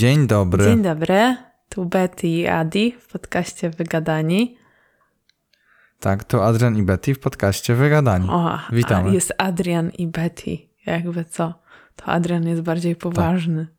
Dzień 0.00 0.26
dobry. 0.26 0.64
Dzień 0.64 0.82
dobry. 0.82 1.36
Tu 1.68 1.84
Betty 1.84 2.28
i 2.28 2.46
Adi 2.46 2.92
w 3.00 3.06
podcaście 3.06 3.70
Wygadani. 3.70 4.58
Tak, 5.98 6.24
to 6.24 6.46
Adrian 6.46 6.76
i 6.76 6.82
Betty 6.82 7.14
w 7.14 7.18
podcaście 7.18 7.74
Wygadani. 7.74 8.28
O, 8.30 8.58
Witamy. 8.72 9.14
jest 9.14 9.32
Adrian 9.38 9.90
i 9.90 10.06
Betty. 10.06 10.58
Jakby 10.86 11.24
co? 11.24 11.54
To 11.96 12.04
Adrian 12.04 12.46
jest 12.48 12.62
bardziej 12.62 12.96
poważny. 12.96 13.66
Tak. 13.66 13.74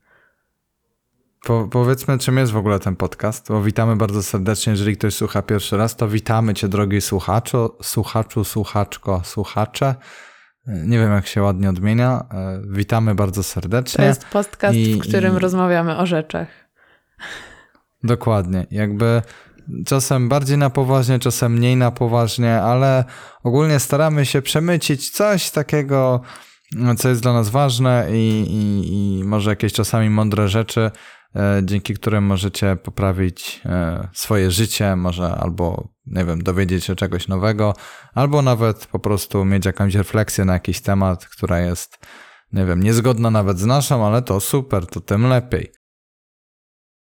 Po, 1.43 1.67
powiedzmy, 1.71 2.17
czym 2.17 2.37
jest 2.37 2.51
w 2.51 2.57
ogóle 2.57 2.79
ten 2.79 2.95
podcast. 2.95 3.47
Bo 3.49 3.61
witamy 3.61 3.95
bardzo 3.95 4.23
serdecznie. 4.23 4.71
Jeżeli 4.71 4.97
ktoś 4.97 5.13
słucha 5.15 5.41
pierwszy 5.41 5.77
raz, 5.77 5.95
to 5.95 6.07
witamy 6.07 6.53
Cię, 6.53 6.67
drogi 6.67 7.01
słuchaczu, 7.01 7.69
słuchaczu, 7.81 8.43
słuchaczko, 8.43 9.21
słuchacze. 9.23 9.95
Nie 10.71 10.99
wiem, 10.99 11.11
jak 11.11 11.27
się 11.27 11.41
ładnie 11.41 11.69
odmienia. 11.69 12.25
E, 12.33 12.61
witamy 12.69 13.15
bardzo 13.15 13.43
serdecznie. 13.43 13.97
To 13.97 14.03
jest 14.03 14.25
podcast, 14.25 14.77
I, 14.77 14.95
w 14.95 14.99
którym 14.99 15.35
i... 15.35 15.39
rozmawiamy 15.39 15.97
o 15.97 16.05
rzeczach. 16.05 16.47
Dokładnie. 18.03 18.67
Jakby 18.71 19.21
czasem 19.85 20.29
bardziej 20.29 20.57
na 20.57 20.69
poważnie, 20.69 21.19
czasem 21.19 21.53
mniej 21.53 21.75
na 21.75 21.91
poważnie, 21.91 22.61
ale 22.61 23.05
ogólnie 23.43 23.79
staramy 23.79 24.25
się 24.25 24.41
przemycić 24.41 25.09
coś 25.09 25.49
takiego, 25.49 26.21
co 26.97 27.09
jest 27.09 27.21
dla 27.21 27.33
nas 27.33 27.49
ważne 27.49 28.07
i, 28.11 28.45
i, 28.49 29.19
i 29.19 29.23
może 29.23 29.49
jakieś 29.49 29.73
czasami 29.73 30.09
mądre 30.09 30.47
rzeczy, 30.47 30.91
dzięki 31.63 31.93
którym 31.93 32.23
możecie 32.23 32.75
poprawić 32.75 33.61
e, 33.65 34.07
swoje 34.13 34.51
życie, 34.51 34.95
może 34.95 35.35
albo, 35.35 35.87
nie 36.05 36.25
wiem, 36.25 36.43
dowiedzieć 36.43 36.83
się 36.85 36.95
czegoś 36.95 37.27
nowego, 37.27 37.73
albo 38.13 38.41
nawet 38.41 38.85
po 38.85 38.99
prostu 38.99 39.45
mieć 39.45 39.65
jakąś 39.65 39.95
refleksję 39.95 40.45
na 40.45 40.53
jakiś 40.53 40.81
temat, 40.81 41.25
która 41.25 41.59
jest, 41.59 41.99
nie 42.53 42.65
wiem, 42.65 42.83
niezgodna 42.83 43.31
nawet 43.31 43.59
z 43.59 43.65
naszą, 43.65 44.05
ale 44.05 44.21
to 44.21 44.39
super, 44.39 44.85
to 44.87 45.01
tym 45.01 45.27
lepiej. 45.27 45.71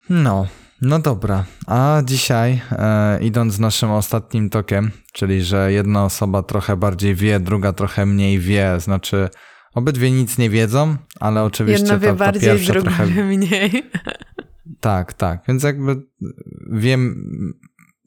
No, 0.09 0.47
no 0.81 0.99
dobra, 0.99 1.45
a 1.67 2.01
dzisiaj 2.05 2.61
e, 2.71 3.19
idąc 3.21 3.59
naszym 3.59 3.91
ostatnim 3.91 4.49
tokiem, 4.49 4.91
czyli 5.13 5.43
że 5.43 5.71
jedna 5.71 6.05
osoba 6.05 6.43
trochę 6.43 6.77
bardziej 6.77 7.15
wie, 7.15 7.39
druga 7.39 7.73
trochę 7.73 8.05
mniej 8.05 8.39
wie, 8.39 8.79
znaczy 8.79 9.29
Obydwie 9.75 10.11
nic 10.11 10.37
nie 10.37 10.49
wiedzą, 10.49 10.95
ale 11.19 11.43
oczywiście 11.43 11.83
Jedna 11.83 11.99
wie 11.99 12.07
ta, 12.07 12.13
ta 12.13 12.19
bardziej, 12.25 12.49
pierwsza 12.49 12.73
druga 12.73 12.89
trochę... 12.89 13.07
wie 13.07 13.23
mniej. 13.23 13.91
Tak, 14.79 15.13
tak. 15.13 15.43
Więc 15.47 15.63
jakby 15.63 16.01
wiem, 16.71 17.25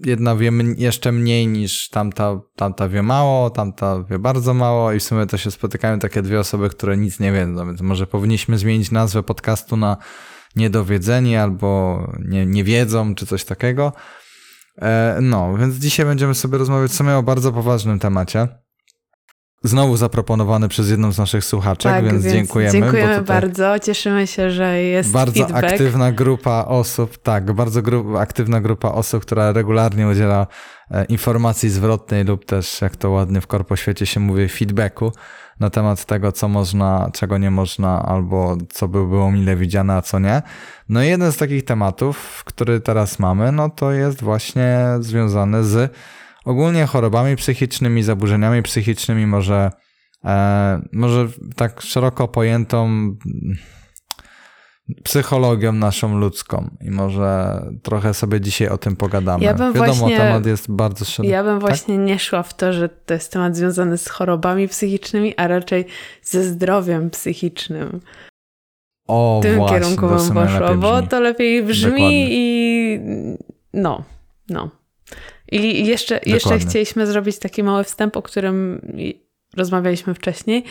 jedna 0.01 0.37
wie 0.37 0.53
jeszcze 0.77 1.13
mniej 1.13 1.47
niż 1.47 1.89
tamta, 1.89 2.41
tamta 2.57 2.89
wie 2.89 3.03
mało, 3.03 3.51
tamta 3.51 4.03
wie 4.11 4.19
bardzo 4.19 4.55
mało 4.55 4.93
i 4.93 4.99
w 4.99 5.03
sumie 5.03 5.27
to 5.27 5.37
się 5.37 5.51
spotykają 5.51 5.99
takie 5.99 6.23
dwie 6.23 6.41
osoby, 6.41 6.69
które 6.69 6.97
nic 6.97 7.21
nie 7.21 7.33
wiedzą, 7.33 7.67
więc 7.67 7.81
może 7.81 8.07
powinniśmy 8.07 8.59
zmienić 8.59 8.91
nazwę 8.91 9.23
podcastu 9.23 9.77
na 9.77 9.97
niedowiedzeni 10.57 11.37
albo 11.37 11.99
nie, 12.19 12.47
nie 12.47 12.65
wiedzą, 12.65 13.15
czy 13.15 13.27
coś 13.27 13.45
takiego. 13.45 13.93
E, 14.79 15.19
no, 15.23 15.57
więc 15.57 15.75
dzisiaj 15.75 16.07
będziemy 16.07 16.35
sobie 16.35 16.59
rozmawiać 16.59 16.91
w 16.91 16.95
sumie 16.95 17.17
o 17.17 17.23
bardzo 17.23 17.53
poważnym 17.53 17.99
temacie. 17.99 18.49
Znowu 19.63 19.97
zaproponowany 19.97 20.69
przez 20.69 20.91
jedną 20.91 21.13
z 21.13 21.19
naszych 21.19 21.45
słuchaczek, 21.45 21.93
tak, 21.93 22.05
więc, 22.05 22.25
więc 22.25 22.35
dziękujemy. 22.35 22.73
Dziękujemy 22.73 23.23
bardzo, 23.23 23.79
cieszymy 23.79 24.27
się, 24.27 24.51
że 24.51 24.83
jest 24.83 25.11
Bardzo 25.13 25.33
feedback. 25.33 25.65
aktywna 25.65 26.13
grupa 26.13 26.65
osób, 26.69 27.19
tak, 27.19 27.53
bardzo 27.53 27.83
gru 27.83 28.17
aktywna 28.17 28.61
grupa 28.61 28.89
osób, 28.89 29.23
która 29.23 29.53
regularnie 29.53 30.09
udziela 30.09 30.47
e, 30.91 31.05
informacji 31.05 31.71
zwrotnej 31.71 32.25
lub 32.25 32.45
też, 32.45 32.81
jak 32.83 32.97
to 32.97 33.11
ładnie 33.11 33.41
w 33.41 33.47
korpoświecie 33.47 34.07
się 34.07 34.21
mówi, 34.21 34.49
feedbacku 34.49 35.13
na 35.61 35.71
temat 35.71 36.05
tego, 36.05 36.33
co 36.33 36.49
można, 36.49 37.11
czego 37.13 37.39
nie 37.39 37.51
można, 37.51 38.03
albo 38.03 38.57
co 38.73 38.89
by 38.89 39.07
było 39.07 39.31
mile 39.31 39.57
widziane, 39.57 39.95
a 39.95 40.03
co 40.03 40.19
nie. 40.19 40.43
No 40.89 41.03
i 41.03 41.07
jeden 41.07 41.33
z 41.33 41.37
takich 41.37 41.65
tematów, 41.65 42.43
który 42.45 42.81
teraz 42.81 43.19
mamy, 43.19 43.53
no 43.53 43.71
to 43.71 43.93
jest 43.93 44.23
właśnie 44.23 44.79
związany 45.01 45.65
z 45.65 45.93
ogólnie 46.49 46.87
chorobami 46.87 47.37
psychicznymi, 47.37 48.03
zaburzeniami 48.03 48.63
psychicznymi, 48.63 49.27
może, 49.27 49.71
e, 50.25 50.81
może 50.93 51.29
tak 51.57 51.81
szeroko 51.81 52.29
pojętą 52.29 52.89
psychologią 55.05 55.73
naszą 55.73 56.19
ludzką 56.19 56.71
i 56.81 56.91
może 56.91 57.61
trochę 57.83 58.15
sobie 58.15 58.41
dzisiaj 58.41 58.69
o 58.69 58.79
tym 58.79 58.97
pogadamy. 58.97 59.45
Ja 59.45 59.55
bym 59.55 59.73
Wiadomo, 59.73 59.95
właśnie, 59.95 60.17
temat 60.17 60.47
jest 60.47 60.73
bardzo 60.73 61.05
szeroki. 61.05 61.33
Ja 61.33 61.45
bym 61.45 61.61
tak? 61.61 61.69
właśnie 61.69 61.99
nie 61.99 62.19
szła 62.19 62.43
w 62.43 62.57
to, 62.57 62.73
że 62.73 62.89
to 62.89 63.15
jest 63.15 63.33
temat 63.33 63.57
związany 63.57 63.99
z 63.99 64.09
chorobami 64.09 64.69
psychicznymi, 64.69 65.35
a 65.37 65.49
raczej 65.49 65.87
ze 66.23 66.45
zdrowiem 66.45 67.11
psychicznym. 67.11 68.01
O, 69.09 69.41
tym 69.43 69.57
właśnie, 69.57 69.79
kierunku 69.79 70.09
bym 70.09 70.35
poszła, 70.35 70.75
bo 70.75 71.03
to 71.03 71.21
lepiej 71.21 71.63
brzmi 71.63 71.91
Dokładnie. 71.91 72.27
i 72.31 73.01
no, 73.75 74.05
no. 74.49 74.71
I 75.53 75.87
jeszcze, 75.87 76.21
jeszcze 76.27 76.59
chcieliśmy 76.59 77.07
zrobić 77.07 77.39
taki 77.39 77.63
mały 77.63 77.85
wstęp, 77.85 78.17
o 78.17 78.23
którym 78.23 78.81
rozmawialiśmy 79.57 80.15
wcześniej, 80.15 80.65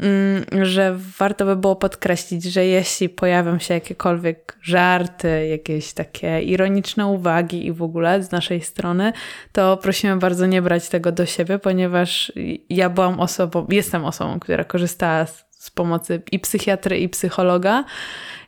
mm, 0.00 0.64
że 0.66 0.96
warto 1.18 1.44
by 1.44 1.56
było 1.56 1.76
podkreślić, 1.76 2.44
że 2.44 2.66
jeśli 2.66 3.08
pojawią 3.08 3.58
się 3.58 3.74
jakiekolwiek 3.74 4.58
żarty, 4.62 5.46
jakieś 5.46 5.92
takie 5.92 6.42
ironiczne 6.42 7.06
uwagi 7.06 7.66
i 7.66 7.72
w 7.72 7.82
ogóle 7.82 8.22
z 8.22 8.30
naszej 8.30 8.60
strony, 8.60 9.12
to 9.52 9.76
prosimy 9.76 10.16
bardzo 10.16 10.46
nie 10.46 10.62
brać 10.62 10.88
tego 10.88 11.12
do 11.12 11.26
siebie, 11.26 11.58
ponieważ 11.58 12.32
ja 12.68 12.90
byłam 12.90 13.20
osobą, 13.20 13.66
jestem 13.70 14.04
osobą, 14.04 14.40
która 14.40 14.64
korzystała 14.64 15.26
z, 15.26 15.43
z 15.64 15.70
pomocy 15.70 16.22
i 16.32 16.38
psychiatry, 16.38 16.98
i 16.98 17.08
psychologa. 17.08 17.84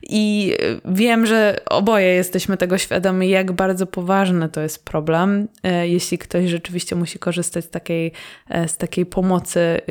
I 0.03 0.53
wiem, 0.85 1.25
że 1.25 1.59
oboje 1.69 2.07
jesteśmy 2.07 2.57
tego 2.57 2.77
świadomi, 2.77 3.29
jak 3.29 3.51
bardzo 3.51 3.87
poważny 3.87 4.49
to 4.49 4.61
jest 4.61 4.85
problem, 4.85 5.47
e, 5.63 5.87
jeśli 5.87 6.17
ktoś 6.17 6.49
rzeczywiście 6.49 6.95
musi 6.95 7.19
korzystać 7.19 7.65
z 7.65 7.69
takiej, 7.69 8.11
e, 8.49 8.67
z 8.67 8.77
takiej 8.77 9.05
pomocy, 9.05 9.59
e, 9.59 9.81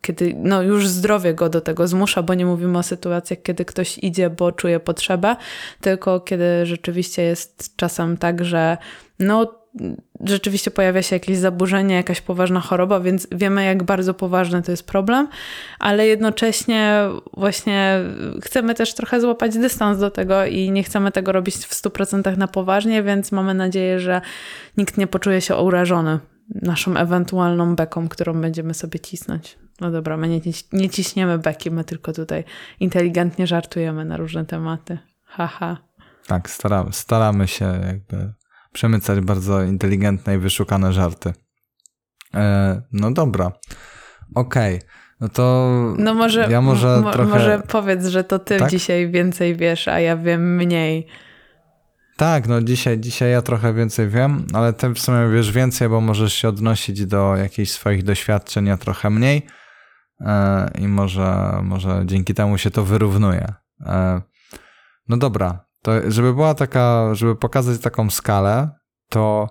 kiedy 0.00 0.34
no 0.38 0.62
już 0.62 0.88
zdrowie 0.88 1.34
go 1.34 1.48
do 1.48 1.60
tego 1.60 1.88
zmusza, 1.88 2.22
bo 2.22 2.34
nie 2.34 2.46
mówimy 2.46 2.78
o 2.78 2.82
sytuacjach, 2.82 3.42
kiedy 3.42 3.64
ktoś 3.64 3.98
idzie, 3.98 4.30
bo 4.30 4.52
czuje 4.52 4.80
potrzebę, 4.80 5.36
tylko 5.80 6.20
kiedy 6.20 6.66
rzeczywiście 6.66 7.22
jest 7.22 7.76
czasem 7.76 8.16
tak, 8.16 8.44
że 8.44 8.76
no 9.18 9.65
rzeczywiście 10.24 10.70
pojawia 10.70 11.02
się 11.02 11.16
jakieś 11.16 11.38
zaburzenie, 11.38 11.94
jakaś 11.94 12.20
poważna 12.20 12.60
choroba, 12.60 13.00
więc 13.00 13.28
wiemy, 13.32 13.64
jak 13.64 13.82
bardzo 13.82 14.14
poważny 14.14 14.62
to 14.62 14.70
jest 14.70 14.86
problem, 14.86 15.28
ale 15.78 16.06
jednocześnie 16.06 17.00
właśnie 17.36 18.00
chcemy 18.42 18.74
też 18.74 18.94
trochę 18.94 19.20
złapać 19.20 19.58
dystans 19.58 19.98
do 19.98 20.10
tego 20.10 20.46
i 20.46 20.70
nie 20.70 20.82
chcemy 20.82 21.12
tego 21.12 21.32
robić 21.32 21.56
w 21.56 21.74
100% 21.74 22.36
na 22.36 22.48
poważnie, 22.48 23.02
więc 23.02 23.32
mamy 23.32 23.54
nadzieję, 23.54 24.00
że 24.00 24.20
nikt 24.76 24.98
nie 24.98 25.06
poczuje 25.06 25.40
się 25.40 25.56
urażony 25.56 26.18
naszą 26.62 26.96
ewentualną 26.96 27.76
beką, 27.76 28.08
którą 28.08 28.40
będziemy 28.40 28.74
sobie 28.74 29.00
cisnąć. 29.00 29.58
No 29.80 29.90
dobra, 29.90 30.16
my 30.16 30.28
nie, 30.28 30.40
nie 30.72 30.90
ciśniemy 30.90 31.38
beki, 31.38 31.70
my 31.70 31.84
tylko 31.84 32.12
tutaj 32.12 32.44
inteligentnie 32.80 33.46
żartujemy 33.46 34.04
na 34.04 34.16
różne 34.16 34.44
tematy. 34.44 34.98
Haha. 35.24 35.76
Tak, 36.26 36.50
staramy, 36.50 36.92
staramy 36.92 37.48
się 37.48 37.64
jakby 37.86 38.32
przemycać 38.76 39.20
bardzo 39.20 39.62
inteligentne 39.62 40.34
i 40.34 40.38
wyszukane 40.38 40.92
żarty. 40.92 41.32
E, 42.34 42.82
no 42.92 43.10
dobra. 43.10 43.52
Okej. 44.34 44.76
Okay. 44.76 44.88
No 45.20 45.28
to 45.28 45.72
no 45.98 46.14
może, 46.14 46.48
ja 46.50 46.60
może 46.60 47.02
trochę... 47.12 47.30
Może 47.30 47.62
powiedz, 47.68 48.06
że 48.06 48.24
to 48.24 48.38
ty 48.38 48.56
tak? 48.56 48.70
dzisiaj 48.70 49.10
więcej 49.10 49.56
wiesz, 49.56 49.88
a 49.88 50.00
ja 50.00 50.16
wiem 50.16 50.56
mniej. 50.56 51.06
Tak, 52.16 52.48
no 52.48 52.62
dzisiaj, 52.62 52.98
dzisiaj 53.00 53.30
ja 53.30 53.42
trochę 53.42 53.74
więcej 53.74 54.08
wiem, 54.08 54.46
ale 54.52 54.72
ty 54.72 54.88
w 54.88 54.98
sumie 54.98 55.30
wiesz 55.32 55.52
więcej, 55.52 55.88
bo 55.88 56.00
możesz 56.00 56.34
się 56.34 56.48
odnosić 56.48 57.06
do 57.06 57.36
jakichś 57.36 57.70
swoich 57.70 58.02
doświadczeń, 58.02 58.70
a 58.70 58.76
trochę 58.76 59.10
mniej 59.10 59.46
e, 60.20 60.70
i 60.78 60.88
może, 60.88 61.60
może 61.62 62.02
dzięki 62.04 62.34
temu 62.34 62.58
się 62.58 62.70
to 62.70 62.84
wyrównuje. 62.84 63.52
E, 63.86 64.20
no 65.08 65.16
dobra, 65.16 65.65
to 65.86 66.10
żeby 66.10 66.34
była 66.34 66.54
taka, 66.54 67.14
żeby 67.14 67.36
pokazać 67.36 67.80
taką 67.80 68.10
skalę, 68.10 68.70
to 69.10 69.48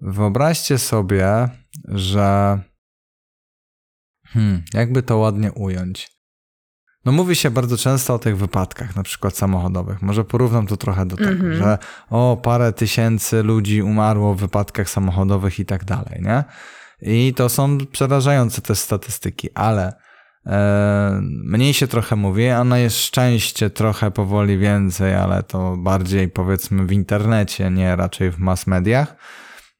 wyobraźcie 0.00 0.78
sobie, 0.78 1.48
że 1.88 2.58
hmm, 4.26 4.62
jakby 4.74 5.02
to 5.02 5.16
ładnie 5.16 5.52
ująć. 5.52 6.10
No 7.04 7.12
mówi 7.12 7.36
się 7.36 7.50
bardzo 7.50 7.76
często 7.76 8.14
o 8.14 8.18
tych 8.18 8.36
wypadkach, 8.36 8.96
na 8.96 9.02
przykład 9.02 9.36
samochodowych. 9.36 10.02
Może 10.02 10.24
porównam 10.24 10.66
to 10.66 10.76
trochę 10.76 11.06
do 11.06 11.16
tego, 11.16 11.30
mm 11.30 11.52
-hmm. 11.52 11.54
że 11.54 11.78
o, 12.10 12.40
parę 12.42 12.72
tysięcy 12.72 13.42
ludzi 13.42 13.82
umarło 13.82 14.34
w 14.34 14.40
wypadkach 14.40 14.90
samochodowych 14.90 15.58
i 15.58 15.66
tak 15.66 15.84
dalej, 15.84 16.22
nie? 16.22 16.44
I 17.02 17.34
to 17.36 17.48
są 17.48 17.78
przerażające 17.92 18.62
te 18.62 18.74
statystyki, 18.74 19.48
ale 19.54 19.92
mniej 21.44 21.74
się 21.74 21.86
trochę 21.86 22.16
mówi, 22.16 22.48
a 22.48 22.64
na 22.64 22.76
szczęście 22.90 23.70
trochę 23.70 24.10
powoli 24.10 24.58
więcej, 24.58 25.14
ale 25.14 25.42
to 25.42 25.76
bardziej 25.76 26.28
powiedzmy 26.28 26.86
w 26.86 26.92
internecie, 26.92 27.70
nie 27.70 27.96
raczej 27.96 28.30
w 28.30 28.38
mass 28.38 28.66
mediach. 28.66 29.16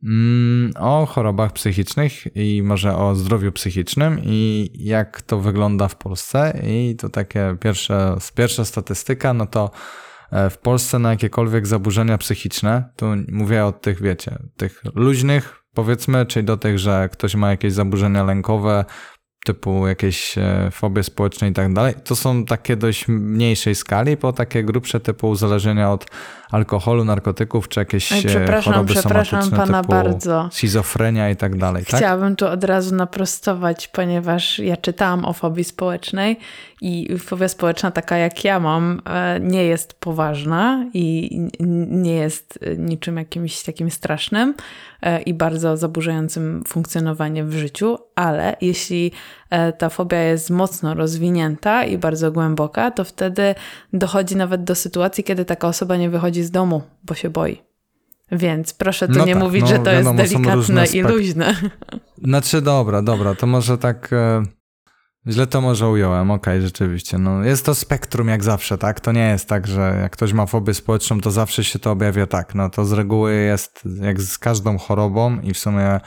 Mm, 0.05 0.73
o 0.79 1.07
chorobach 1.07 1.53
psychicznych 1.53 2.37
i 2.37 2.63
może 2.63 2.97
o 2.97 3.15
zdrowiu 3.15 3.53
psychicznym 3.53 4.21
i 4.23 4.71
jak 4.75 5.23
to 5.23 5.41
wygląda 5.41 5.89
w 5.89 5.97
Polsce. 5.97 6.61
I 6.67 6.97
to 6.97 7.09
takie 7.09 7.57
pierwsze, 7.61 8.17
pierwsza 8.35 8.65
statystyka, 8.65 9.35
no 9.35 9.47
to 9.47 9.71
e, 10.31 10.51
w 10.51 10.59
Polsce 10.59 10.99
na 10.99 11.11
jakiekolwiek 11.11 11.67
zaburzenia 11.67 12.19
psychiczne, 12.19 12.89
tu 12.97 13.07
mówię 13.29 13.65
o 13.65 13.73
tych, 13.73 14.03
wiecie, 14.03 14.39
tych 14.57 14.83
luźnych, 14.95 15.65
powiedzmy, 15.75 16.27
czyli 16.27 16.45
do 16.45 16.57
tych, 16.57 16.79
że 16.79 17.09
ktoś 17.13 17.35
ma 17.35 17.51
jakieś 17.51 17.73
zaburzenia 17.73 18.25
lękowe, 18.25 18.85
typu 19.45 19.87
jakieś 19.87 20.39
e, 20.39 20.69
fobie 20.71 21.03
społeczne 21.03 21.49
i 21.49 21.53
tak 21.53 21.73
dalej, 21.73 21.95
to 22.05 22.17
są 22.17 22.45
takie 22.45 22.77
dość 22.77 23.09
mniejszej 23.09 23.75
skali, 23.75 24.17
bo 24.17 24.33
takie 24.33 24.65
grubsze 24.65 25.01
typu 25.01 25.29
uzależnienia 25.29 25.93
od 25.93 26.07
alkoholu, 26.51 27.05
narkotyków, 27.05 27.69
czy 27.69 27.81
jakieś 27.81 28.13
Oj, 28.13 28.19
e, 28.19 28.63
choroby 28.63 28.95
somatyczne 28.95 29.57
pana 29.57 29.81
typu 29.81 29.93
bardzo. 29.93 30.49
schizofrenia 30.53 31.31
i 31.31 31.37
tak 31.37 31.57
dalej. 31.59 31.85
Tak? 31.85 31.97
Chciałabym 31.97 32.37
tu 32.37 32.47
od 32.47 32.65
razu 32.65 32.95
naprostować, 32.95 33.89
ponieważ 33.89 34.59
ja 34.59 34.77
czytałam 34.77 35.25
o 35.25 35.33
fobii 35.33 35.65
społecznej 35.65 36.39
i 36.81 37.19
fobia 37.19 37.49
społeczna 37.49 37.91
taka 37.91 38.17
jak 38.17 38.45
ja 38.45 38.61
mam 38.61 39.03
e, 39.05 39.41
nie 39.41 39.65
jest 39.65 39.95
poważna 39.95 40.87
i 40.95 41.39
nie 41.91 42.15
jest 42.15 42.59
niczym 42.79 43.17
jakimś 43.17 43.63
takim 43.63 43.91
strasznym 43.91 44.55
i 45.27 45.35
bardzo 45.35 45.77
zaburzającym 45.77 46.65
funkcjonowanie 46.69 47.45
w 47.45 47.53
życiu, 47.53 47.99
ale 48.15 48.57
jeśli 48.61 49.13
ta 49.79 49.89
fobia 49.89 50.19
jest 50.19 50.51
mocno 50.51 50.95
rozwinięta 50.95 51.85
i 51.85 51.99
bardzo 51.99 52.33
głęboka, 52.33 52.91
to 52.91 53.05
wtedy 53.05 53.55
dochodzi 53.93 54.37
nawet 54.37 54.65
do 54.65 54.75
sytuacji, 54.75 55.25
kiedy 55.25 55.45
taka 55.45 55.69
osoba 55.69 55.97
nie 55.97 56.11
wychodzi 56.11 56.43
z 56.43 56.51
domu, 56.51 56.83
bo 57.05 57.15
się 57.15 57.31
boi. 57.31 57.63
Więc 58.33 58.75
proszę 58.75 59.09
tu 59.09 59.19
no 59.19 59.25
nie 59.25 59.33
tak, 59.33 59.43
mówić, 59.43 59.63
no, 59.63 59.69
że 59.69 59.79
to 59.79 59.85
wiadomo, 59.85 60.21
jest 60.21 60.35
delikatne 60.35 60.87
i 60.87 61.03
luźne. 61.03 61.55
Znaczy, 62.25 62.63
dobra, 62.63 63.03
dobra, 63.03 63.35
to 63.35 63.47
może 63.47 63.79
tak. 63.79 64.11
Źle 65.29 65.47
to 65.47 65.61
może 65.61 65.89
ująłem, 65.89 66.31
okej, 66.31 66.55
okay, 66.55 66.63
rzeczywiście. 66.63 67.19
No, 67.19 67.45
jest 67.45 67.67
to 67.67 67.75
spektrum 67.75 68.29
jak 68.29 68.45
zawsze, 68.45 68.79
tak? 68.79 69.01
To 69.01 69.13
nie 69.13 69.29
jest 69.29 69.49
tak, 69.49 69.67
że 69.67 69.99
jak 70.03 70.13
ktoś 70.13 70.33
ma 70.33 70.47
fobię 70.47 70.75
społeczną, 70.75 71.21
to 71.21 71.31
zawsze 71.31 71.65
się 71.65 71.79
to 71.79 71.91
objawia 71.91 72.27
tak. 72.27 72.55
No 72.55 72.71
to 72.71 72.85
z 72.85 72.93
reguły 72.93 73.35
jest 73.35 73.89
jak 74.01 74.21
z 74.21 74.39
każdą 74.39 74.79
chorobą 74.79 75.41
i 75.41 75.55
w 75.55 75.59
sumie 75.59 76.01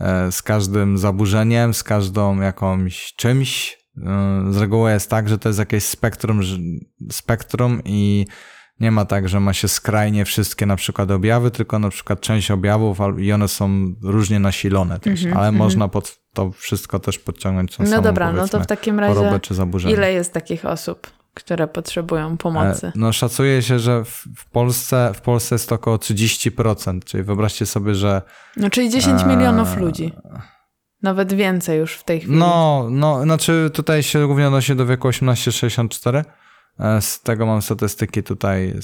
e, 0.00 0.32
z 0.32 0.42
każdym 0.42 0.98
zaburzeniem, 0.98 1.74
z 1.74 1.82
każdą 1.82 2.40
jakąś 2.40 3.14
czymś. 3.16 3.78
E, 4.02 4.44
z 4.50 4.56
reguły 4.56 4.90
jest 4.90 5.10
tak, 5.10 5.28
że 5.28 5.38
to 5.38 5.48
jest 5.48 5.58
jakieś 5.58 5.84
spektrum, 5.84 6.40
spektrum 7.10 7.80
i 7.84 8.26
nie 8.82 8.90
ma 8.90 9.04
tak, 9.04 9.28
że 9.28 9.40
ma 9.40 9.52
się 9.52 9.68
skrajnie 9.68 10.24
wszystkie 10.24 10.66
na 10.66 10.76
przykład 10.76 11.10
objawy, 11.10 11.50
tylko 11.50 11.78
na 11.78 11.90
przykład 11.90 12.20
część 12.20 12.50
objawów 12.50 12.98
i 13.18 13.32
one 13.32 13.48
są 13.48 13.94
różnie 14.02 14.40
nasilone 14.40 15.00
też, 15.00 15.22
mm 15.22 15.34
-hmm, 15.34 15.38
ale 15.38 15.48
mm 15.48 15.54
-hmm. 15.54 15.64
można 15.64 15.88
pod 15.88 16.22
to 16.32 16.50
wszystko 16.50 16.98
też 16.98 17.18
podciągnąć 17.18 17.76
tą 17.76 17.82
No 17.82 17.90
samą, 17.90 18.02
dobra, 18.02 18.32
no 18.32 18.48
to 18.48 18.60
w 18.60 18.66
takim 18.66 19.00
razie 19.00 19.40
ile 19.88 20.12
jest 20.12 20.32
takich 20.32 20.66
osób, 20.66 21.10
które 21.34 21.68
potrzebują 21.68 22.36
pomocy? 22.36 22.86
E, 22.86 22.92
no 22.94 23.12
szacuje 23.12 23.62
się, 23.62 23.78
że 23.78 24.04
w, 24.04 24.50
Polsce, 24.52 25.12
w 25.14 25.20
Polsce 25.20 25.54
jest 25.54 25.68
to 25.68 25.74
około 25.74 25.96
30%, 25.96 27.04
czyli 27.04 27.22
wyobraźcie 27.22 27.66
sobie, 27.66 27.94
że... 27.94 28.22
No 28.56 28.70
czyli 28.70 28.90
10 28.90 29.22
e... 29.22 29.26
milionów 29.26 29.76
ludzi. 29.76 30.12
Nawet 31.02 31.32
więcej 31.32 31.78
już 31.78 31.94
w 31.94 32.04
tej 32.04 32.20
chwili. 32.20 32.36
No, 32.36 32.86
no, 32.90 33.22
znaczy 33.22 33.70
tutaj 33.74 34.02
się 34.02 34.26
głównie 34.26 34.46
odnosi 34.46 34.76
do 34.76 34.86
wieku 34.86 35.08
18-64, 35.08 36.16
E, 36.16 36.24
z 37.00 37.22
tego 37.22 37.46
mam 37.46 37.62
statystyki 37.62 38.22
tutaj 38.22 38.74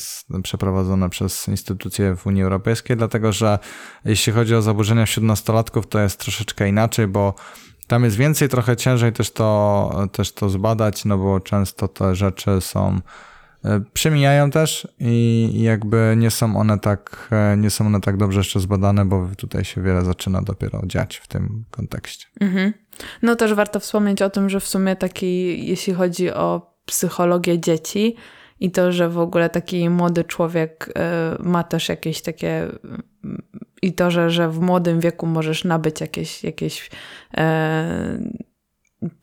przeprowadzone 0.43 1.11
przez 1.11 1.49
instytucje 1.49 2.17
w 2.17 2.27
Unii 2.27 2.43
Europejskiej, 2.43 2.97
dlatego 2.97 3.33
że 3.33 3.59
jeśli 4.05 4.33
chodzi 4.33 4.55
o 4.55 4.63
zaburzenia 4.63 5.07
wśród 5.07 5.27
nastolatków, 5.27 5.87
to 5.87 6.01
jest 6.01 6.21
troszeczkę 6.21 6.69
inaczej, 6.69 7.07
bo 7.07 7.35
tam 7.87 8.05
jest 8.05 8.17
więcej, 8.17 8.49
trochę 8.49 8.77
ciężej 8.77 9.13
też 9.13 9.31
to, 9.31 10.09
też 10.13 10.33
to 10.33 10.49
zbadać, 10.51 11.05
no 11.05 11.19
bo 11.19 11.41
często 11.41 11.89
te 11.89 12.15
rzeczy 12.15 12.61
są 12.61 13.01
e, 13.65 13.81
przemijają 13.93 14.51
też 14.51 14.89
i 15.01 15.53
jakby 15.63 16.15
nie 16.17 16.31
są 16.31 16.57
one 16.57 16.79
tak, 16.79 17.29
e, 17.31 17.57
nie 17.57 17.71
są 17.71 17.87
one 17.87 18.01
tak 18.01 18.17
dobrze 18.17 18.41
jeszcze 18.41 18.61
zbadane, 18.61 19.05
bo 19.05 19.29
tutaj 19.37 19.65
się 19.65 19.83
wiele 19.83 20.05
zaczyna 20.05 20.43
dopiero 20.43 20.83
dziać 20.87 21.17
w 21.17 21.29
tym 21.29 21.65
kontekście. 21.71 22.27
Mhm. 22.41 22.73
No 23.23 23.37
też 23.37 23.55
warto 23.55 23.81
wspomnieć 23.81 24.23
o 24.23 24.31
tym, 24.31 24.51
że 24.51 24.61
w 24.61 24.67
sumie 24.67 24.97
taki, 24.97 25.67
jeśli 25.69 25.95
chodzi 25.95 26.31
o 26.31 26.68
psychologię 26.89 27.59
dzieci 27.59 28.17
i 28.61 28.71
to, 28.71 28.93
że 28.93 29.09
w 29.09 29.19
ogóle 29.19 29.51
taki 29.51 29.91
młody 29.91 30.25
człowiek 30.25 30.89
y, 30.89 31.43
ma 31.43 31.65
też 31.65 31.89
jakieś 31.89 32.23
takie 32.23 32.69
i 33.83 33.93
to, 33.93 34.11
że, 34.11 34.31
że 34.31 34.49
w 34.49 34.61
młodym 34.61 35.01
wieku 35.01 35.27
możesz 35.27 35.65
nabyć 35.65 36.01
jakieś, 36.01 36.45
jakieś 36.45 36.91
e, 37.37 38.19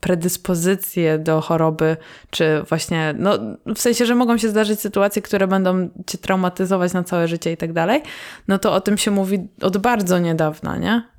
predyspozycje 0.00 1.18
do 1.18 1.40
choroby, 1.40 1.96
czy 2.30 2.62
właśnie, 2.68 3.14
no 3.18 3.38
w 3.74 3.78
sensie, 3.78 4.06
że 4.06 4.14
mogą 4.14 4.38
się 4.38 4.48
zdarzyć 4.48 4.80
sytuacje, 4.80 5.22
które 5.22 5.46
będą 5.46 5.88
cię 6.06 6.18
traumatyzować 6.18 6.92
na 6.92 7.02
całe 7.02 7.28
życie 7.28 7.52
i 7.52 7.56
tak 7.56 7.72
dalej, 7.72 8.02
no 8.48 8.58
to 8.58 8.74
o 8.74 8.80
tym 8.80 8.98
się 8.98 9.10
mówi 9.10 9.48
od 9.62 9.76
bardzo 9.76 10.18
niedawna, 10.18 10.76
nie? 10.76 11.15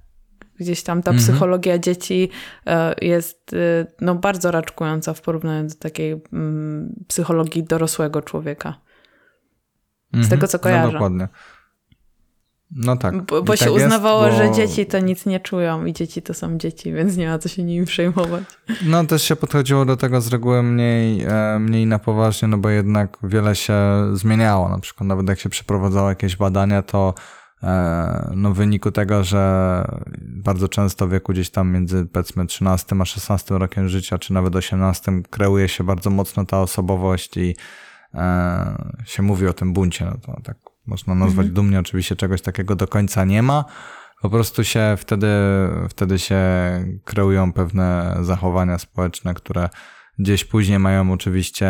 Gdzieś 0.59 0.83
tam 0.83 1.03
ta 1.03 1.11
mhm. 1.11 1.27
psychologia 1.27 1.79
dzieci 1.79 2.29
e, 2.65 2.95
jest 3.05 3.53
e, 3.53 3.85
no, 4.01 4.15
bardzo 4.15 4.51
raczkująca 4.51 5.13
w 5.13 5.21
porównaniu 5.21 5.69
do 5.69 5.75
takiej 5.75 6.21
mm, 6.33 7.05
psychologii 7.07 7.63
dorosłego 7.63 8.21
człowieka. 8.21 8.81
Z 10.13 10.15
mhm. 10.15 10.29
tego, 10.29 10.47
co 10.47 10.59
kojarzę. 10.59 10.87
No 10.87 10.91
dokładnie. 10.91 11.27
No 12.71 12.97
tak. 12.97 13.25
Bo, 13.25 13.43
bo 13.43 13.55
się 13.55 13.65
tak 13.65 13.73
uznawało, 13.73 14.27
jest, 14.27 14.37
bo... 14.37 14.43
że 14.43 14.51
dzieci 14.51 14.85
to 14.85 14.99
nic 14.99 15.25
nie 15.25 15.39
czują 15.39 15.85
i 15.85 15.93
dzieci 15.93 16.21
to 16.21 16.33
są 16.33 16.57
dzieci, 16.57 16.93
więc 16.93 17.17
nie 17.17 17.27
ma 17.27 17.39
co 17.39 17.49
się 17.49 17.63
nimi 17.63 17.85
przejmować. 17.85 18.43
No 18.85 19.05
też 19.05 19.23
się 19.23 19.35
podchodziło 19.35 19.85
do 19.85 19.97
tego 19.97 20.21
z 20.21 20.27
reguły 20.27 20.63
mniej, 20.63 21.23
e, 21.23 21.59
mniej 21.59 21.85
na 21.85 21.99
poważnie, 21.99 22.47
no 22.47 22.57
bo 22.57 22.69
jednak 22.69 23.17
wiele 23.23 23.55
się 23.55 23.75
zmieniało. 24.13 24.69
Na 24.69 24.79
przykład 24.79 25.07
nawet 25.07 25.29
jak 25.29 25.39
się 25.39 25.49
przeprowadzało 25.49 26.09
jakieś 26.09 26.35
badania, 26.35 26.81
to 26.81 27.13
no, 28.35 28.53
w 28.53 28.57
wyniku 28.57 28.91
tego, 28.91 29.23
że 29.23 29.83
bardzo 30.21 30.67
często 30.67 31.07
w 31.07 31.11
wieku 31.11 31.33
gdzieś 31.33 31.49
tam 31.49 31.71
między 31.71 32.05
powiedzmy 32.05 32.45
13 32.45 32.95
a 32.99 33.05
16 33.05 33.57
rokiem 33.57 33.89
życia, 33.89 34.17
czy 34.17 34.33
nawet 34.33 34.55
18 34.55 35.11
kreuje 35.29 35.67
się 35.67 35.83
bardzo 35.83 36.09
mocno 36.09 36.45
ta 36.45 36.61
osobowość 36.61 37.37
i 37.37 37.55
e, 38.13 38.83
się 39.05 39.23
mówi 39.23 39.47
o 39.47 39.53
tym 39.53 39.73
buncie. 39.73 40.05
No 40.05 40.17
to 40.25 40.41
tak 40.43 40.57
można 40.85 41.15
nazwać 41.15 41.45
mhm. 41.45 41.53
dumnie, 41.53 41.79
oczywiście 41.79 42.15
czegoś 42.15 42.41
takiego 42.41 42.75
do 42.75 42.87
końca 42.87 43.25
nie 43.25 43.43
ma. 43.43 43.65
Po 44.21 44.29
prostu 44.29 44.63
się 44.63 44.95
wtedy, 44.97 45.27
wtedy 45.89 46.19
się 46.19 46.41
kreują 47.03 47.53
pewne 47.53 48.17
zachowania 48.21 48.77
społeczne, 48.77 49.33
które 49.33 49.69
gdzieś 50.19 50.45
później 50.45 50.79
mają 50.79 51.11
oczywiście 51.11 51.69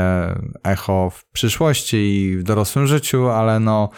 echo 0.64 1.10
w 1.10 1.26
przyszłości 1.26 1.98
i 1.98 2.38
w 2.38 2.44
dorosłym 2.44 2.88
życiu, 2.88 3.30
ale 3.30 3.60
no 3.60 3.90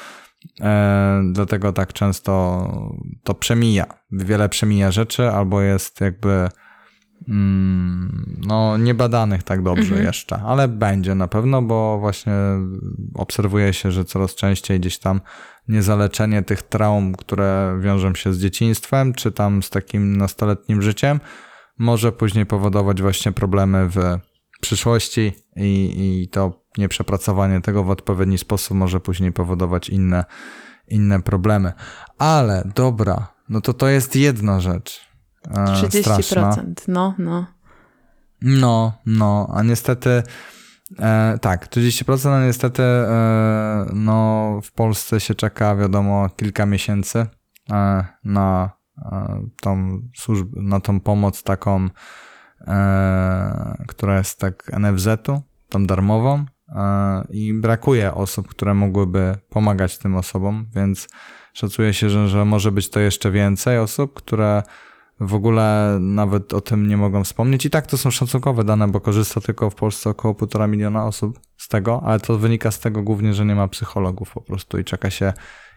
E, 0.61 1.21
dlatego 1.31 1.73
tak 1.73 1.93
często 1.93 2.63
to 3.23 3.33
przemija. 3.33 3.85
Wiele 4.11 4.49
przemija 4.49 4.91
rzeczy, 4.91 5.29
albo 5.29 5.61
jest 5.61 6.01
jakby 6.01 6.49
mm, 7.27 8.35
no, 8.47 8.77
niebadanych 8.77 9.43
tak 9.43 9.63
dobrze 9.63 9.83
mhm. 9.83 10.03
jeszcze, 10.05 10.41
ale 10.45 10.67
będzie 10.67 11.15
na 11.15 11.27
pewno, 11.27 11.61
bo 11.61 11.99
właśnie 11.99 12.33
obserwuje 13.13 13.73
się, 13.73 13.91
że 13.91 14.05
coraz 14.05 14.35
częściej 14.35 14.79
gdzieś 14.79 14.99
tam 14.99 15.21
niezaleczenie 15.67 16.43
tych 16.43 16.61
traum, 16.61 17.15
które 17.15 17.79
wiążą 17.81 18.15
się 18.15 18.33
z 18.33 18.39
dzieciństwem, 18.39 19.13
czy 19.13 19.31
tam 19.31 19.63
z 19.63 19.69
takim 19.69 20.17
nastoletnim 20.17 20.81
życiem, 20.81 21.19
może 21.77 22.11
później 22.11 22.45
powodować 22.45 23.01
właśnie 23.01 23.31
problemy 23.31 23.89
w 23.89 24.19
przyszłości 24.61 25.33
i, 25.55 25.93
i 26.23 26.29
to 26.29 26.63
nieprzepracowanie 26.77 27.61
tego 27.61 27.83
w 27.83 27.89
odpowiedni 27.89 28.37
sposób 28.37 28.77
może 28.77 28.99
później 28.99 29.31
powodować 29.31 29.89
inne, 29.89 30.25
inne 30.87 31.21
problemy. 31.21 31.73
Ale 32.17 32.71
dobra, 32.75 33.33
no 33.49 33.61
to 33.61 33.73
to 33.73 33.87
jest 33.87 34.15
jedna 34.15 34.59
rzecz. 34.59 35.09
E, 35.47 35.53
30%, 35.53 36.21
straszna. 36.21 36.63
no, 36.87 37.13
no. 37.17 37.45
No, 38.41 38.93
no, 39.05 39.47
a 39.53 39.63
niestety 39.63 40.23
e, 40.99 41.37
tak, 41.41 41.67
30%, 41.67 42.29
a 42.29 42.45
niestety 42.45 42.83
e, 42.83 43.85
no, 43.93 44.59
w 44.63 44.71
Polsce 44.71 45.19
się 45.19 45.35
czeka, 45.35 45.75
wiadomo, 45.75 46.29
kilka 46.29 46.65
miesięcy 46.65 47.25
e, 47.71 48.05
na 48.23 48.69
e, 48.97 49.41
tą 49.61 50.01
służbę, 50.15 50.61
na 50.61 50.79
tą 50.79 50.99
pomoc 50.99 51.43
taką, 51.43 51.89
która 53.87 54.17
jest 54.17 54.39
tak 54.39 54.71
NFZ-u, 54.79 55.41
tą 55.69 55.85
darmową, 55.85 56.45
i 57.29 57.53
brakuje 57.53 58.13
osób, 58.13 58.47
które 58.47 58.73
mogłyby 58.73 59.35
pomagać 59.49 59.97
tym 59.97 60.15
osobom, 60.15 60.65
więc 60.75 61.07
szacuje 61.53 61.93
się, 61.93 62.09
że, 62.09 62.27
że 62.27 62.45
może 62.45 62.71
być 62.71 62.89
to 62.89 62.99
jeszcze 62.99 63.31
więcej 63.31 63.77
osób, 63.77 64.13
które 64.13 64.63
w 65.19 65.33
ogóle 65.33 65.97
nawet 65.99 66.53
o 66.53 66.61
tym 66.61 66.87
nie 66.87 66.97
mogą 66.97 67.23
wspomnieć. 67.23 67.65
I 67.65 67.69
tak 67.69 67.87
to 67.87 67.97
są 67.97 68.11
szacunkowe 68.11 68.63
dane, 68.63 68.87
bo 68.87 69.01
korzysta 69.01 69.41
tylko 69.41 69.69
w 69.69 69.75
Polsce 69.75 70.09
około 70.09 70.35
półtora 70.35 70.67
miliona 70.67 71.05
osób 71.05 71.39
z 71.57 71.67
tego, 71.67 72.01
ale 72.05 72.19
to 72.19 72.37
wynika 72.37 72.71
z 72.71 72.79
tego 72.79 73.03
głównie, 73.03 73.33
że 73.33 73.45
nie 73.45 73.55
ma 73.55 73.67
psychologów 73.67 74.31
po 74.33 74.41
prostu 74.41 74.79
i 74.79 74.83
czeka 74.83 75.09
się 75.09 75.33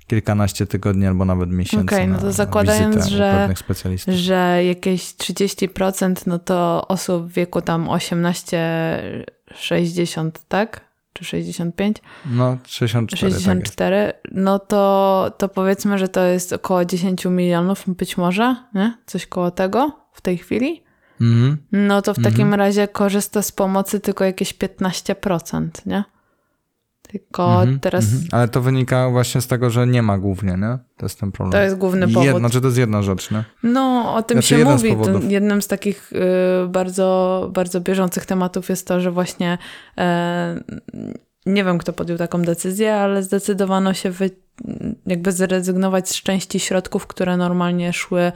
kilkanaście 0.06 0.66
tygodni 0.66 1.06
albo 1.06 1.24
nawet 1.24 1.50
miesięcy. 1.50 1.86
Okej, 1.86 2.04
okay, 2.04 2.12
no 2.12 2.18
to 2.18 2.32
zakładając, 2.32 3.06
że, 3.06 3.54
że 4.06 4.64
jakieś 4.64 5.02
30% 5.02 6.14
no 6.26 6.38
to 6.38 6.88
osób 6.88 7.26
w 7.26 7.32
wieku 7.32 7.62
tam 7.62 7.86
18-60, 7.86 10.30
tak? 10.48 10.91
Czy 11.12 11.24
65? 11.24 11.96
No, 12.26 12.58
64. 12.66 13.32
64, 13.32 14.12
tak 14.22 14.32
no 14.32 14.58
to, 14.58 15.32
to 15.38 15.48
powiedzmy, 15.48 15.98
że 15.98 16.08
to 16.08 16.24
jest 16.24 16.52
około 16.52 16.84
10 16.84 17.24
milionów, 17.24 17.84
być 17.86 18.16
może, 18.16 18.56
nie? 18.74 18.98
Coś 19.06 19.26
koło 19.26 19.50
tego 19.50 19.92
w 20.12 20.20
tej 20.20 20.38
chwili. 20.38 20.82
Mm 21.20 21.34
-hmm. 21.34 21.56
No 21.72 22.02
to 22.02 22.14
w 22.14 22.22
takim 22.22 22.40
mm 22.40 22.50
-hmm. 22.52 22.56
razie 22.56 22.88
korzysta 22.88 23.42
z 23.42 23.52
pomocy 23.52 24.00
tylko 24.00 24.24
jakieś 24.24 24.54
15%, 24.54 25.68
nie? 25.86 26.04
Tylko 27.12 27.42
-hmm, 27.42 27.80
teraz. 27.80 28.04
-hmm. 28.04 28.28
Ale 28.32 28.48
to 28.48 28.60
wynika 28.60 29.10
właśnie 29.10 29.40
z 29.40 29.46
tego, 29.46 29.70
że 29.70 29.86
nie 29.86 30.02
ma 30.02 30.18
głównie, 30.18 30.52
nie? 30.52 30.78
To 30.96 31.06
jest 31.06 31.20
ten 31.20 31.32
problem. 31.32 31.52
To 31.52 31.60
jest 31.60 31.76
główny 31.76 32.08
powód. 32.08 32.24
Jedna, 32.24 32.38
znaczy 32.38 32.60
to 32.60 32.66
jest 32.66 32.78
jedna 32.78 33.02
rzecz, 33.02 33.30
nie? 33.30 33.44
No, 33.62 34.14
o 34.14 34.22
tym 34.22 34.34
znaczy 34.34 34.48
się 34.48 34.64
mówi. 34.64 34.96
Z 35.28 35.30
jednym 35.30 35.62
z 35.62 35.66
takich 35.66 36.12
y, 36.12 36.68
bardzo, 36.68 37.50
bardzo 37.52 37.80
bieżących 37.80 38.26
tematów 38.26 38.68
jest 38.68 38.86
to, 38.86 39.00
że 39.00 39.10
właśnie 39.10 39.58
y, 39.98 40.02
nie 41.46 41.64
wiem, 41.64 41.78
kto 41.78 41.92
podjął 41.92 42.18
taką 42.18 42.42
decyzję, 42.42 42.94
ale 42.94 43.22
zdecydowano 43.22 43.94
się 43.94 44.10
wy, 44.10 44.30
jakby 45.06 45.32
zrezygnować 45.32 46.08
z 46.08 46.22
części 46.22 46.60
środków, 46.60 47.06
które 47.06 47.36
normalnie 47.36 47.92
szły, 47.92 48.32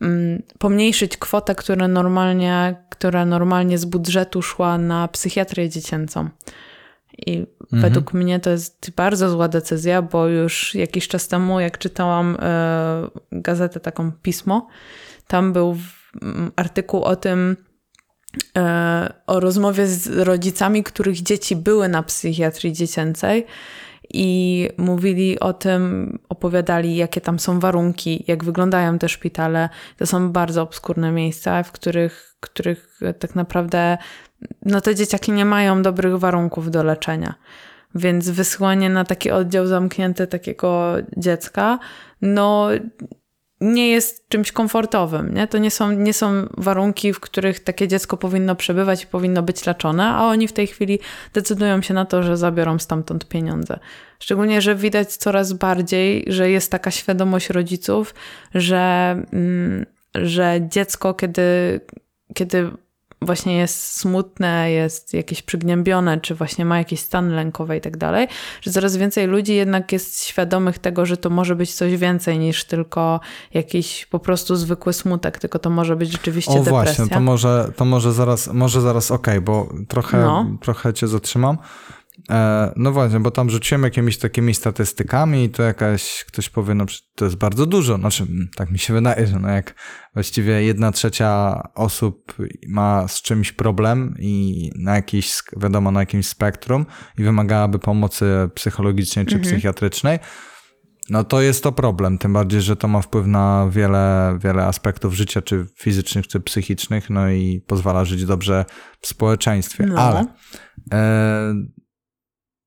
mm, 0.00 0.42
pomniejszyć 0.58 1.16
kwotę, 1.16 1.54
która 1.54 1.88
normalnie, 1.88 2.76
która 2.88 3.24
normalnie 3.24 3.78
z 3.78 3.84
budżetu 3.84 4.42
szła 4.42 4.78
na 4.78 5.08
psychiatrię 5.08 5.68
dziecięcą. 5.68 6.28
I 7.18 7.38
mhm. 7.38 7.82
według 7.82 8.14
mnie 8.14 8.40
to 8.40 8.50
jest 8.50 8.90
bardzo 8.96 9.30
zła 9.30 9.48
decyzja, 9.48 10.02
bo 10.02 10.28
już 10.28 10.74
jakiś 10.74 11.08
czas 11.08 11.28
temu, 11.28 11.60
jak 11.60 11.78
czytałam 11.78 12.36
e, 12.40 13.08
gazetę, 13.32 13.80
taką 13.80 14.12
pismo, 14.12 14.68
tam 15.26 15.52
był 15.52 15.76
artykuł 16.56 17.02
o 17.02 17.16
tym, 17.16 17.56
e, 18.58 19.12
o 19.26 19.40
rozmowie 19.40 19.86
z 19.86 20.08
rodzicami, 20.08 20.82
których 20.82 21.22
dzieci 21.22 21.56
były 21.56 21.88
na 21.88 22.02
psychiatrii 22.02 22.72
dziecięcej 22.72 23.46
i 24.14 24.68
mówili 24.76 25.40
o 25.40 25.52
tym, 25.52 26.18
opowiadali, 26.28 26.96
jakie 26.96 27.20
tam 27.20 27.38
są 27.38 27.60
warunki, 27.60 28.24
jak 28.28 28.44
wyglądają 28.44 28.98
te 28.98 29.08
szpitale. 29.08 29.68
To 29.96 30.06
są 30.06 30.32
bardzo 30.32 30.62
obskurne 30.62 31.12
miejsca, 31.12 31.62
w 31.62 31.72
których, 31.72 32.36
których 32.40 33.00
tak 33.18 33.34
naprawdę 33.34 33.98
no 34.64 34.80
te 34.80 34.94
dzieciaki 34.94 35.32
nie 35.32 35.44
mają 35.44 35.82
dobrych 35.82 36.18
warunków 36.18 36.70
do 36.70 36.82
leczenia. 36.82 37.34
Więc 37.94 38.30
wysłanie 38.30 38.90
na 38.90 39.04
taki 39.04 39.30
oddział 39.30 39.66
zamknięty 39.66 40.26
takiego 40.26 40.94
dziecka, 41.16 41.78
no 42.22 42.68
nie 43.62 43.90
jest 43.90 44.28
czymś 44.28 44.52
komfortowym. 44.52 45.34
Nie? 45.34 45.46
To 45.46 45.58
nie 45.58 45.70
są, 45.70 45.92
nie 45.92 46.12
są 46.12 46.48
warunki, 46.56 47.12
w 47.12 47.20
których 47.20 47.60
takie 47.60 47.88
dziecko 47.88 48.16
powinno 48.16 48.56
przebywać 48.56 49.04
i 49.04 49.06
powinno 49.06 49.42
być 49.42 49.66
leczone, 49.66 50.04
a 50.04 50.24
oni 50.24 50.48
w 50.48 50.52
tej 50.52 50.66
chwili 50.66 50.98
decydują 51.34 51.82
się 51.82 51.94
na 51.94 52.04
to, 52.04 52.22
że 52.22 52.36
zabiorą 52.36 52.78
stamtąd 52.78 53.28
pieniądze. 53.28 53.78
Szczególnie, 54.18 54.60
że 54.60 54.74
widać 54.74 55.16
coraz 55.16 55.52
bardziej, 55.52 56.24
że 56.26 56.50
jest 56.50 56.70
taka 56.70 56.90
świadomość 56.90 57.50
rodziców, 57.50 58.14
że, 58.54 59.16
mm, 59.32 59.86
że 60.14 60.60
dziecko, 60.68 61.14
kiedy, 61.14 61.80
kiedy 62.34 62.70
właśnie 63.26 63.56
jest 63.58 63.96
smutne, 64.00 64.70
jest 64.70 65.14
jakieś 65.14 65.42
przygnębione, 65.42 66.20
czy 66.20 66.34
właśnie 66.34 66.64
ma 66.64 66.78
jakiś 66.78 67.00
stan 67.00 67.28
lękowy 67.28 67.76
i 67.76 67.80
tak 67.80 67.96
dalej, 67.96 68.28
że 68.60 68.70
coraz 68.70 68.96
więcej 68.96 69.26
ludzi 69.26 69.54
jednak 69.54 69.92
jest 69.92 70.24
świadomych 70.24 70.78
tego, 70.78 71.06
że 71.06 71.16
to 71.16 71.30
może 71.30 71.56
być 71.56 71.74
coś 71.74 71.96
więcej 71.96 72.38
niż 72.38 72.64
tylko 72.64 73.20
jakiś 73.54 74.06
po 74.06 74.18
prostu 74.18 74.56
zwykły 74.56 74.92
smutek, 74.92 75.38
tylko 75.38 75.58
to 75.58 75.70
może 75.70 75.96
być 75.96 76.12
rzeczywiście 76.12 76.52
o, 76.52 76.54
depresja. 76.54 76.80
O 76.80 76.84
właśnie, 76.84 77.08
to 77.08 77.20
może, 77.20 77.72
to 77.76 77.84
może 77.84 78.12
zaraz, 78.12 78.48
może 78.48 78.80
zaraz 78.80 79.10
okej, 79.10 79.34
okay, 79.34 79.40
bo 79.40 79.68
trochę, 79.88 80.18
no. 80.18 80.46
trochę 80.60 80.94
cię 80.94 81.08
zatrzymam. 81.08 81.58
E, 82.30 82.72
no 82.76 82.92
właśnie, 82.92 83.20
bo 83.20 83.30
tam 83.30 83.50
rzuciłem 83.50 83.82
jakimiś 83.82 84.18
takimi 84.18 84.54
statystykami 84.54 85.44
i 85.44 85.50
to 85.50 85.62
jakaś, 85.62 86.24
ktoś 86.24 86.48
powie, 86.48 86.74
no 86.74 86.84
to 87.14 87.24
jest 87.24 87.36
bardzo 87.36 87.66
dużo. 87.66 87.96
Znaczy, 87.96 88.22
mm, 88.22 88.48
tak 88.56 88.70
mi 88.70 88.78
się 88.78 88.94
wydaje, 88.94 89.26
że 89.26 89.38
no 89.38 89.48
jak 89.48 89.74
właściwie 90.14 90.62
jedna 90.62 90.92
trzecia 90.92 91.62
osób 91.74 92.34
ma 92.68 93.08
z 93.08 93.22
czymś 93.22 93.52
problem 93.52 94.14
i 94.18 94.70
na 94.76 94.94
jakiś, 94.94 95.32
wiadomo, 95.56 95.90
na 95.90 96.00
jakimś 96.00 96.26
spektrum 96.26 96.86
i 97.18 97.22
wymagałaby 97.22 97.78
pomocy 97.78 98.26
psychologicznej 98.54 99.26
czy 99.26 99.34
mhm. 99.34 99.52
psychiatrycznej, 99.52 100.18
no 101.10 101.24
to 101.24 101.42
jest 101.42 101.62
to 101.62 101.72
problem, 101.72 102.18
tym 102.18 102.32
bardziej, 102.32 102.60
że 102.60 102.76
to 102.76 102.88
ma 102.88 103.02
wpływ 103.02 103.26
na 103.26 103.68
wiele, 103.70 104.38
wiele 104.40 104.64
aspektów 104.64 105.14
życia, 105.14 105.42
czy 105.42 105.66
fizycznych, 105.76 106.26
czy 106.26 106.40
psychicznych, 106.40 107.10
no 107.10 107.30
i 107.30 107.60
pozwala 107.66 108.04
żyć 108.04 108.24
dobrze 108.24 108.64
w 109.00 109.06
społeczeństwie. 109.06 109.86
No. 109.86 109.98
Ale 109.98 110.26
e, 110.92 111.54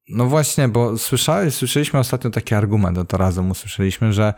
no 0.09 0.25
właśnie, 0.25 0.67
bo 0.67 0.97
słyszałeś, 0.97 1.53
słyszeliśmy 1.53 1.99
ostatnio 1.99 2.29
taki 2.29 2.55
argument, 2.55 3.09
to 3.09 3.17
razem 3.17 3.51
usłyszeliśmy, 3.51 4.13
że 4.13 4.33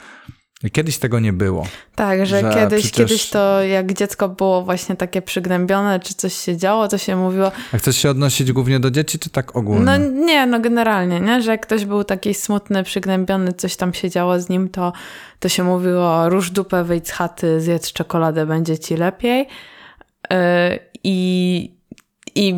Kiedyś 0.72 0.98
tego 0.98 1.20
nie 1.20 1.34
było. 1.34 1.68
Tak, 1.96 2.26
że, 2.26 2.42
że 2.42 2.54
kiedyś, 2.54 2.84
przecież... 2.84 3.08
kiedyś 3.08 3.30
to 3.30 3.64
jak 3.64 3.94
dziecko 3.94 4.30
było 4.30 4.64
właśnie 4.64 4.96
takie 4.96 5.22
przygnębione, 5.22 6.00
czy 6.00 6.14
coś 6.14 6.34
się 6.34 6.58
działo, 6.58 6.88
to 6.88 6.98
się 6.98 7.16
mówiło... 7.16 7.52
A 7.74 7.78
chcesz 7.78 7.98
się 7.98 8.10
odnosić 8.10 8.52
głównie 8.52 8.80
do 8.80 8.92
dzieci, 8.92 9.20
czy 9.20 9.30
tak 9.30 9.56
ogólnie? 9.56 9.86
No 9.86 9.98
nie, 9.98 10.46
no 10.46 10.60
generalnie, 10.60 11.20
nie? 11.20 11.42
że 11.42 11.52
jak 11.52 11.62
ktoś 11.62 11.86
był 11.86 12.04
taki 12.04 12.34
smutny, 12.34 12.84
przygnębiony, 12.84 13.54
coś 13.54 13.76
tam 13.76 13.94
się 13.94 14.10
działo 14.10 14.40
z 14.40 14.50
nim, 14.50 14.70
to, 14.70 14.94
to 15.40 15.50
się 15.50 15.64
mówiło 15.64 16.30
rusz 16.30 16.52
dupę, 16.52 16.84
wyjdź 16.84 17.08
z 17.08 17.12
chaty, 17.12 17.62
zjedz 17.62 17.94
czekoladę, 17.94 18.46
będzie 18.46 18.80
ci 18.80 18.96
lepiej. 18.96 19.48
Yy, 20.30 20.38
I, 21.04 21.72
I 22.36 22.56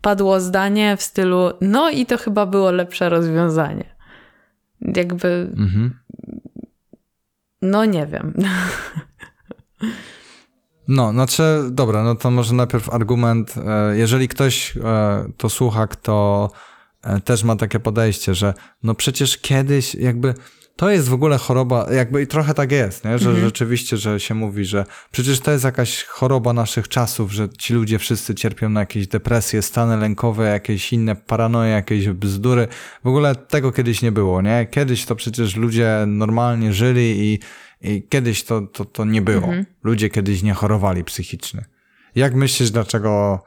padło 0.00 0.40
zdanie 0.40 0.96
w 0.96 1.02
stylu, 1.02 1.52
no 1.60 1.90
i 1.90 2.06
to 2.06 2.18
chyba 2.18 2.46
było 2.46 2.70
lepsze 2.70 3.08
rozwiązanie. 3.08 3.84
Jakby. 4.80 5.50
Mhm. 5.56 5.98
No 7.62 7.84
nie 7.84 8.06
wiem. 8.06 8.34
No, 10.88 11.12
znaczy, 11.12 11.42
dobra, 11.70 12.02
no 12.02 12.14
to 12.14 12.30
może 12.30 12.54
najpierw 12.54 12.90
argument. 12.90 13.54
E, 13.66 13.96
jeżeli 13.96 14.28
ktoś 14.28 14.76
e, 14.76 14.80
to 15.36 15.48
słucha, 15.48 15.86
kto 15.86 16.50
e, 17.02 17.20
też 17.20 17.44
ma 17.44 17.56
takie 17.56 17.80
podejście, 17.80 18.34
że 18.34 18.54
no 18.82 18.94
przecież 18.94 19.38
kiedyś 19.38 19.94
jakby 19.94 20.34
to 20.78 20.90
jest 20.90 21.08
w 21.08 21.12
ogóle 21.12 21.38
choroba, 21.38 21.86
jakby 21.92 22.22
i 22.22 22.26
trochę 22.26 22.54
tak 22.54 22.72
jest, 22.72 23.04
nie? 23.04 23.18
że 23.18 23.28
mhm. 23.28 23.46
rzeczywiście, 23.46 23.96
że 23.96 24.20
się 24.20 24.34
mówi, 24.34 24.64
że 24.64 24.84
przecież 25.10 25.40
to 25.40 25.50
jest 25.50 25.64
jakaś 25.64 26.04
choroba 26.04 26.52
naszych 26.52 26.88
czasów, 26.88 27.32
że 27.32 27.48
ci 27.48 27.74
ludzie 27.74 27.98
wszyscy 27.98 28.34
cierpią 28.34 28.68
na 28.68 28.80
jakieś 28.80 29.06
depresje, 29.06 29.62
stany 29.62 29.96
lękowe, 29.96 30.48
jakieś 30.48 30.92
inne 30.92 31.16
paranoje, 31.16 31.70
jakieś 31.70 32.08
bzdury. 32.08 32.68
W 33.04 33.06
ogóle 33.06 33.36
tego 33.36 33.72
kiedyś 33.72 34.02
nie 34.02 34.12
było, 34.12 34.42
nie? 34.42 34.66
Kiedyś 34.70 35.04
to 35.04 35.16
przecież 35.16 35.56
ludzie 35.56 36.04
normalnie 36.06 36.72
żyli 36.72 37.18
i, 37.18 37.38
i 37.90 38.02
kiedyś 38.08 38.44
to, 38.44 38.60
to, 38.60 38.84
to 38.84 39.04
nie 39.04 39.22
było. 39.22 39.46
Mhm. 39.46 39.66
Ludzie 39.82 40.10
kiedyś 40.10 40.42
nie 40.42 40.54
chorowali 40.54 41.04
psychicznie. 41.04 41.64
Jak 42.14 42.34
myślisz, 42.34 42.70
dlaczego, 42.70 43.44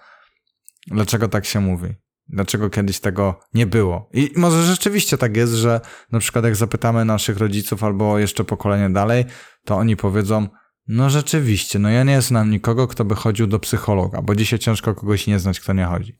dlaczego 0.88 1.28
tak 1.28 1.46
się 1.46 1.60
mówi? 1.60 1.88
Dlaczego 2.32 2.70
kiedyś 2.70 3.00
tego 3.00 3.40
nie 3.54 3.66
było? 3.66 4.10
I 4.14 4.32
może 4.36 4.64
rzeczywiście 4.64 5.18
tak 5.18 5.38
jest, 5.38 5.54
że 5.54 5.82
na 6.12 6.20
przykład 6.20 6.46
jak 6.46 6.56
zapytamy 6.56 7.06
naszych 7.06 7.38
rodziców 7.38 7.84
albo 7.84 8.20
jeszcze 8.20 8.44
pokolenie 8.44 8.90
dalej, 8.90 9.26
to 9.66 9.76
oni 9.78 9.96
powiedzą, 9.96 10.48
no 10.88 11.10
rzeczywiście, 11.10 11.80
no 11.80 11.90
ja 11.90 12.04
nie 12.04 12.22
znam 12.22 12.52
nikogo, 12.52 12.88
kto 12.88 13.06
by 13.06 13.16
chodził 13.16 13.48
do 13.48 13.60
psychologa, 13.60 14.22
bo 14.22 14.36
dzisiaj 14.36 14.60
ciężko 14.60 14.96
kogoś 14.96 15.28
nie 15.28 15.40
znać, 15.40 15.60
kto 15.60 15.74
nie 15.74 15.86
chodzi. 15.86 16.18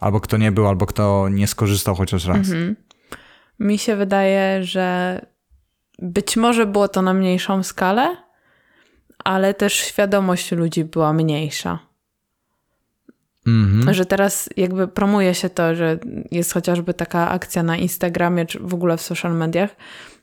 Albo 0.00 0.20
kto 0.20 0.36
nie 0.36 0.52
był, 0.52 0.68
albo 0.68 0.86
kto 0.86 1.28
nie 1.28 1.46
skorzystał 1.46 1.94
chociaż 1.94 2.26
raz. 2.26 2.36
Mhm. 2.36 2.76
Mi 3.60 3.78
się 3.78 3.96
wydaje, 3.96 4.64
że 4.64 5.20
być 5.98 6.36
może 6.36 6.66
było 6.66 6.88
to 6.88 7.02
na 7.02 7.14
mniejszą 7.14 7.62
skalę, 7.62 8.16
ale 9.24 9.54
też 9.54 9.74
świadomość 9.74 10.52
ludzi 10.52 10.84
była 10.84 11.12
mniejsza. 11.12 11.87
Mhm. 13.48 13.94
Że 13.94 14.06
teraz 14.06 14.48
jakby 14.56 14.88
promuje 14.88 15.34
się 15.34 15.50
to, 15.50 15.74
że 15.74 15.98
jest 16.30 16.52
chociażby 16.52 16.94
taka 16.94 17.30
akcja 17.30 17.62
na 17.62 17.76
Instagramie, 17.76 18.46
czy 18.46 18.58
w 18.58 18.74
ogóle 18.74 18.96
w 18.96 19.02
social 19.02 19.34
mediach. 19.34 19.76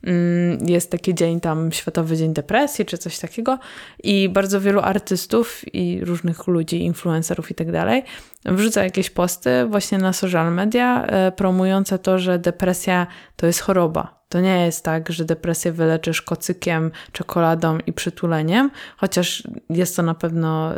Mm, 0.03 0.67
jest 0.67 0.91
taki 0.91 1.15
dzień 1.15 1.39
tam, 1.39 1.71
Światowy 1.71 2.17
Dzień 2.17 2.33
Depresji, 2.33 2.85
czy 2.85 2.97
coś 2.97 3.19
takiego. 3.19 3.59
I 4.03 4.29
bardzo 4.29 4.61
wielu 4.61 4.79
artystów 4.79 5.61
i 5.73 5.99
różnych 6.03 6.47
ludzi, 6.47 6.83
influencerów 6.83 7.51
i 7.51 7.55
tak 7.55 7.71
dalej, 7.71 8.03
wrzuca 8.45 8.83
jakieś 8.83 9.09
posty 9.09 9.65
właśnie 9.65 9.97
na 9.97 10.13
social 10.13 10.53
media 10.53 11.05
e, 11.05 11.31
promujące 11.31 11.99
to, 11.99 12.19
że 12.19 12.39
depresja 12.39 13.07
to 13.35 13.47
jest 13.47 13.59
choroba 13.59 14.14
to 14.29 14.41
nie 14.41 14.65
jest 14.65 14.85
tak, 14.85 15.11
że 15.11 15.25
depresję 15.25 15.71
wyleczysz 15.71 16.21
kocykiem, 16.21 16.91
czekoladą 17.11 17.77
i 17.87 17.93
przytuleniem, 17.93 18.71
chociaż 18.97 19.43
jest 19.69 19.95
to 19.95 20.03
na 20.03 20.13
pewno 20.13 20.77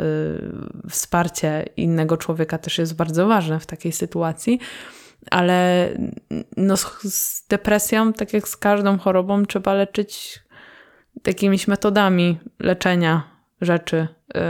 wsparcie 0.90 1.64
innego 1.76 2.16
człowieka 2.16 2.58
też 2.58 2.78
jest 2.78 2.96
bardzo 2.96 3.26
ważne 3.26 3.60
w 3.60 3.66
takiej 3.66 3.92
sytuacji, 3.92 4.60
ale 5.30 5.88
no, 6.56 6.76
z 7.02 7.46
depresją, 7.48 8.12
tak 8.12 8.32
jak 8.32 8.48
z 8.48 8.56
każdą 8.56 8.98
chorobą, 8.98 9.46
trzeba 9.46 9.74
leczyć 9.74 10.40
jakimiś 11.26 11.68
metodami 11.68 12.38
leczenia 12.58 13.37
rzeczy 13.60 13.96
y, 13.96 14.40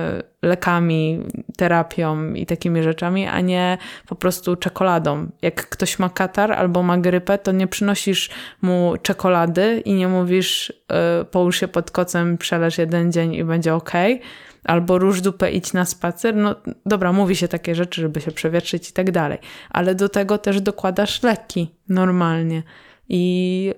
lekami, 0.43 1.21
terapią 1.57 2.33
i 2.35 2.47
takimi 2.47 2.83
rzeczami, 2.83 3.27
a 3.27 3.41
nie 3.41 3.79
po 4.09 4.15
prostu 4.15 4.57
czekoladą. 4.57 5.31
Jak 5.43 5.69
ktoś 5.69 5.99
ma 5.99 6.09
katar 6.09 6.53
albo 6.53 6.83
ma 6.83 6.99
grypę, 6.99 7.39
to 7.39 7.53
nie 7.53 7.67
przynosisz 7.67 8.31
mu 8.63 8.95
czekolady 9.03 9.83
i 9.85 9.95
nie 9.95 10.09
mówisz 10.09 10.71
y, 10.71 11.25
połóż 11.25 11.61
się 11.61 11.69
pod 11.69 11.91
kocem, 11.91 12.39
przeleż 12.39 12.79
jeden 12.79 13.13
dzień 13.13 13.35
i 13.35 13.45
będzie 13.45 13.75
ok, 13.75 13.93
albo 14.65 14.99
róż 14.99 15.21
dupę, 15.21 15.51
idź 15.51 15.73
na 15.73 15.85
spacer. 15.85 16.37
No 16.37 16.57
dobra, 16.87 17.13
mówi 17.13 17.37
się 17.37 17.49
takie 17.49 17.75
rzeczy, 17.75 18.01
żeby 18.01 18.21
się 18.21 18.31
przewietrzyć 18.31 18.91
i 18.91 18.93
tak 18.93 19.11
dalej, 19.11 19.39
ale 19.71 19.95
do 19.95 20.09
tego 20.09 20.39
też 20.39 20.61
dokładasz 20.61 21.23
leki 21.23 21.75
normalnie 21.89 22.63
i 23.09 23.75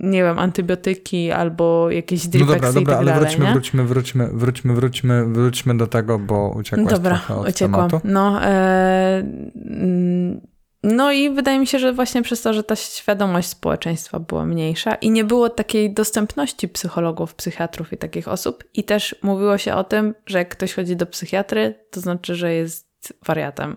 nie 0.00 0.22
wiem, 0.22 0.38
antybiotyki 0.38 1.32
albo 1.32 1.90
jakieś 1.90 2.24
No 2.24 2.46
dobra, 2.46 2.72
dobra, 2.72 2.92
tak 2.92 2.96
ale 2.96 3.12
dalej, 3.12 3.20
wróćmy, 3.20 3.44
nie? 3.44 3.52
wróćmy, 3.52 3.84
wróćmy, 3.84 4.28
wróćmy, 4.32 4.74
wróćmy, 4.74 5.26
wróćmy 5.26 5.76
do 5.76 5.86
tego, 5.86 6.18
bo 6.18 6.54
uciekłaś 6.56 6.92
Dobra, 6.92 7.16
trochę 7.16 7.36
od 7.36 7.48
uciekłam. 7.48 7.90
tematu. 7.90 8.08
No, 8.08 8.44
e, 8.44 9.18
mm, 9.56 10.40
no 10.82 11.12
i 11.12 11.30
wydaje 11.30 11.58
mi 11.58 11.66
się, 11.66 11.78
że 11.78 11.92
właśnie 11.92 12.22
przez 12.22 12.42
to, 12.42 12.52
że 12.54 12.62
ta 12.64 12.76
świadomość 12.76 13.48
społeczeństwa 13.48 14.20
była 14.20 14.46
mniejsza 14.46 14.94
i 14.94 15.10
nie 15.10 15.24
było 15.24 15.48
takiej 15.48 15.94
dostępności 15.94 16.68
psychologów, 16.68 17.34
psychiatrów 17.34 17.92
i 17.92 17.96
takich 17.96 18.28
osób. 18.28 18.64
I 18.74 18.84
też 18.84 19.16
mówiło 19.22 19.58
się 19.58 19.74
o 19.74 19.84
tym, 19.84 20.14
że 20.26 20.38
jak 20.38 20.48
ktoś 20.48 20.74
chodzi 20.74 20.96
do 20.96 21.06
psychiatry, 21.06 21.74
to 21.90 22.00
znaczy, 22.00 22.34
że 22.34 22.54
jest 22.54 23.12
wariatem. 23.26 23.76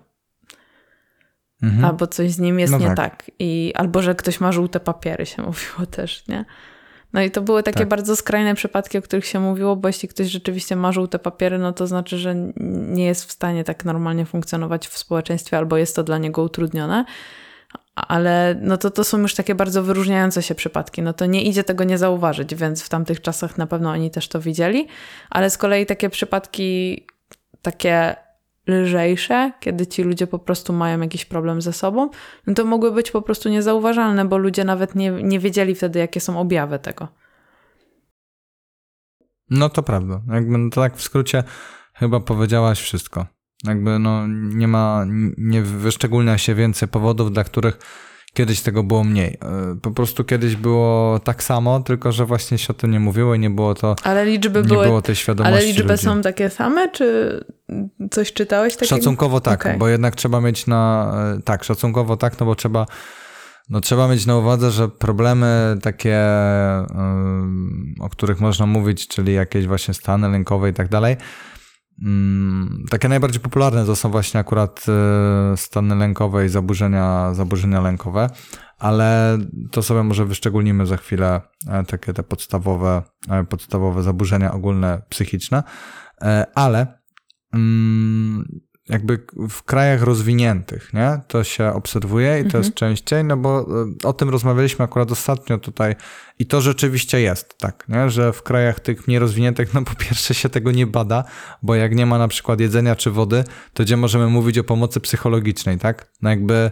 Mhm. 1.63 1.85
Albo 1.85 2.07
coś 2.07 2.31
z 2.31 2.39
nim 2.39 2.59
jest 2.59 2.73
No 2.73 2.79
nie 2.79 2.87
tak. 2.87 2.95
tak. 2.95 3.31
I, 3.39 3.73
albo 3.75 4.01
że 4.01 4.15
ktoś 4.15 4.39
ma 4.39 4.51
żółte 4.51 4.79
papiery, 4.79 5.25
się 5.25 5.41
mówiło 5.47 5.85
też, 5.91 6.27
nie? 6.27 6.45
No 7.13 7.21
i 7.21 7.31
to 7.31 7.41
były 7.41 7.63
takie 7.63 7.79
Tak. 7.79 7.87
bardzo 7.87 8.15
skrajne 8.15 8.55
przypadki, 8.55 8.97
o 8.97 9.01
których 9.01 9.25
się 9.25 9.39
mówiło, 9.39 9.75
bo 9.75 9.89
jeśli 9.89 10.09
ktoś 10.09 10.27
rzeczywiście 10.27 10.75
ma 10.75 10.91
żółte 10.91 11.19
papiery, 11.19 11.57
no 11.57 11.73
to 11.73 11.87
znaczy, 11.87 12.17
że 12.17 12.35
nie 12.65 13.05
jest 13.05 13.25
w 13.25 13.31
stanie 13.31 13.63
tak 13.63 13.85
normalnie 13.85 14.25
funkcjonować 14.25 14.87
w 14.87 14.97
społeczeństwie, 14.97 15.57
albo 15.57 15.77
jest 15.77 15.95
to 15.95 16.03
dla 16.03 16.17
niego 16.17 16.43
utrudnione. 16.43 17.05
Ale 17.95 18.55
no 18.61 18.77
to, 18.77 18.91
to 18.91 19.03
są 19.03 19.19
już 19.19 19.35
takie 19.35 19.55
bardzo 19.55 19.83
wyróżniające 19.83 20.43
się 20.43 20.55
przypadki. 20.55 21.01
No 21.01 21.13
to 21.13 21.25
nie 21.25 21.43
idzie 21.43 21.63
tego 21.63 21.83
nie 21.83 21.97
zauważyć, 21.97 22.55
więc 22.55 22.83
w 22.83 22.89
tamtych 22.89 23.21
czasach 23.21 23.57
na 23.57 23.67
pewno 23.67 23.89
oni 23.89 24.11
też 24.11 24.27
to 24.27 24.41
widzieli. 24.41 24.87
Ale 25.29 25.49
z 25.49 25.57
kolei 25.57 25.85
takie 25.85 26.09
przypadki, 26.09 27.05
takie 27.61 28.15
lżejsze, 28.67 29.51
kiedy 29.59 29.87
ci 29.87 30.03
ludzie 30.03 30.27
po 30.27 30.39
prostu 30.39 30.73
mają 30.73 31.01
jakiś 31.01 31.25
problem 31.25 31.61
ze 31.61 31.73
sobą, 31.73 32.09
no 32.47 32.53
to 32.53 32.65
mogły 32.65 32.91
być 32.91 33.11
po 33.11 33.21
prostu 33.21 33.49
niezauważalne, 33.49 34.25
bo 34.25 34.37
ludzie 34.37 34.63
nawet 34.63 34.95
nie, 34.95 35.11
nie 35.11 35.39
wiedzieli 35.39 35.75
wtedy, 35.75 35.99
jakie 35.99 36.19
są 36.19 36.39
objawy 36.39 36.79
tego. 36.79 37.07
No 39.49 39.69
to 39.69 39.83
prawda. 39.83 40.21
Jakby 40.33 40.57
no 40.57 40.69
tak 40.69 40.97
w 40.97 41.01
skrócie 41.01 41.43
chyba 41.93 42.19
powiedziałaś 42.19 42.81
wszystko. 42.81 43.25
Jakby 43.63 43.99
no 43.99 44.27
nie 44.27 44.67
ma, 44.67 45.05
nie 45.37 45.61
wyszczególnia 45.61 46.37
się 46.37 46.55
więcej 46.55 46.87
powodów, 46.87 47.31
dla 47.31 47.43
których 47.43 47.79
kiedyś 48.33 48.61
tego 48.61 48.83
było 48.83 49.03
mniej. 49.03 49.37
E, 49.41 49.75
Po 49.81 49.91
prostu 49.91 50.23
kiedyś 50.23 50.55
było 50.55 51.19
tak 51.19 51.43
samo, 51.43 51.79
tylko 51.79 52.11
że 52.11 52.25
właśnie 52.25 52.57
się 52.57 52.67
o 52.69 52.73
tym 52.73 52.91
nie 52.91 52.99
mówiło 52.99 53.35
i 53.35 53.39
nie 53.39 53.49
było 53.49 53.75
to, 53.75 53.95
Ale 54.03 54.25
liczby 54.25 54.61
nie 54.61 54.67
były. 54.67 54.85
było 54.85 55.01
tej 55.01 55.15
świadomości 55.15 55.57
Ale 55.57 55.65
liczby 55.65 55.91
ludzi. 55.91 56.03
są 56.03 56.21
takie 56.21 56.49
same, 56.49 56.89
czy 56.91 57.39
coś 58.11 58.33
czytałeś 58.33 58.73
takiego? 58.75 58.95
Szacunkowo 58.95 59.41
tak, 59.41 59.61
Okej. 59.61 59.77
bo 59.77 59.87
jednak 59.87 60.15
trzeba 60.15 60.41
mieć 60.41 60.67
na. 60.67 61.13
e, 61.37 61.41
Tak, 61.41 61.63
szacunkowo 61.63 62.17
tak, 62.17 62.39
no 62.39 62.45
bo 62.45 62.55
trzeba. 62.55 62.85
No 63.69 63.81
trzeba 63.81 64.07
mieć 64.07 64.25
na 64.25 64.37
uwadze, 64.37 64.71
że 64.71 64.89
problemy 64.89 65.77
takie, 65.81 66.19
o 67.99 68.09
których 68.09 68.39
można 68.39 68.65
mówić, 68.65 69.07
czyli 69.07 69.33
jakieś 69.33 69.67
właśnie 69.67 69.93
stany 69.93 70.29
lękowe 70.29 70.69
i 70.69 70.73
tak 70.73 70.87
dalej, 70.89 71.15
takie 72.89 73.09
najbardziej 73.09 73.41
popularne 73.41 73.85
to 73.85 73.95
są 73.95 74.11
właśnie 74.11 74.39
akurat 74.39 74.85
y, 75.53 75.57
stany 75.57 75.95
lękowe 75.95 76.45
i 76.45 76.49
zaburzenia, 76.49 77.33
zaburzenia 77.33 77.81
lękowe, 77.81 78.29
ale 78.79 79.37
to 79.71 79.83
sobie 79.83 80.03
może 80.03 80.25
wyszczególnimy 80.25 80.85
za 80.85 80.97
chwilę 80.97 81.41
e, 81.67 81.83
takie 81.83 82.13
te 82.13 82.23
podstawowe, 82.23 83.01
e, 83.29 83.43
podstawowe 83.43 84.03
zaburzenia 84.03 84.53
ogólne 84.53 85.01
psychiczne, 85.09 85.63
E, 86.23 86.45
ale 86.55 86.99
mm, 87.53 88.59
jakby 88.89 89.25
w 89.49 89.63
krajach 89.63 90.01
rozwiniętych, 90.01 90.93
nie? 90.93 91.19
To 91.27 91.43
się 91.43 91.73
obserwuje 91.73 92.39
i 92.39 92.51
to 92.51 92.57
jest 92.57 92.73
częściej, 92.73 93.23
no 93.23 93.37
bo 93.37 93.61
y, 94.03 94.07
o 94.07 94.13
tym 94.13 94.29
rozmawialiśmy 94.29 94.85
akurat 94.85 95.11
ostatnio 95.11 95.57
tutaj 95.57 95.95
i 96.39 96.45
to 96.45 96.61
rzeczywiście 96.61 97.21
jest, 97.21 97.57
tak, 97.57 97.85
nie? 97.89 98.09
Że 98.09 98.33
w 98.33 98.43
krajach 98.43 98.79
tych 98.79 99.07
mniej 99.07 99.19
rozwiniętych, 99.19 99.73
no 99.73 99.81
po 99.81 99.95
pierwsze 99.95 100.33
się 100.33 100.49
tego 100.49 100.71
nie 100.71 100.87
bada, 100.87 101.23
bo 101.61 101.75
jak 101.75 101.95
nie 101.95 102.05
ma 102.05 102.17
na 102.17 102.27
przykład 102.27 102.59
jedzenia 102.59 102.95
czy 102.95 103.11
wody, 103.11 103.43
to 103.73 103.83
gdzie 103.83 103.97
możemy 103.97 104.27
mówić 104.27 104.57
o 104.57 104.63
pomocy 104.63 104.99
psychologicznej, 104.99 105.77
tak? 105.77 106.07
No 106.21 106.29
jakby 106.29 106.71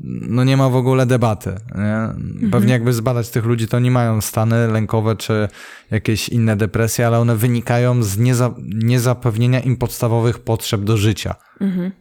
no 0.00 0.44
nie 0.44 0.56
ma 0.56 0.68
w 0.68 0.76
ogóle 0.76 1.06
debaty. 1.06 1.54
Nie? 1.74 2.08
Pewnie 2.50 2.72
jakby 2.72 2.92
zbadać 2.92 3.30
tych 3.30 3.44
ludzi, 3.44 3.68
to 3.68 3.80
nie 3.80 3.90
mają 3.90 4.20
stany 4.20 4.68
lękowe 4.68 5.16
czy 5.16 5.48
jakieś 5.90 6.28
inne 6.28 6.56
depresje, 6.56 7.06
ale 7.06 7.18
one 7.18 7.36
wynikają 7.36 8.02
z 8.02 8.18
nieza, 8.18 8.54
niezapewnienia 8.64 9.60
im 9.60 9.76
podstawowych 9.76 10.38
potrzeb 10.38 10.80
do 10.80 10.96
życia, 10.96 11.34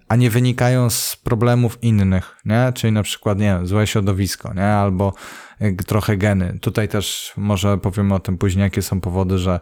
a 0.07 0.15
nie 0.15 0.29
wynikają 0.29 0.89
z 0.89 1.15
problemów 1.15 1.77
innych, 1.81 2.35
nie? 2.45 2.71
czyli 2.75 2.93
na 2.93 3.03
przykład 3.03 3.39
nie 3.39 3.59
złe 3.63 3.87
środowisko, 3.87 4.53
nie? 4.53 4.67
albo 4.67 5.13
y, 5.61 5.75
trochę 5.87 6.17
geny. 6.17 6.59
Tutaj 6.61 6.87
też 6.87 7.33
może 7.37 7.77
powiemy 7.77 8.13
o 8.13 8.19
tym 8.19 8.37
później, 8.37 8.63
jakie 8.63 8.81
są 8.81 9.01
powody, 9.01 9.37
że 9.37 9.59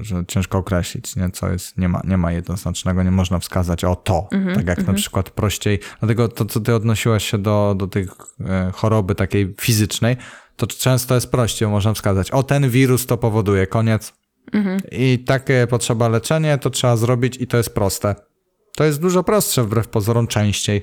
że 0.00 0.24
ciężko 0.28 0.58
określić, 0.58 1.16
nie? 1.16 1.30
co 1.30 1.52
jest, 1.52 1.78
nie 1.78 1.88
ma, 1.88 2.00
nie 2.04 2.16
ma 2.16 2.32
jednoznacznego, 2.32 3.02
nie 3.02 3.10
można 3.10 3.38
wskazać 3.38 3.84
o 3.84 3.96
to, 3.96 4.28
tak 4.54 4.66
jak 4.66 4.86
na 4.86 4.92
przykład 4.92 5.30
prościej, 5.30 5.78
dlatego 6.00 6.28
to, 6.28 6.44
co 6.44 6.60
ty 6.60 6.74
odnosiłaś 6.74 7.30
się 7.30 7.38
do, 7.38 7.74
do 7.78 7.86
tych 7.86 8.10
e, 8.40 8.70
choroby 8.74 9.14
takiej 9.14 9.54
fizycznej, 9.60 10.16
to 10.56 10.66
często 10.66 11.14
jest 11.14 11.30
prościej, 11.30 11.68
można 11.68 11.94
wskazać, 11.94 12.30
o 12.30 12.42
ten 12.42 12.70
wirus 12.70 13.06
to 13.06 13.16
powoduje, 13.16 13.66
koniec. 13.66 14.12
I 14.92 15.18
takie 15.18 15.66
potrzeba 15.70 16.08
leczenie, 16.08 16.58
to 16.58 16.70
trzeba 16.70 16.96
zrobić 16.96 17.36
i 17.40 17.46
to 17.46 17.56
jest 17.56 17.74
proste. 17.74 18.14
To 18.76 18.84
jest 18.84 19.00
dużo 19.00 19.22
prostsze 19.22 19.62
wbrew 19.62 19.88
pozorom 19.88 20.26
częściej, 20.26 20.82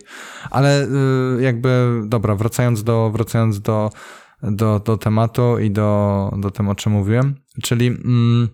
ale 0.51 0.83
y, 0.83 1.41
jakby, 1.41 2.01
dobra, 2.05 2.35
wracając 2.35 2.83
do, 2.83 3.11
wracając 3.11 3.61
do, 3.61 3.89
do, 4.43 4.79
do 4.79 4.97
tematu 4.97 5.59
i 5.59 5.71
do, 5.71 6.31
do 6.37 6.51
tym, 6.51 6.69
o 6.69 6.75
czym 6.75 6.91
mówiłem, 6.91 7.35
czyli 7.63 7.87
mm, 7.87 8.49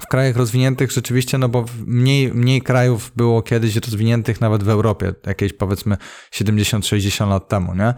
w 0.00 0.06
krajach 0.06 0.36
rozwiniętych 0.36 0.92
rzeczywiście, 0.92 1.38
no 1.38 1.48
bo 1.48 1.64
mniej, 1.86 2.34
mniej 2.34 2.62
krajów 2.62 3.12
było 3.16 3.42
kiedyś 3.42 3.76
rozwiniętych 3.76 4.40
nawet 4.40 4.62
w 4.62 4.68
Europie, 4.68 5.14
jakieś 5.26 5.52
powiedzmy 5.52 5.96
70-60 6.32 7.28
lat 7.28 7.48
temu, 7.48 7.74
nie? 7.74 7.94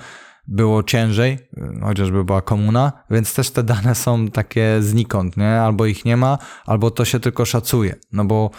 Było 0.46 0.82
ciężej, 0.82 1.32
y, 1.32 1.80
chociażby 1.82 2.24
była 2.24 2.42
komuna, 2.42 2.92
więc 3.10 3.34
też 3.34 3.50
te 3.50 3.62
dane 3.62 3.94
są 3.94 4.28
takie 4.28 4.76
znikąd, 4.80 5.36
nie? 5.36 5.60
Albo 5.60 5.86
ich 5.86 6.04
nie 6.04 6.16
ma, 6.16 6.38
albo 6.66 6.90
to 6.90 7.04
się 7.04 7.20
tylko 7.20 7.44
szacuje, 7.44 7.94
no 8.12 8.24
bo 8.24 8.50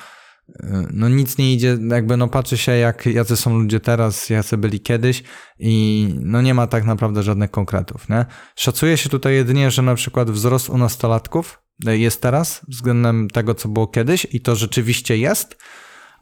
no 0.93 1.09
nic 1.09 1.37
nie 1.37 1.53
idzie, 1.53 1.77
jakby 1.89 2.17
no 2.17 2.27
patrzy 2.27 2.57
się 2.57 2.71
jak, 2.71 3.05
jacy 3.05 3.37
są 3.37 3.59
ludzie 3.59 3.79
teraz, 3.79 4.29
jacy 4.29 4.57
byli 4.57 4.79
kiedyś 4.79 5.23
i 5.59 6.07
no 6.21 6.41
nie 6.41 6.53
ma 6.53 6.67
tak 6.67 6.85
naprawdę 6.85 7.23
żadnych 7.23 7.51
konkretów, 7.51 8.09
nie? 8.09 8.25
Szacuje 8.55 8.97
się 8.97 9.09
tutaj 9.09 9.33
jedynie, 9.33 9.71
że 9.71 9.81
na 9.81 9.95
przykład 9.95 10.31
wzrost 10.31 10.69
u 10.69 10.77
nastolatków 10.77 11.61
jest 11.85 12.21
teraz 12.21 12.61
względem 12.67 13.27
tego, 13.29 13.55
co 13.55 13.69
było 13.69 13.87
kiedyś 13.87 14.27
i 14.31 14.41
to 14.41 14.55
rzeczywiście 14.55 15.17
jest, 15.17 15.57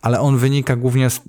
ale 0.01 0.19
on 0.19 0.37
wynika 0.37 0.75
głównie 0.75 1.09
z, 1.09 1.17
e, 1.17 1.21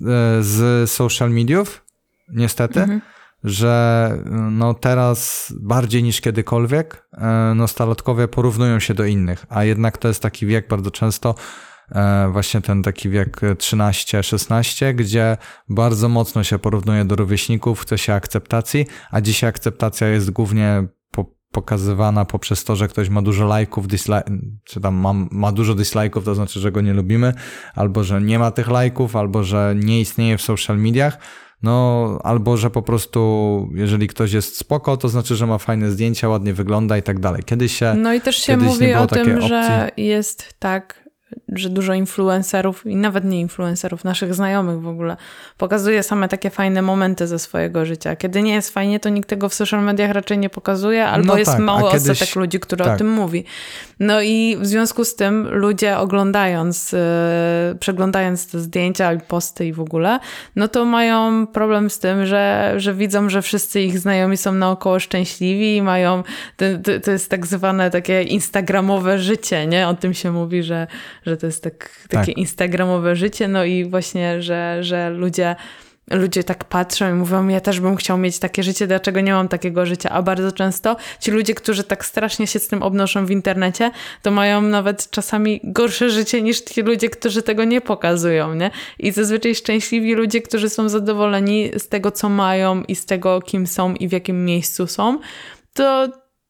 z 0.43 0.91
social 0.91 1.31
mediów, 1.31 1.85
niestety, 2.33 3.01
że 3.43 4.13
y, 4.25 4.29
no 4.31 4.73
teraz 4.73 5.47
bardziej 5.61 6.03
niż 6.03 6.21
kiedykolwiek 6.21 7.07
e, 7.13 7.53
nastolatkowie 7.55 8.27
porównują 8.27 8.79
się 8.79 8.93
do 8.93 9.05
innych, 9.05 9.45
a 9.49 9.63
jednak 9.63 9.97
to 9.97 10.07
jest 10.07 10.21
taki 10.21 10.45
wiek 10.45 10.67
bardzo 10.67 10.91
często 10.91 11.29
e, 11.29 11.68
właśnie 12.31 12.61
ten 12.61 12.83
taki 12.83 13.09
wiek 13.09 13.41
13-16, 13.41 14.93
gdzie 14.95 15.37
bardzo 15.69 16.09
mocno 16.09 16.43
się 16.43 16.59
porównuje 16.59 17.05
do 17.05 17.15
rówieśników, 17.15 17.81
chce 17.81 17.97
się 17.97 18.13
akceptacji, 18.13 18.85
a 19.11 19.21
dzisiaj 19.21 19.49
akceptacja 19.49 20.07
jest 20.07 20.31
głównie 20.31 20.83
po, 21.11 21.25
pokazywana 21.51 22.25
poprzez 22.25 22.63
to, 22.63 22.75
że 22.75 22.87
ktoś 22.87 23.09
ma 23.09 23.21
dużo 23.21 23.45
lajków, 23.45 23.85
czy 24.63 24.81
tam 24.81 24.95
ma, 24.95 25.13
ma 25.31 25.51
dużo 25.51 25.75
dislajków, 25.75 26.25
to 26.25 26.35
znaczy, 26.35 26.59
że 26.59 26.71
go 26.71 26.81
nie 26.81 26.93
lubimy, 26.93 27.33
albo 27.75 28.03
że 28.03 28.21
nie 28.21 28.39
ma 28.39 28.51
tych 28.51 28.67
lajków, 28.67 29.15
albo 29.15 29.43
że 29.43 29.75
nie 29.77 30.01
istnieje 30.01 30.37
w 30.37 30.41
social 30.41 30.77
mediach, 30.77 31.17
no 31.63 32.19
albo 32.23 32.57
że 32.57 32.69
po 32.69 32.81
prostu 32.81 33.69
jeżeli 33.73 34.07
ktoś 34.07 34.31
jest 34.31 34.57
spoko, 34.57 34.97
to 34.97 35.09
znaczy, 35.09 35.35
że 35.35 35.47
ma 35.47 35.57
fajne 35.57 35.91
zdjęcia, 35.91 36.29
ładnie 36.29 36.53
wygląda 36.53 36.97
i 36.97 37.03
tak 37.03 37.19
dalej. 37.19 37.43
Kiedyś 37.43 37.77
się... 37.77 37.93
No 37.93 38.13
i 38.13 38.21
też 38.21 38.35
się 38.35 38.57
mówi 38.57 38.93
o 38.93 39.07
tym, 39.07 39.41
że 39.41 39.91
jest 39.97 40.53
tak, 40.59 41.08
że 41.53 41.69
dużo 41.69 41.93
influencerów 41.93 42.85
i 42.85 42.95
nawet 42.95 43.25
nie 43.25 43.39
influencerów, 43.39 44.03
naszych 44.03 44.33
znajomych 44.33 44.81
w 44.81 44.87
ogóle, 44.87 45.17
pokazuje 45.57 46.03
same 46.03 46.27
takie 46.27 46.49
fajne 46.49 46.81
momenty 46.81 47.27
ze 47.27 47.39
swojego 47.39 47.85
życia. 47.85 48.15
Kiedy 48.15 48.41
nie 48.41 48.53
jest 48.53 48.73
fajnie, 48.73 48.99
to 48.99 49.09
nikt 49.09 49.29
tego 49.29 49.49
w 49.49 49.53
social 49.53 49.83
mediach 49.83 50.11
raczej 50.11 50.37
nie 50.37 50.49
pokazuje, 50.49 51.05
albo 51.05 51.27
no 51.27 51.37
jest 51.37 51.51
tak, 51.51 51.59
mały 51.59 51.91
kiedyś... 51.91 52.09
odsetek 52.09 52.35
ludzi, 52.35 52.59
który 52.59 52.85
tak. 52.85 52.95
o 52.95 52.97
tym 52.97 53.09
mówi. 53.09 53.45
No 53.99 54.21
i 54.21 54.57
w 54.59 54.65
związku 54.65 55.05
z 55.05 55.15
tym 55.15 55.47
ludzie 55.51 55.97
oglądając, 55.97 56.91
yy, 56.91 56.99
przeglądając 57.79 58.51
te 58.51 58.59
zdjęcia 58.59 59.13
i 59.13 59.19
posty 59.19 59.65
i 59.67 59.73
w 59.73 59.81
ogóle, 59.81 60.19
no 60.55 60.67
to 60.67 60.85
mają 60.85 61.47
problem 61.47 61.89
z 61.89 61.99
tym, 61.99 62.25
że, 62.25 62.73
że 62.77 62.93
widzą, 62.93 63.29
że 63.29 63.41
wszyscy 63.41 63.81
ich 63.81 63.99
znajomi 63.99 64.37
są 64.37 64.51
naokoło 64.51 64.99
szczęśliwi 64.99 65.75
i 65.75 65.81
mają, 65.81 66.23
to, 66.57 66.65
to 67.03 67.11
jest 67.11 67.29
tak 67.29 67.47
zwane 67.47 67.89
takie 67.89 68.23
instagramowe 68.23 69.19
życie, 69.19 69.67
nie? 69.67 69.87
O 69.87 69.93
tym 69.93 70.13
się 70.13 70.31
mówi, 70.31 70.63
że, 70.63 70.87
że 71.25 71.37
to 71.37 71.45
jest 71.45 71.63
tak, 71.63 72.07
takie 72.09 72.25
tak. 72.33 72.37
instagramowe 72.37 73.15
życie, 73.15 73.47
no 73.47 73.63
i 73.63 73.85
właśnie, 73.85 74.41
że, 74.41 74.83
że 74.83 75.09
ludzie 75.09 75.55
ludzie 76.11 76.43
tak 76.43 76.63
patrzą 76.63 77.09
i 77.09 77.13
mówią, 77.13 77.47
ja 77.47 77.61
też 77.61 77.79
bym 77.79 77.95
chciał 77.95 78.17
mieć 78.17 78.39
takie 78.39 78.63
życie, 78.63 78.87
dlaczego 78.87 79.21
nie 79.21 79.33
mam 79.33 79.47
takiego 79.47 79.85
życia? 79.85 80.09
A 80.09 80.21
bardzo 80.21 80.51
często 80.51 80.95
ci 81.19 81.31
ludzie, 81.31 81.53
którzy 81.53 81.83
tak 81.83 82.05
strasznie 82.05 82.47
się 82.47 82.59
z 82.59 82.67
tym 82.67 82.83
obnoszą 82.83 83.25
w 83.25 83.31
internecie, 83.31 83.91
to 84.21 84.31
mają 84.31 84.61
nawet 84.61 85.09
czasami 85.09 85.61
gorsze 85.63 86.09
życie 86.09 86.41
niż 86.41 86.61
ci 86.61 86.81
ludzie, 86.81 87.09
którzy 87.09 87.41
tego 87.41 87.63
nie 87.63 87.81
pokazują, 87.81 88.53
nie? 88.53 88.71
I 88.99 89.11
zazwyczaj 89.11 89.55
szczęśliwi 89.55 90.15
ludzie, 90.15 90.41
którzy 90.41 90.69
są 90.69 90.89
zadowoleni 90.89 91.71
z 91.77 91.87
tego, 91.87 92.11
co 92.11 92.29
mają 92.29 92.83
i 92.83 92.95
z 92.95 93.05
tego, 93.05 93.41
kim 93.41 93.67
są 93.67 93.93
i 93.93 94.07
w 94.07 94.11
jakim 94.11 94.45
miejscu 94.45 94.87
są, 94.87 95.19
to 95.73 96.07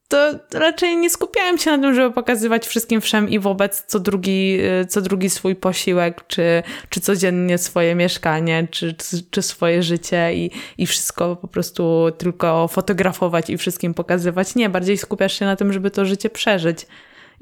to 0.09 0.39
raczej 0.53 0.97
nie 0.97 1.09
skupiałem 1.09 1.57
się 1.57 1.71
na 1.71 1.77
tym, 1.77 1.95
żeby 1.95 2.13
pokazywać 2.13 2.67
wszystkim 2.67 3.01
wszem 3.01 3.29
i 3.29 3.39
wobec 3.39 3.83
co 3.87 3.99
drugi, 3.99 4.59
y, 4.81 4.85
co 4.85 5.01
drugi 5.01 5.29
swój 5.29 5.55
posiłek, 5.55 6.23
czy, 6.27 6.63
czy 6.89 7.01
codziennie 7.01 7.57
swoje 7.57 7.95
mieszkanie, 7.95 8.67
czy, 8.71 8.95
czy 9.31 9.41
swoje 9.41 9.83
życie 9.83 10.33
i, 10.33 10.51
i 10.77 10.85
wszystko 10.85 11.35
po 11.35 11.47
prostu 11.47 12.07
tylko 12.17 12.67
fotografować 12.67 13.49
i 13.49 13.57
wszystkim 13.57 13.93
pokazywać. 13.93 14.55
Nie, 14.55 14.69
bardziej 14.69 14.97
skupiasz 14.97 15.39
się 15.39 15.45
na 15.45 15.55
tym, 15.55 15.73
żeby 15.73 15.91
to 15.91 16.05
życie 16.05 16.29
przeżyć. 16.29 16.87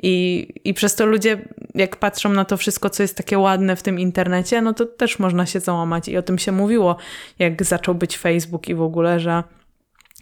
I, 0.03 0.47
I 0.63 0.73
przez 0.73 0.95
to 0.95 1.05
ludzie, 1.05 1.37
jak 1.75 1.95
patrzą 1.95 2.29
na 2.29 2.45
to 2.45 2.57
wszystko, 2.57 2.89
co 2.89 3.03
jest 3.03 3.17
takie 3.17 3.39
ładne 3.39 3.75
w 3.75 3.83
tym 3.83 3.99
internecie, 3.99 4.61
no 4.61 4.73
to 4.73 4.85
też 4.85 5.19
można 5.19 5.45
się 5.45 5.59
załamać. 5.59 6.07
I 6.07 6.17
o 6.17 6.21
tym 6.21 6.37
się 6.37 6.51
mówiło, 6.51 6.97
jak 7.39 7.63
zaczął 7.63 7.95
być 7.95 8.17
Facebook 8.17 8.69
i 8.69 8.75
w 8.75 8.81
ogóle, 8.81 9.19
że 9.19 9.43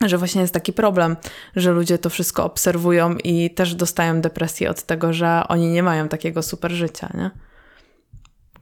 że 0.01 0.17
właśnie 0.17 0.41
jest 0.41 0.53
taki 0.53 0.73
problem, 0.73 1.15
że 1.55 1.71
ludzie 1.71 1.97
to 1.97 2.10
wszystko 2.10 2.45
obserwują 2.45 3.15
i 3.23 3.49
też 3.49 3.75
dostają 3.75 4.21
depresję 4.21 4.69
od 4.69 4.84
tego, 4.84 5.13
że 5.13 5.43
oni 5.47 5.67
nie 5.67 5.84
mają 5.84 6.08
takiego 6.08 6.43
super 6.43 6.71
życia, 6.71 7.10
nie? 7.13 7.31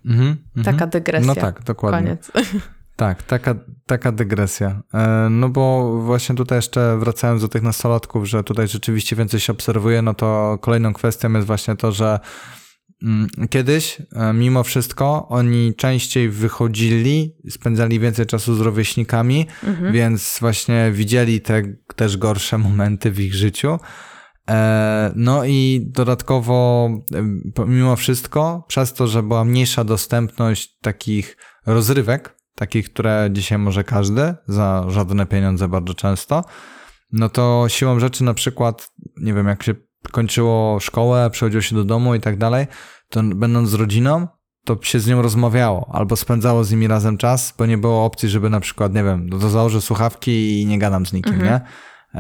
Mm 0.06 0.38
-hmm, 0.58 0.64
taka 0.64 0.88
dygresja. 0.88 1.28
No 1.28 1.36
tak, 1.36 1.64
dokładnie. 1.64 2.18
Koniec. 2.32 2.32
Tak, 2.96 3.24
taka, 3.24 3.56
taka 3.86 4.12
dygresja. 4.12 4.82
E, 4.94 5.28
no 5.30 5.50
bo 5.50 5.94
właśnie 6.02 6.36
tutaj 6.36 6.58
jeszcze 6.58 6.98
wracając 6.98 7.42
do 7.42 7.48
tych 7.48 7.62
nastolatków, 7.62 8.26
że 8.26 8.44
tutaj 8.44 8.68
rzeczywiście 8.68 9.16
więcej 9.16 9.40
się 9.40 9.54
obserwuje, 9.54 10.02
no 10.02 10.14
to 10.14 10.58
kolejną 10.62 10.94
kwestią 10.94 11.34
jest 11.34 11.48
właśnie 11.48 11.76
to, 11.76 11.92
że 11.92 12.20
kiedyś, 13.50 14.02
e, 14.12 14.34
mimo 14.34 14.64
wszystko, 14.64 15.28
oni 15.30 15.74
częściej 15.76 16.30
wychodzili, 16.30 17.36
spędzali 17.50 18.00
więcej 18.00 18.26
czasu 18.26 18.56
z 18.56 18.60
rówieśnikami, 18.60 19.48
mhm. 19.64 19.94
więc 19.94 20.38
właśnie 20.42 20.92
widzieli 20.92 21.42
te 21.42 21.62
też 21.96 22.18
gorsze 22.18 22.58
momenty 22.58 23.12
w 23.12 23.20
ich 23.20 23.34
życiu. 23.34 23.80
E, 24.50 25.12
no 25.16 25.46
i 25.46 25.86
dodatkowo, 25.92 26.90
mimo 27.68 27.96
wszystko, 27.96 28.66
przez 28.68 28.94
to, 28.94 29.08
że 29.08 29.24
była 29.24 29.46
mniejsza 29.46 29.84
dostępność 29.84 30.78
takich 30.82 31.38
rozrywek, 31.66 32.36
takich, 32.56 32.90
które 32.90 33.30
dzisiaj 33.32 33.58
może 33.58 33.84
każdy, 33.84 34.36
za 34.48 34.86
żadne 34.88 35.26
pieniądze 35.26 35.68
bardzo 35.68 35.94
często, 35.94 36.44
no 37.12 37.30
to 37.30 37.66
siłą 37.68 38.00
rzeczy 38.00 38.24
na 38.24 38.34
przykład, 38.34 38.92
nie 39.18 39.34
wiem, 39.34 39.48
jak 39.48 39.64
się 39.64 39.76
kończyło 40.12 40.80
szkołę, 40.80 41.30
przechodziło 41.30 41.62
się 41.62 41.76
do 41.76 41.84
domu 41.84 42.16
i 42.16 42.20
tak 42.20 42.38
dalej, 42.38 42.68
to 43.10 43.24
będąc 43.24 43.70
z 43.70 43.74
rodziną, 43.74 44.28
to 44.66 44.78
się 44.82 45.00
z 45.00 45.08
nią 45.08 45.22
rozmawiało 45.22 45.90
albo 45.94 46.16
spędzało 46.16 46.64
z 46.64 46.72
nimi 46.72 46.88
razem 46.88 47.18
czas, 47.18 47.54
bo 47.58 47.66
nie 47.66 47.78
było 47.78 48.06
opcji, 48.06 48.30
żeby 48.30 48.50
na 48.50 48.60
przykład, 48.60 48.94
nie 48.94 49.04
wiem, 49.04 49.30
to 49.30 49.50
założę 49.50 49.82
słuchawki 49.82 50.62
i 50.62 50.66
nie 50.66 50.80
gadam 50.80 51.06
z 51.06 51.14
nikim, 51.14 51.34
mhm. 51.34 51.52
nie? 51.52 51.62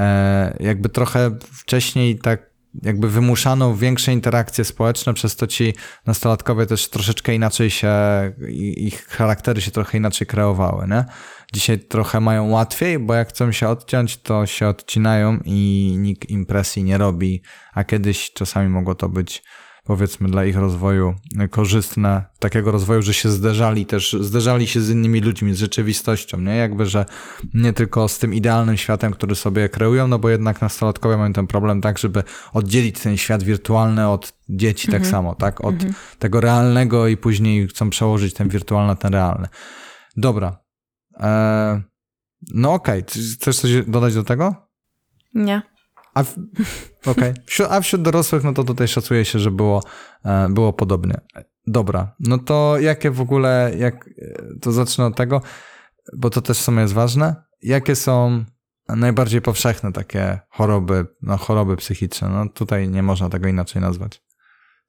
E, 0.02 0.58
jakby 0.60 0.89
trochę 0.89 1.32
wcześniej 1.52 2.19
tak 2.19 2.53
jakby 2.81 3.09
wymuszano 3.09 3.75
większe 3.75 4.13
interakcje 4.13 4.65
społeczne, 4.65 5.13
przez 5.13 5.36
to 5.36 5.47
ci 5.47 5.73
nastolatkowie 6.05 6.65
też 6.65 6.89
troszeczkę 6.89 7.36
inaczej 7.36 7.69
się, 7.69 7.93
ich 8.77 9.05
charaktery 9.07 9.62
się 9.62 9.71
trochę 9.71 9.97
inaczej 9.97 10.27
kreowały, 10.27 10.88
nie? 10.88 11.05
Dzisiaj 11.53 11.79
trochę 11.79 12.19
mają 12.19 12.49
łatwiej, 12.49 12.99
bo 12.99 13.13
jak 13.13 13.29
chcą 13.29 13.51
się 13.51 13.69
odciąć, 13.69 14.17
to 14.17 14.45
się 14.45 14.67
odcinają 14.67 15.39
i 15.45 15.95
nikt 15.97 16.29
impresji 16.29 16.83
nie 16.83 16.97
robi, 16.97 17.41
a 17.73 17.83
kiedyś 17.83 18.33
czasami 18.33 18.69
mogło 18.69 18.95
to 18.95 19.09
być 19.09 19.43
powiedzmy 19.84 20.30
dla 20.30 20.46
ich 20.46 20.58
rozwoju 20.58 21.15
korzystne, 21.50 22.26
takiego 22.39 22.72
rozwoju, 22.72 23.02
że 23.02 23.13
się 23.13 23.30
zderzali 23.30 23.86
też, 23.86 24.15
zderzali 24.19 24.67
się 24.67 24.82
z 24.82 24.89
innymi 24.89 25.22
ludźmi, 25.22 25.54
z 25.54 25.60
rzeczywistością, 25.60 26.41
nie? 26.41 26.56
Jakby, 26.56 26.86
że 26.86 27.06
nie 27.54 27.74
tylko 27.74 28.08
z 28.08 28.19
tym 28.19 28.34
idealnym 28.34 28.78
światem, 28.78 29.13
który 29.13 29.36
sobie 29.36 29.69
kreują, 29.69 30.08
no 30.08 30.19
bo 30.19 30.30
jednak 30.30 30.62
nastolatkowie 30.62 31.17
mają 31.17 31.34
ten 31.34 31.48
problem 31.48 31.82
tak, 31.82 31.98
żeby 31.98 32.24
oddzielić 32.54 33.00
ten 33.00 33.17
świat 33.17 33.43
wirtualny 33.43 34.10
od 34.10 34.34
dzieci 34.50 34.88
tak 34.88 34.96
mhm. 34.96 35.04
tak 35.04 35.12
samo, 35.12 35.36
tak? 35.36 35.62
Od 35.62 35.74
mhm. 35.74 35.93
tego 36.19 36.41
realnego 36.41 37.08
i 37.08 37.17
później 37.17 37.67
chcą 37.67 37.89
przełożyć 37.89 38.34
ten 38.34 38.50
wirtualny 38.50 38.88
na 38.88 38.96
ten 38.96 39.13
realny. 39.13 39.48
Dobra. 40.17 40.58
Eee, 41.19 41.82
no 42.54 42.74
okej, 42.74 43.02
okay. 43.02 43.24
chcesz 43.34 43.58
coś 43.58 43.86
dodać 43.88 44.13
do 44.13 44.24
tego? 44.24 44.56
Nie. 45.34 45.72
A, 46.13 46.23
w, 46.23 46.36
okay. 47.06 47.34
a 47.69 47.82
wśród 47.82 48.02
dorosłych, 48.02 48.43
no 48.43 48.54
to 48.54 48.63
tutaj 48.63 48.88
szacuje 48.88 49.26
się, 49.26 49.39
że 49.39 49.52
było, 49.52 49.84
e, 50.26 50.49
było 50.49 50.73
podobnie. 50.73 51.21
Dobra, 51.67 52.15
no 52.19 52.38
to 52.38 52.80
jakie 52.80 53.12
w 53.12 53.21
ogóle, 53.21 53.71
jak, 53.78 54.10
to 54.62 54.71
zacznę 54.71 55.06
od 55.06 55.15
tego, 55.15 55.41
bo 56.13 56.30
to 56.30 56.41
też 56.41 56.58
w 56.58 56.62
sumie 56.62 56.82
jest 56.82 56.93
ważne. 56.93 57.36
Jakie 57.62 57.95
są 57.95 58.45
najbardziej 58.89 59.41
powszechne 59.41 59.93
takie 59.93 60.39
choroby, 60.49 61.06
no 61.21 61.38
choroby 61.38 61.78
psychiczne? 61.78 62.30
No 62.30 62.49
tutaj 62.49 62.89
nie 62.89 63.04
można 63.04 63.30
tego 63.30 63.47
inaczej 63.47 63.82
nazwać. 63.82 64.21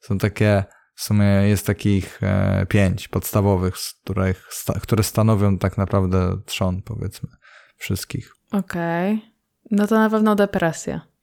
Są 0.01 0.19
takie, 0.19 0.65
w 0.95 1.03
sumie 1.03 1.25
jest 1.25 1.67
takich 1.67 2.23
e, 2.23 2.67
pięć 2.67 3.09
podstawowych, 3.09 3.79
z 3.79 3.93
których, 3.93 4.49
które 4.83 5.03
stanowią 5.03 5.59
tak 5.59 5.79
naprawdę 5.79 6.39
trzon, 6.47 6.83
powiedzmy, 6.83 7.29
wszystkich. 7.77 8.35
Okej. 8.53 9.15
Okay. 9.15 9.35
No 9.71 9.87
to 9.87 9.95
na 9.95 10.11
pewno 10.11 10.35
depresja. 10.35 11.14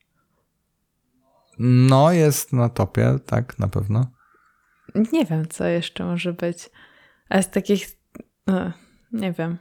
No, 1.63 2.12
jest 2.12 2.54
na 2.54 2.69
topie, 2.69 3.15
tak, 3.26 3.60
na 3.60 3.67
pewno. 3.67 4.12
Nie 5.12 5.26
wiem, 5.26 5.47
co 5.47 5.65
jeszcze 5.65 6.06
może 6.06 6.34
być. 6.34 6.69
A 7.30 7.41
z 7.41 7.50
takich. 7.50 7.88
No, 8.47 8.71
nie 9.12 9.32
wiem. 9.32 9.58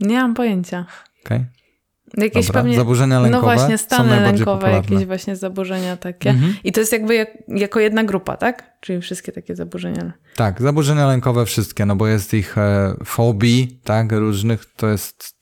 Nie 0.00 0.20
mam 0.20 0.34
pojęcia. 0.34 0.86
Okej. 1.24 1.38
Okay. 1.38 2.24
Jakieś 2.24 2.46
Dobra. 2.46 2.62
pewnie, 2.62 2.76
zaburzenia 2.76 3.20
lękowe. 3.20 3.46
No 3.46 3.56
właśnie, 3.56 3.78
stany 3.78 4.20
lękowe, 4.20 4.70
jakieś 4.70 5.06
właśnie 5.06 5.36
zaburzenia 5.36 5.96
takie. 5.96 6.30
Mhm. 6.30 6.54
I 6.64 6.72
to 6.72 6.80
jest 6.80 6.92
jakby 6.92 7.14
jak, 7.14 7.28
jako 7.48 7.80
jedna 7.80 8.04
grupa, 8.04 8.36
tak? 8.36 8.80
Czyli 8.80 9.00
wszystkie 9.00 9.32
takie 9.32 9.56
zaburzenia. 9.56 10.12
Tak, 10.36 10.62
zaburzenia 10.62 11.06
lękowe 11.06 11.46
wszystkie, 11.46 11.86
no 11.86 11.96
bo 11.96 12.06
jest 12.06 12.34
ich 12.34 12.58
e, 12.58 12.94
fobii, 13.04 13.80
tak, 13.84 14.12
różnych, 14.12 14.64
to 14.64 14.88
jest 14.88 15.38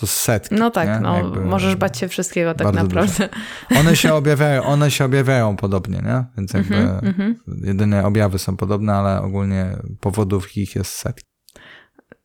to 0.00 0.06
setki. 0.06 0.54
No 0.54 0.70
tak, 0.70 0.88
nie? 0.88 1.00
no, 1.00 1.16
Jakby 1.16 1.40
możesz 1.40 1.76
bać 1.76 1.98
się 1.98 2.08
wszystkiego 2.08 2.54
tak 2.54 2.72
naprawdę. 2.72 3.28
Dużo. 3.68 3.80
One 3.80 3.96
się 3.96 4.14
objawiają, 4.14 4.62
one 4.62 4.90
się 4.90 5.04
objawiają 5.04 5.56
podobnie, 5.56 5.96
nie? 5.96 6.24
Więc 6.36 6.52
jakby 6.52 6.76
mm 6.76 7.00
-hmm. 7.00 7.34
jedyne 7.64 8.06
objawy 8.06 8.38
są 8.38 8.56
podobne, 8.56 8.94
ale 8.94 9.22
ogólnie 9.22 9.76
powodów 10.00 10.56
ich 10.56 10.76
jest 10.76 10.92
setki. 10.92 11.30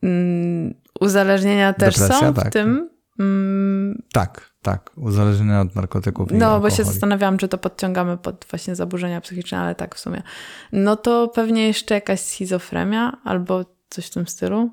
Mm, 0.03 0.73
uzależnienia 0.99 1.73
też 1.73 1.95
Depresja, 1.95 2.19
są 2.19 2.31
w 2.31 2.35
tak. 2.35 2.53
tym? 2.53 2.89
Mm. 3.19 4.01
Tak, 4.13 4.49
tak. 4.61 4.91
Uzależnienia 4.97 5.61
od 5.61 5.75
narkotyków. 5.75 6.29
No, 6.31 6.59
bo 6.59 6.69
się 6.69 6.83
zastanawiałam, 6.83 7.38
czy 7.38 7.47
to 7.47 7.57
podciągamy 7.57 8.17
pod 8.17 8.45
właśnie 8.49 8.75
zaburzenia 8.75 9.21
psychiczne, 9.21 9.59
ale 9.59 9.75
tak 9.75 9.95
w 9.95 9.99
sumie. 9.99 10.23
No 10.71 10.95
to 10.95 11.27
pewnie 11.27 11.67
jeszcze 11.67 11.95
jakaś 11.95 12.19
schizofrenia 12.19 13.17
albo 13.23 13.65
coś 13.89 14.07
w 14.07 14.09
tym 14.09 14.27
stylu. 14.27 14.69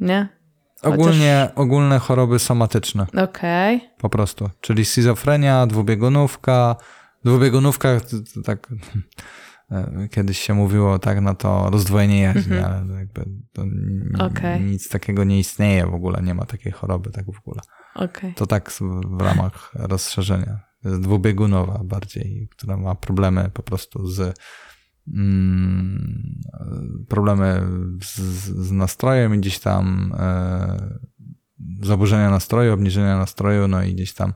Nie? 0.00 0.35
Ogólnie, 0.86 1.40
Chociaż... 1.42 1.58
ogólne 1.58 1.98
choroby 1.98 2.38
somatyczne. 2.38 3.06
Okej. 3.22 3.76
Okay. 3.76 3.90
Po 3.98 4.08
prostu. 4.08 4.50
Czyli 4.60 4.84
schizofrenia, 4.84 5.66
dwubiegunówka. 5.66 6.76
Dwubiegunówka, 7.24 7.88
tak 8.44 8.68
kiedyś 10.14 10.38
się 10.38 10.54
mówiło 10.54 10.98
tak 10.98 11.20
na 11.20 11.34
to 11.34 11.70
rozdwojenie 11.70 12.22
jaźni, 12.22 12.56
mm 12.56 12.64
-hmm. 12.64 12.86
ale 12.88 12.98
jakby 12.98 13.24
okay. 14.18 14.60
nic 14.60 14.88
takiego 14.88 15.24
nie 15.24 15.38
istnieje 15.38 15.86
w 15.86 15.94
ogóle, 15.94 16.22
nie 16.22 16.34
ma 16.34 16.44
takiej 16.44 16.72
choroby 16.72 17.10
tak 17.10 17.24
w 17.24 17.38
ogóle. 17.38 17.60
Okay. 17.94 18.32
To 18.32 18.46
tak 18.46 18.70
w 19.10 19.20
ramach 19.20 19.70
rozszerzenia. 19.74 20.60
Jest 20.84 21.00
dwubiegunowa 21.00 21.80
bardziej, 21.84 22.48
która 22.50 22.76
ma 22.76 22.94
problemy 22.94 23.50
po 23.54 23.62
prostu 23.62 24.06
z 24.06 24.38
problemy 27.08 27.62
z, 28.02 28.18
z, 28.46 28.72
nastrojem 28.72 29.40
gdzieś 29.40 29.58
tam 29.58 30.12
e, 30.18 30.98
zaburzenia 31.82 32.30
nastroju, 32.30 32.72
obniżenia 32.72 33.16
nastroju, 33.18 33.68
no 33.68 33.82
i 33.82 33.94
gdzieś 33.94 34.14
tam 34.14 34.34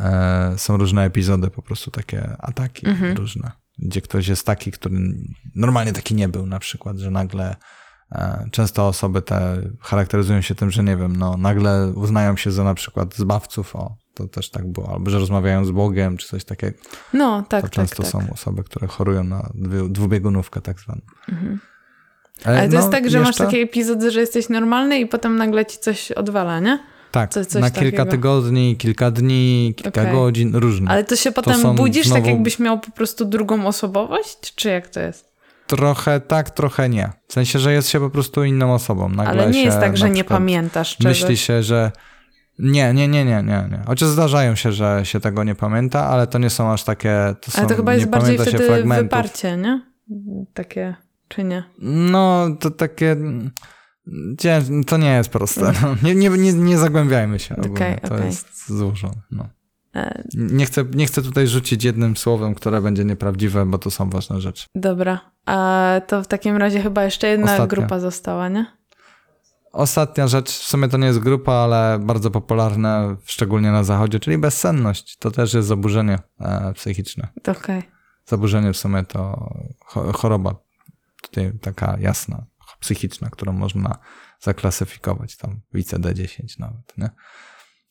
e, 0.00 0.54
są 0.56 0.76
różne 0.76 1.04
epizody, 1.04 1.50
po 1.50 1.62
prostu 1.62 1.90
takie 1.90 2.36
ataki 2.38 2.86
mhm. 2.86 3.16
różne, 3.16 3.52
gdzie 3.78 4.00
ktoś 4.00 4.28
jest 4.28 4.46
taki, 4.46 4.70
który 4.70 4.96
normalnie 5.54 5.92
taki 5.92 6.14
nie 6.14 6.28
był 6.28 6.46
na 6.46 6.58
przykład, 6.58 6.98
że 6.98 7.10
nagle 7.10 7.56
e, 8.12 8.48
często 8.52 8.88
osoby 8.88 9.22
te 9.22 9.62
charakteryzują 9.80 10.40
się 10.40 10.54
tym, 10.54 10.70
że 10.70 10.84
nie 10.84 10.96
wiem, 10.96 11.16
no 11.16 11.36
nagle 11.36 11.92
uznają 11.94 12.36
się 12.36 12.50
za 12.50 12.64
na 12.64 12.74
przykład 12.74 13.14
zbawców, 13.14 13.76
o, 13.76 13.96
to 14.22 14.28
też 14.28 14.50
tak 14.50 14.66
było, 14.66 14.92
albo 14.92 15.10
że 15.10 15.18
rozmawiają 15.18 15.64
z 15.64 15.70
Bogiem, 15.70 16.16
czy 16.16 16.28
coś 16.28 16.44
takiego. 16.44 16.78
No, 17.12 17.44
tak, 17.48 17.62
to 17.62 17.68
tak, 17.68 17.70
często 17.70 18.02
tak. 18.02 18.12
są 18.12 18.20
osoby, 18.32 18.64
które 18.64 18.86
chorują 18.86 19.24
na 19.24 19.50
dwubiegunówkę 19.88 20.60
tak 20.60 20.80
zwaną. 20.80 21.00
Mhm. 21.28 21.60
Ale, 22.44 22.68
to 22.68 22.74
no, 22.74 22.80
jest 22.80 22.90
tak, 22.90 23.10
że 23.10 23.18
jeszcze... 23.18 23.20
masz 23.20 23.36
takie 23.36 23.62
epizody, 23.62 24.10
że 24.10 24.20
jesteś 24.20 24.48
normalny 24.48 25.00
i 25.00 25.06
potem 25.06 25.36
nagle 25.36 25.66
ci 25.66 25.78
coś 25.78 26.12
odwala, 26.12 26.60
nie? 26.60 26.78
Tak, 27.10 27.30
coś 27.30 27.54
na 27.54 27.70
kilka 27.70 27.96
takiego. 27.96 28.04
tygodni, 28.04 28.76
kilka 28.76 29.10
dni, 29.10 29.74
kilka 29.76 30.00
okay. 30.00 30.12
godzin, 30.12 30.56
różne. 30.56 30.90
Ale 30.90 31.04
to 31.04 31.16
się 31.16 31.32
potem 31.32 31.62
to 31.62 31.74
budzisz 31.74 32.06
znowu... 32.06 32.22
tak, 32.22 32.30
jakbyś 32.30 32.58
miał 32.58 32.80
po 32.80 32.90
prostu 32.90 33.24
drugą 33.24 33.66
osobowość? 33.66 34.54
Czy 34.54 34.68
jak 34.68 34.88
to 34.88 35.00
jest? 35.00 35.30
Trochę 35.66 36.20
tak, 36.20 36.50
trochę 36.50 36.88
nie. 36.88 37.10
W 37.28 37.32
sensie, 37.32 37.58
że 37.58 37.72
jest 37.72 37.88
się 37.88 38.00
po 38.00 38.10
prostu 38.10 38.44
inną 38.44 38.74
osobą. 38.74 39.08
Nagle 39.08 39.42
Ale 39.42 39.50
nie 39.50 39.64
jest 39.64 39.80
tak, 39.80 39.96
że 39.96 40.10
nie 40.10 40.24
pamiętasz 40.24 40.96
czegoś. 40.96 41.20
Myśli 41.20 41.36
się, 41.36 41.62
że 41.62 41.92
nie, 42.60 42.94
nie, 42.94 43.08
nie, 43.08 43.24
nie, 43.24 43.42
nie, 43.42 43.68
nie. 43.70 43.82
Chociaż 43.86 44.08
zdarzają 44.08 44.54
się, 44.54 44.72
że 44.72 45.00
się 45.04 45.20
tego 45.20 45.44
nie 45.44 45.54
pamięta, 45.54 46.06
ale 46.06 46.26
to 46.26 46.38
nie 46.38 46.50
są 46.50 46.72
aż 46.72 46.84
takie. 46.84 47.34
To 47.40 47.50
są, 47.50 47.58
ale 47.58 47.68
to 47.68 47.74
chyba 47.74 47.94
jest 47.94 48.06
bardziej 48.06 48.38
wtedy 48.38 48.66
fragmentów. 48.66 49.04
wyparcie, 49.04 49.56
nie? 49.56 49.82
Takie, 50.54 50.94
czy 51.28 51.44
nie? 51.44 51.64
No, 51.82 52.46
to 52.60 52.70
takie. 52.70 53.16
To 54.86 54.96
nie 54.96 55.14
jest 55.14 55.30
proste. 55.30 55.72
No. 55.82 55.96
Nie, 56.02 56.14
nie, 56.14 56.28
nie, 56.30 56.52
nie 56.52 56.78
zagłębiajmy 56.78 57.38
się. 57.38 57.56
Okay, 57.56 58.00
to 58.00 58.14
okay. 58.14 58.26
jest 58.26 58.68
złożone. 58.68 59.22
No. 59.30 59.48
E, 59.94 60.22
nie 60.34 60.66
chcę, 60.66 60.84
nie 60.94 61.06
chcę 61.06 61.22
tutaj 61.22 61.46
rzucić 61.46 61.84
jednym 61.84 62.16
słowem, 62.16 62.54
które 62.54 62.80
będzie 62.80 63.04
nieprawdziwe, 63.04 63.66
bo 63.66 63.78
to 63.78 63.90
są 63.90 64.10
ważne 64.10 64.40
rzeczy. 64.40 64.66
Dobra. 64.74 65.20
A 65.46 66.00
to 66.06 66.22
w 66.22 66.26
takim 66.26 66.56
razie 66.56 66.82
chyba 66.82 67.04
jeszcze 67.04 67.28
jedna 67.28 67.52
Ostatnia. 67.52 67.66
grupa 67.66 68.00
została, 68.00 68.48
nie? 68.48 68.79
Ostatnia 69.72 70.28
rzecz, 70.28 70.50
w 70.50 70.66
sumie 70.66 70.88
to 70.88 70.96
nie 70.96 71.06
jest 71.06 71.18
grupa, 71.18 71.52
ale 71.52 71.98
bardzo 72.02 72.30
popularna, 72.30 73.16
szczególnie 73.24 73.72
na 73.72 73.84
zachodzie, 73.84 74.20
czyli 74.20 74.38
bezsenność. 74.38 75.16
To 75.16 75.30
też 75.30 75.54
jest 75.54 75.68
zaburzenie 75.68 76.18
e, 76.40 76.72
psychiczne. 76.72 77.28
Okay. 77.48 77.82
Zaburzenie 78.26 78.72
w 78.72 78.76
sumie 78.76 79.04
to 79.04 79.50
choroba, 80.14 80.54
tutaj 81.22 81.52
taka 81.60 81.96
jasna, 82.00 82.46
psychiczna, 82.80 83.30
którą 83.30 83.52
można 83.52 83.98
zaklasyfikować, 84.40 85.36
tam 85.36 85.60
WCD-10 85.74 86.60
nawet, 86.60 86.98
nie? 86.98 87.10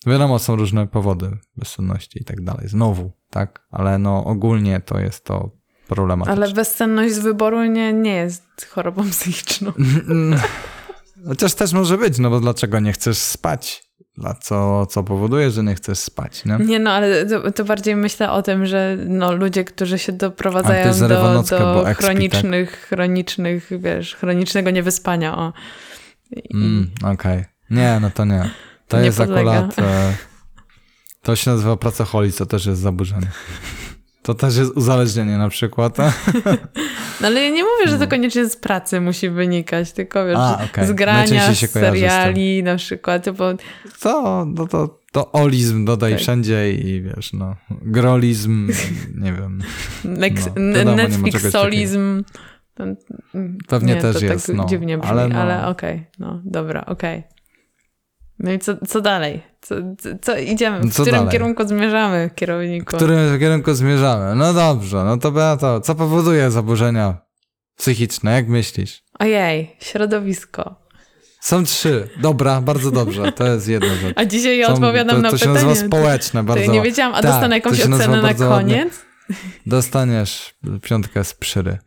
Wiadomo, 0.06 0.40
są 0.40 0.56
różne 0.56 0.88
powody 0.88 1.38
bezsenności 1.58 2.22
i 2.22 2.26
tak 2.26 2.44
dalej. 2.44 2.68
Znowu, 2.68 3.12
tak? 3.30 3.68
Ale 3.72 3.98
no 3.98 4.26
ogólnie 4.26 4.80
to 4.80 5.00
jest 5.00 5.26
to 5.26 5.52
problematyczne. 5.88 6.44
Ale 6.44 6.54
bezsenność 6.54 7.14
z 7.14 7.20
wyboru 7.20 7.64
nie, 7.64 7.94
nie 7.94 8.16
jest 8.16 8.66
chorobą 8.70 9.10
psychiczną. 9.10 9.72
Chociaż 11.28 11.54
też 11.54 11.74
może 11.74 11.98
być, 11.98 12.20
no 12.20 12.30
bo 12.30 12.40
dlaczego 12.40 12.80
nie 12.80 12.94
chcesz 12.94 13.18
spać? 13.18 13.90
Dla 14.18 14.34
co, 14.34 14.86
co 14.86 15.04
powoduje, 15.04 15.52
że 15.52 15.64
nie 15.64 15.76
chcesz 15.76 16.00
spać, 16.00 16.46
nie? 16.46 16.58
Nie, 16.66 16.80
no 16.80 16.92
ale 16.92 17.26
to, 17.26 17.52
to 17.52 17.66
bardziej 17.66 17.96
myślę 17.96 18.32
o 18.32 18.42
tym, 18.42 18.66
że 18.66 18.98
no, 19.08 19.32
ludzie, 19.32 19.64
którzy 19.64 20.00
się 20.00 20.12
doprowadzają 20.12 21.00
do, 21.00 21.08
do 21.08 21.86
chronicznych, 21.98 22.72
tak? 22.72 22.80
chronicznych, 22.80 23.70
wiesz, 23.80 24.16
chronicznego 24.16 24.70
niewyspania, 24.70 25.38
o. 25.38 25.54
I... 26.32 26.56
Mm, 26.56 26.92
Okej. 26.98 27.14
Okay. 27.14 27.46
Nie, 27.70 28.00
no 28.02 28.12
to 28.12 28.26
nie. 28.26 28.50
To, 28.88 28.98
to 28.98 29.04
jest 29.04 29.18
podlega. 29.18 29.52
akurat... 29.52 29.80
E, 29.80 30.14
to 31.22 31.36
się 31.36 31.52
nazywa 31.52 31.78
pracoholizm, 31.78 32.38
to 32.38 32.46
też 32.46 32.66
jest 32.66 32.82
zaburzenie. 32.82 33.28
To 34.30 34.34
też 34.34 34.58
jest 34.58 34.78
uzależnienie 34.78 35.38
na 35.38 35.50
przykład. 35.50 35.98
No 37.22 37.28
ale 37.28 37.44
ja 37.44 37.50
nie 37.50 37.64
mówię, 37.64 37.88
że 37.88 37.94
to 37.94 38.04
no. 38.04 38.08
koniecznie 38.08 38.50
z 38.50 38.58
pracy 38.58 39.02
musi 39.02 39.30
wynikać, 39.30 39.92
tylko 39.92 40.26
wiesz, 40.26 40.38
A, 40.38 40.66
okay. 40.66 40.88
z 40.88 40.92
grania, 40.92 41.54
z 41.54 41.72
seriali 41.72 42.62
z 42.62 42.66
na 42.66 42.76
przykład. 42.76 43.30
Bo... 43.30 43.54
To, 44.00 44.46
no 44.46 44.68
to, 44.68 45.00
to 45.12 45.32
olizm 45.32 45.86
dodaj 45.86 46.12
tak. 46.12 46.22
wszędzie 46.22 46.74
i 46.74 47.02
wiesz, 47.02 47.34
no, 47.34 47.56
grolizm, 47.82 48.72
nie 49.16 49.34
wiem. 49.34 49.62
No, 50.86 50.96
Netflixolizm. 50.96 52.24
Pewnie 53.68 53.96
nie, 53.96 54.02
też 54.02 54.20
to 54.20 54.26
jest, 54.26 54.48
tak 54.48 54.56
no, 54.56 54.66
dziwnie 54.66 54.98
brzmi, 54.98 55.12
ale, 55.12 55.28
no. 55.28 55.40
ale 55.40 55.68
okej, 55.68 55.96
okay, 55.96 56.06
no 56.20 56.42
dobra, 56.46 56.86
okej. 56.86 57.20
Okay. 57.20 57.39
No 58.40 58.52
i 58.52 58.60
co, 58.60 58.74
co 58.88 59.02
dalej? 59.02 59.42
Co, 59.62 59.76
co 60.22 60.38
idziemy? 60.38 60.80
W 60.80 60.94
co 60.94 61.02
którym 61.02 61.20
dalej? 61.20 61.32
kierunku 61.32 61.68
zmierzamy, 61.68 62.30
kierowniku? 62.36 62.92
W 62.92 62.96
którym 62.96 63.40
kierunku 63.40 63.74
zmierzamy? 63.74 64.36
No 64.36 64.54
dobrze, 64.54 65.04
no 65.04 65.18
to 65.18 65.32
Beato, 65.32 65.82
co 65.82 65.96
powoduje 65.96 66.52
zaburzenia 66.52 67.18
psychiczne, 67.78 68.32
jak 68.32 68.48
myślisz? 68.48 69.04
Ojej, 69.20 69.76
środowisko. 69.80 70.76
Są 71.42 71.64
trzy. 71.64 72.10
Dobra, 72.22 72.62
bardzo 72.62 72.92
dobrze. 72.92 73.32
To 73.32 73.48
jest 73.48 73.68
jedna 73.68 73.96
rzecz. 73.96 74.14
A 74.16 74.26
dzisiaj 74.26 74.58
ja 74.58 74.68
Są, 74.68 74.74
odpowiadam 74.74 75.16
to, 75.16 75.22
na 75.22 75.30
to 75.30 75.38
pytanie. 75.38 75.54
To 75.54 75.60
się 75.60 75.66
nazywa 75.66 75.88
społeczne 75.88 76.44
bardzo. 76.44 76.66
To 76.66 76.72
ja 76.72 76.74
nie 76.74 76.82
wiedziałam, 76.82 77.14
a 77.14 77.22
tak, 77.22 77.32
dostanę 77.32 77.56
jakąś 77.56 77.82
ocenę 77.82 78.22
na 78.22 78.34
koniec? 78.34 79.06
Dostaniesz 79.66 80.56
piątkę 80.82 81.24
z 81.24 81.34
przyry. 81.34 81.78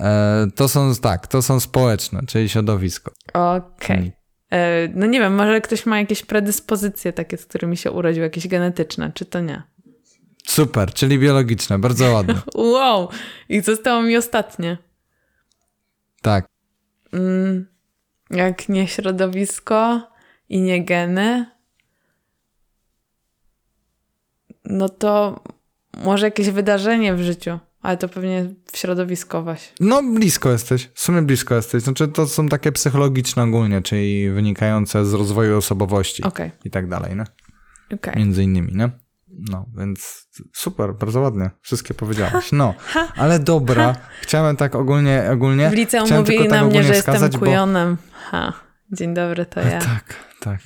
E, 0.00 0.46
to 0.54 0.68
są, 0.68 0.94
tak, 0.94 1.26
to 1.26 1.42
są 1.42 1.60
społeczne, 1.60 2.20
czyli 2.28 2.48
środowisko. 2.48 3.12
Okej. 3.34 3.96
Okay. 3.98 4.19
E, 4.50 4.88
no 4.94 5.06
nie 5.06 5.20
wiem, 5.20 5.34
może 5.34 5.60
ktoś 5.60 5.86
ma 5.86 5.98
jakieś 5.98 6.22
predyspozycje 6.22 7.12
takie, 7.12 7.36
z 7.36 7.46
którymi 7.46 7.76
się 7.76 7.90
urodził, 7.90 8.22
jakieś 8.22 8.48
genetyczne, 8.48 9.12
czy 9.14 9.24
to 9.24 9.40
nie? 9.40 9.62
Super, 10.46 10.92
czyli 10.94 11.18
biologiczne, 11.18 11.78
bardzo 11.78 12.12
ładne. 12.12 12.34
wow, 12.74 13.08
i 13.48 13.60
zostało 13.60 14.02
mi 14.02 14.16
ostatnie. 14.16 14.78
Tak. 16.22 16.46
Mm, 17.12 17.66
jak 18.30 18.68
nie 18.68 18.88
środowisko 18.88 20.10
i 20.48 20.60
nie 20.60 20.84
geny, 20.84 21.46
no 24.64 24.88
to 24.88 25.42
może 26.04 26.26
jakieś 26.26 26.50
wydarzenie 26.50 27.14
w 27.14 27.22
życiu. 27.22 27.58
Ale 27.82 27.96
to 27.96 28.08
pewnie 28.08 28.54
w 28.72 28.76
środowiskowaś. 28.76 29.72
No, 29.80 30.02
blisko 30.02 30.50
jesteś. 30.50 30.90
W 30.94 31.00
sumie 31.00 31.22
blisko 31.22 31.54
jesteś. 31.54 31.82
Znaczy, 31.82 32.08
to 32.08 32.26
są 32.26 32.48
takie 32.48 32.72
psychologiczne 32.72 33.42
ogólnie, 33.42 33.82
czyli 33.82 34.30
wynikające 34.30 35.06
z 35.06 35.14
rozwoju 35.14 35.56
osobowości 35.56 36.22
okay. 36.22 36.50
i 36.64 36.70
tak 36.70 36.88
dalej, 36.88 37.16
nie? 37.16 37.24
Okay. 37.94 38.14
Między 38.16 38.42
innymi, 38.42 38.72
nie? 38.74 38.90
No, 39.50 39.66
więc 39.78 40.28
super, 40.54 40.94
bardzo 40.94 41.20
ładnie. 41.20 41.50
Wszystkie 41.60 41.94
powiedziałaś. 41.94 42.52
No, 42.52 42.74
ale 43.16 43.38
dobra. 43.38 43.96
Chciałem 44.22 44.56
tak 44.56 44.74
ogólnie, 44.74 45.28
ogólnie. 45.32 45.70
W 45.70 45.72
liceum 45.72 46.10
mówili 46.10 46.38
tak 46.38 46.50
na 46.50 46.64
mnie, 46.64 46.82
że 46.82 46.94
jestem 46.94 47.30
kujonem. 47.30 47.96
Bo... 47.96 48.18
Ha, 48.30 48.52
dzień 48.92 49.14
dobry, 49.14 49.46
to 49.46 49.60
ja. 49.70 49.78
Tak, 49.78 50.14
tak. 50.40 50.60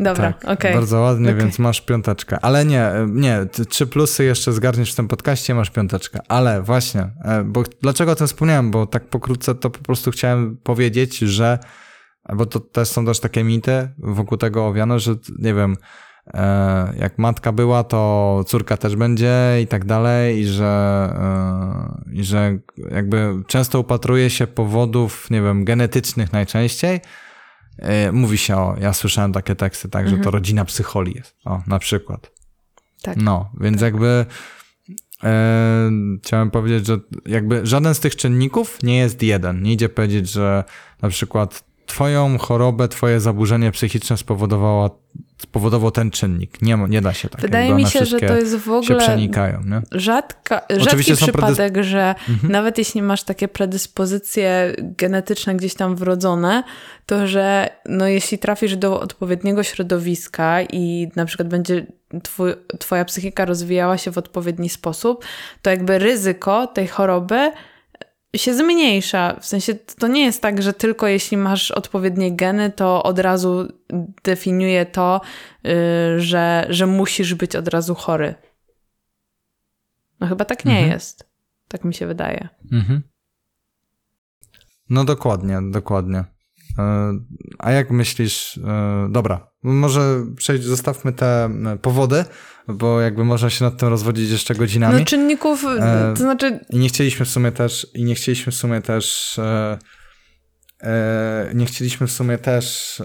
Dobra, 0.00 0.32
tak, 0.32 0.44
okej. 0.44 0.54
Okay. 0.54 0.74
Bardzo 0.74 1.00
ładnie, 1.00 1.28
okay. 1.28 1.40
więc 1.40 1.58
masz 1.58 1.80
piąteczkę. 1.80 2.38
Ale 2.42 2.64
nie, 2.64 2.90
nie, 3.08 3.46
trzy 3.68 3.86
plusy 3.86 4.24
jeszcze 4.24 4.52
zgarniesz 4.52 4.92
w 4.92 4.96
tym 4.96 5.08
podcaście, 5.08 5.54
masz 5.54 5.70
piąteczkę. 5.70 6.20
Ale 6.28 6.62
właśnie, 6.62 7.10
e, 7.24 7.44
bo 7.44 7.62
dlaczego 7.82 8.12
o 8.12 8.14
tym 8.14 8.26
wspomniałem? 8.26 8.70
Bo 8.70 8.86
tak 8.86 9.08
pokrótce 9.08 9.54
to 9.54 9.70
po 9.70 9.78
prostu 9.78 10.10
chciałem 10.10 10.56
powiedzieć, 10.56 11.18
że, 11.18 11.58
bo 12.34 12.46
to 12.46 12.60
też 12.60 12.88
są 12.88 13.06
też 13.06 13.20
takie 13.20 13.44
mity 13.44 13.88
wokół 13.98 14.38
tego 14.38 14.66
owiane, 14.66 15.00
że 15.00 15.14
nie 15.38 15.54
wiem, 15.54 15.76
e, 16.34 16.92
jak 16.98 17.18
matka 17.18 17.52
była, 17.52 17.84
to 17.84 18.44
córka 18.46 18.76
też 18.76 18.96
będzie 18.96 19.34
i 19.62 19.66
tak 19.66 19.84
dalej, 19.84 20.38
i 20.38 20.46
że, 20.46 20.66
e, 21.18 22.12
i 22.12 22.24
że 22.24 22.58
jakby 22.90 23.42
często 23.46 23.80
upatruje 23.80 24.30
się 24.30 24.46
powodów, 24.46 25.30
nie 25.30 25.42
wiem, 25.42 25.64
genetycznych 25.64 26.32
najczęściej, 26.32 26.96
E, 26.96 27.25
mówi 28.12 28.38
się 28.38 28.56
o, 28.56 28.76
ja 28.80 28.92
słyszałem 28.92 29.32
takie 29.32 29.56
teksty, 29.56 29.88
tak, 29.88 30.02
mhm. 30.02 30.10
że 30.10 30.16
to 30.16 30.28
mhm. 30.28 30.34
rodzina 30.34 30.64
psycholi 30.64 31.14
jest, 31.14 31.36
o, 31.44 31.62
na 31.66 31.78
przykład. 31.78 32.32
Tak. 33.02 33.16
No, 33.16 33.50
więc 33.60 33.76
tak. 33.76 33.82
jakby 33.82 34.26
e, 35.24 35.90
chciałem 36.22 36.50
powiedzieć, 36.50 36.86
że 36.86 36.98
jakby 37.26 37.66
żaden 37.66 37.94
z 37.94 38.00
tych 38.00 38.16
czynników 38.16 38.82
nie 38.82 38.98
jest 38.98 39.22
jeden. 39.22 39.62
Nie 39.62 39.72
idzie 39.72 39.88
powiedzieć, 39.88 40.30
że 40.30 40.64
na 41.02 41.08
przykład 41.08 41.64
twoją 41.86 42.38
chorobę, 42.38 42.88
twoje 42.88 43.20
zaburzenie 43.20 43.72
psychiczne 43.72 44.16
spowodowała 44.16 44.90
spowodował 45.38 45.90
ten 45.90 46.10
czynnik. 46.10 46.62
Nie, 46.62 46.76
nie 46.88 47.00
da 47.00 47.12
się 47.12 47.28
tak. 47.28 47.40
Wydaje 47.40 47.74
mi 47.74 47.86
się, 47.86 48.04
że 48.04 48.20
to 48.20 48.36
jest 48.36 48.56
w 48.56 48.70
ogóle 48.70 48.98
przenikają, 48.98 49.62
nie? 49.64 49.82
Rzadka, 49.92 50.62
rzadki 50.76 51.14
przypadek, 51.14 51.72
predys... 51.72 51.86
że 51.86 52.14
mhm. 52.28 52.52
nawet 52.52 52.78
jeśli 52.78 53.02
masz 53.02 53.22
takie 53.22 53.48
predyspozycje 53.48 54.74
genetyczne 54.78 55.54
gdzieś 55.54 55.74
tam 55.74 55.96
wrodzone, 55.96 56.62
to 57.06 57.26
że 57.26 57.68
no, 57.86 58.06
jeśli 58.06 58.38
trafisz 58.38 58.76
do 58.76 59.00
odpowiedniego 59.00 59.62
środowiska 59.62 60.62
i 60.62 61.08
na 61.16 61.24
przykład 61.24 61.48
będzie 61.48 61.86
twój, 62.22 62.52
twoja 62.78 63.04
psychika 63.04 63.44
rozwijała 63.44 63.98
się 63.98 64.10
w 64.10 64.18
odpowiedni 64.18 64.68
sposób, 64.68 65.24
to 65.62 65.70
jakby 65.70 65.98
ryzyko 65.98 66.66
tej 66.66 66.86
choroby 66.86 67.52
się 68.36 68.54
zmniejsza. 68.54 69.36
W 69.40 69.46
sensie 69.46 69.74
to 69.74 70.06
nie 70.06 70.24
jest 70.24 70.42
tak, 70.42 70.62
że 70.62 70.72
tylko 70.72 71.06
jeśli 71.06 71.36
masz 71.36 71.70
odpowiednie 71.70 72.36
geny, 72.36 72.70
to 72.70 73.02
od 73.02 73.18
razu 73.18 73.68
definiuje 74.24 74.86
to, 74.86 75.20
yy, 75.64 75.72
że, 76.20 76.66
że 76.68 76.86
musisz 76.86 77.34
być 77.34 77.56
od 77.56 77.68
razu 77.68 77.94
chory. 77.94 78.34
No 80.20 80.26
chyba 80.26 80.44
tak 80.44 80.64
nie 80.64 80.72
mhm. 80.72 80.90
jest. 80.90 81.30
Tak 81.68 81.84
mi 81.84 81.94
się 81.94 82.06
wydaje. 82.06 82.48
Mhm. 82.72 83.02
No 84.90 85.04
dokładnie, 85.04 85.58
dokładnie. 85.70 86.24
E, 86.78 87.12
a 87.58 87.72
jak 87.72 87.90
myślisz, 87.90 88.58
e, 88.58 89.08
dobra, 89.10 89.50
może 89.72 90.24
przejdź, 90.36 90.64
zostawmy 90.64 91.12
te 91.12 91.44
e, 91.44 91.78
powody, 91.82 92.24
bo 92.68 93.00
jakby 93.00 93.24
można 93.24 93.50
się 93.50 93.64
nad 93.64 93.78
tym 93.78 93.88
rozwodzić 93.88 94.30
jeszcze 94.30 94.54
godzinami. 94.54 94.98
No 94.98 95.04
czynników, 95.04 95.64
to 96.14 96.22
znaczy... 96.22 96.60
I 96.70 96.78
nie 96.78 96.88
chcieliśmy 96.88 97.26
w 97.26 97.28
sumie 97.28 97.52
też, 97.52 97.86
i 97.94 98.04
nie 98.04 98.14
chcieliśmy 98.14 98.52
w 98.52 98.54
sumie 98.54 98.82
też, 98.82 99.36
nie 101.54 101.66
chcieliśmy 101.66 102.06
w 102.06 102.12
sumie 102.12 102.38
też 102.38 102.96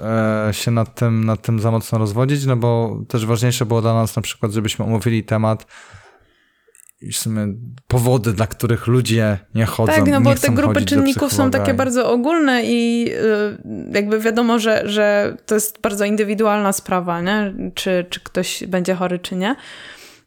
się 0.52 0.72
nad 0.72 0.96
tym, 0.96 1.24
nad 1.24 1.42
tym 1.42 1.60
za 1.60 1.72
mocno 1.72 1.98
rozwodzić, 1.98 2.46
no 2.46 2.56
bo 2.56 3.02
też 3.08 3.26
ważniejsze 3.26 3.66
było 3.66 3.82
dla 3.82 3.94
nas 3.94 4.16
na 4.16 4.22
przykład, 4.22 4.52
żebyśmy 4.52 4.86
omówili 4.86 5.24
temat 5.24 5.66
powody, 7.88 8.34
dla 8.34 8.48
których 8.48 8.88
ludzie 8.88 9.38
nie 9.56 9.66
chodzą. 9.66 9.94
Tak, 9.94 10.08
no 10.08 10.22
bo 10.22 10.36
te 10.36 10.50
grupy 10.50 10.86
czynników 10.86 11.34
są 11.34 11.52
takie 11.52 11.74
bardzo 11.74 12.12
ogólne 12.12 12.64
i 12.64 13.10
y, 13.12 13.94
jakby 13.94 14.20
wiadomo, 14.20 14.60
że, 14.60 14.82
że 14.86 15.38
to 15.46 15.56
jest 15.56 15.82
bardzo 15.82 16.06
indywidualna 16.06 16.74
sprawa, 16.74 17.22
nie? 17.22 17.54
Czy, 17.76 18.06
czy 18.10 18.20
ktoś 18.20 18.64
będzie 18.68 18.96
chory, 18.96 19.20
czy 19.20 19.36
nie. 19.36 19.56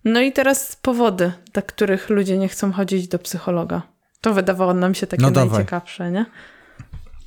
No 0.05 0.21
i 0.21 0.33
teraz 0.33 0.77
powody, 0.77 1.33
dla 1.53 1.63
których 1.63 2.11
ludzie 2.11 2.39
nie 2.39 2.49
chcą 2.49 2.73
chodzić 2.73 3.09
do 3.09 3.19
psychologa. 3.19 3.83
To 4.21 4.35
wydawało 4.35 4.75
nam 4.75 4.95
się 4.95 5.07
takie 5.07 5.23
no 5.23 5.31
najciekawsze, 5.31 6.11
nie? 6.11 6.27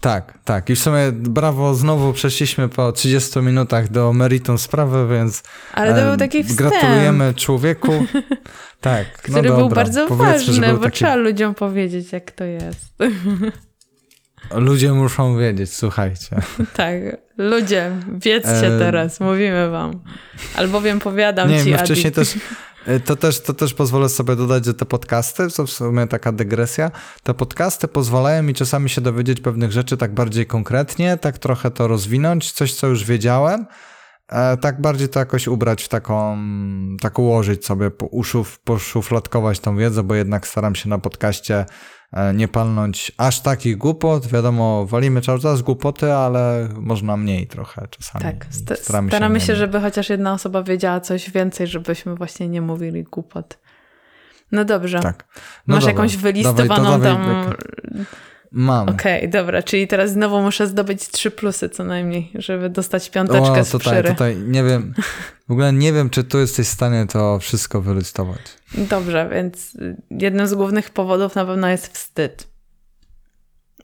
Tak, 0.01 0.37
tak. 0.45 0.69
I 0.69 0.75
w 0.75 0.79
sumie 0.79 1.11
brawo, 1.11 1.75
znowu 1.75 2.13
przeszliśmy 2.13 2.69
po 2.69 2.91
30 2.91 3.39
minutach 3.39 3.91
do 3.91 4.13
meritum 4.13 4.57
sprawy, 4.57 5.15
więc. 5.15 5.43
Ale 5.73 6.01
to 6.01 6.07
był 6.07 6.17
taki 6.17 6.43
wstęp. 6.43 6.57
Gratulujemy 6.59 7.33
człowieku. 7.33 7.91
Tak. 8.81 9.05
No 9.05 9.33
Który 9.33 9.49
dobra. 9.49 9.57
był 9.57 9.69
bardzo 9.69 10.07
ważny, 10.07 10.73
bo 10.73 10.79
taki... 10.79 10.95
trzeba 10.95 11.15
ludziom 11.15 11.55
powiedzieć, 11.55 12.11
jak 12.11 12.31
to 12.31 12.43
jest. 12.43 12.93
Ludzie 14.55 14.93
muszą 14.93 15.37
wiedzieć, 15.37 15.73
słuchajcie. 15.73 16.35
Tak, 16.73 16.93
ludzie, 17.37 17.91
wiedzcie 18.13 18.75
e... 18.75 18.79
teraz, 18.79 19.19
mówimy 19.19 19.69
wam. 19.69 19.99
Albowiem 20.55 20.99
powiadam 20.99 21.49
Nie, 21.49 21.63
ci, 21.63 21.71
my 21.71 21.77
wcześniej 21.77 22.11
też 22.11 22.33
to 23.05 23.15
też, 23.15 23.41
to 23.41 23.53
też 23.53 23.73
pozwolę 23.73 24.09
sobie 24.09 24.35
dodać, 24.35 24.65
że 24.65 24.73
te 24.73 24.85
podcasty, 24.85 25.47
to 25.55 25.65
w 25.65 25.71
sumie 25.71 26.07
taka 26.07 26.31
dygresja, 26.31 26.91
te 27.23 27.33
podcasty 27.33 27.87
pozwalają 27.87 28.43
mi 28.43 28.53
czasami 28.53 28.89
się 28.89 29.01
dowiedzieć 29.01 29.41
pewnych 29.41 29.71
rzeczy 29.71 29.97
tak 29.97 30.13
bardziej 30.13 30.45
konkretnie, 30.45 31.17
tak 31.17 31.37
trochę 31.37 31.71
to 31.71 31.87
rozwinąć, 31.87 32.51
coś 32.51 32.73
co 32.73 32.87
już 32.87 33.03
wiedziałem, 33.03 33.65
e, 34.29 34.57
tak 34.57 34.81
bardziej 34.81 35.09
to 35.09 35.19
jakoś 35.19 35.47
ubrać 35.47 35.83
w 35.83 35.89
taką, 35.89 36.37
tak 37.01 37.19
ułożyć 37.19 37.65
sobie, 37.65 37.91
poszufladkować 38.63 39.59
tą 39.59 39.77
wiedzę, 39.77 40.03
bo 40.03 40.15
jednak 40.15 40.47
staram 40.47 40.75
się 40.75 40.89
na 40.89 40.97
podcaście 40.97 41.55
E, 41.59 41.65
nie 42.33 42.47
palnąć 42.47 43.11
aż 43.17 43.41
takich 43.41 43.77
głupot. 43.77 44.27
Wiadomo, 44.27 44.85
walimy 44.85 45.21
cały 45.21 45.39
czas 45.39 45.61
głupoty, 45.61 46.13
ale 46.13 46.69
można 46.75 47.17
mniej 47.17 47.47
trochę 47.47 47.87
czasami. 47.89 48.23
Tak, 48.23 48.45
st 48.49 48.73
staramy, 48.81 49.09
staramy 49.09 49.39
się, 49.39 49.45
się, 49.45 49.55
żeby 49.55 49.79
chociaż 49.79 50.09
jedna 50.09 50.33
osoba 50.33 50.63
wiedziała 50.63 50.99
coś 50.99 51.31
więcej, 51.31 51.67
żebyśmy 51.67 52.15
właśnie 52.15 52.49
nie 52.49 52.61
mówili 52.61 53.03
głupot. 53.03 53.59
No 54.51 54.65
dobrze. 54.65 54.99
Tak. 54.99 55.25
No 55.67 55.75
Masz 55.75 55.83
dobra. 55.83 55.93
jakąś 55.93 56.17
wylistowaną 56.17 56.99
dawaj, 56.99 57.01
tam... 57.01 57.53
Mam. 58.51 58.89
Okej, 58.89 59.17
okay, 59.17 59.29
dobra, 59.29 59.63
czyli 59.63 59.87
teraz 59.87 60.11
znowu 60.11 60.41
muszę 60.41 60.67
zdobyć 60.67 61.07
trzy 61.07 61.31
plusy 61.31 61.69
co 61.69 61.83
najmniej, 61.83 62.31
żeby 62.35 62.69
dostać 62.69 63.09
piąteczkę 63.09 63.59
o, 63.59 63.65
z 63.65 63.69
tutaj, 63.69 64.03
tutaj 64.03 64.37
nie 64.37 64.63
wiem, 64.63 64.93
w 65.47 65.51
ogóle 65.51 65.73
nie 65.73 65.93
wiem, 65.93 66.09
czy 66.09 66.23
tu 66.23 66.39
jesteś 66.39 66.67
w 66.67 66.71
stanie 66.71 67.05
to 67.07 67.39
wszystko 67.39 67.81
wylistować. 67.81 68.41
Dobrze, 68.73 69.29
więc 69.33 69.77
jednym 70.11 70.47
z 70.47 70.53
głównych 70.53 70.89
powodów 70.89 71.35
na 71.35 71.45
pewno 71.45 71.69
jest 71.69 71.93
wstyd. 71.93 72.47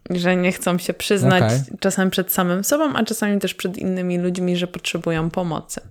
Że 0.10 0.36
nie 0.36 0.52
chcą 0.52 0.78
się 0.78 0.94
przyznać 0.94 1.44
okay. 1.44 1.78
czasami 1.80 2.12
przed 2.12 2.32
samym 2.32 2.64
sobą, 2.64 2.94
a 2.94 3.04
czasami 3.04 3.40
też 3.40 3.54
przed 3.54 3.78
innymi 3.78 4.18
ludźmi, 4.18 4.58
że 4.58 4.68
potrzebują 4.68 5.30
pomocy. 5.30 5.82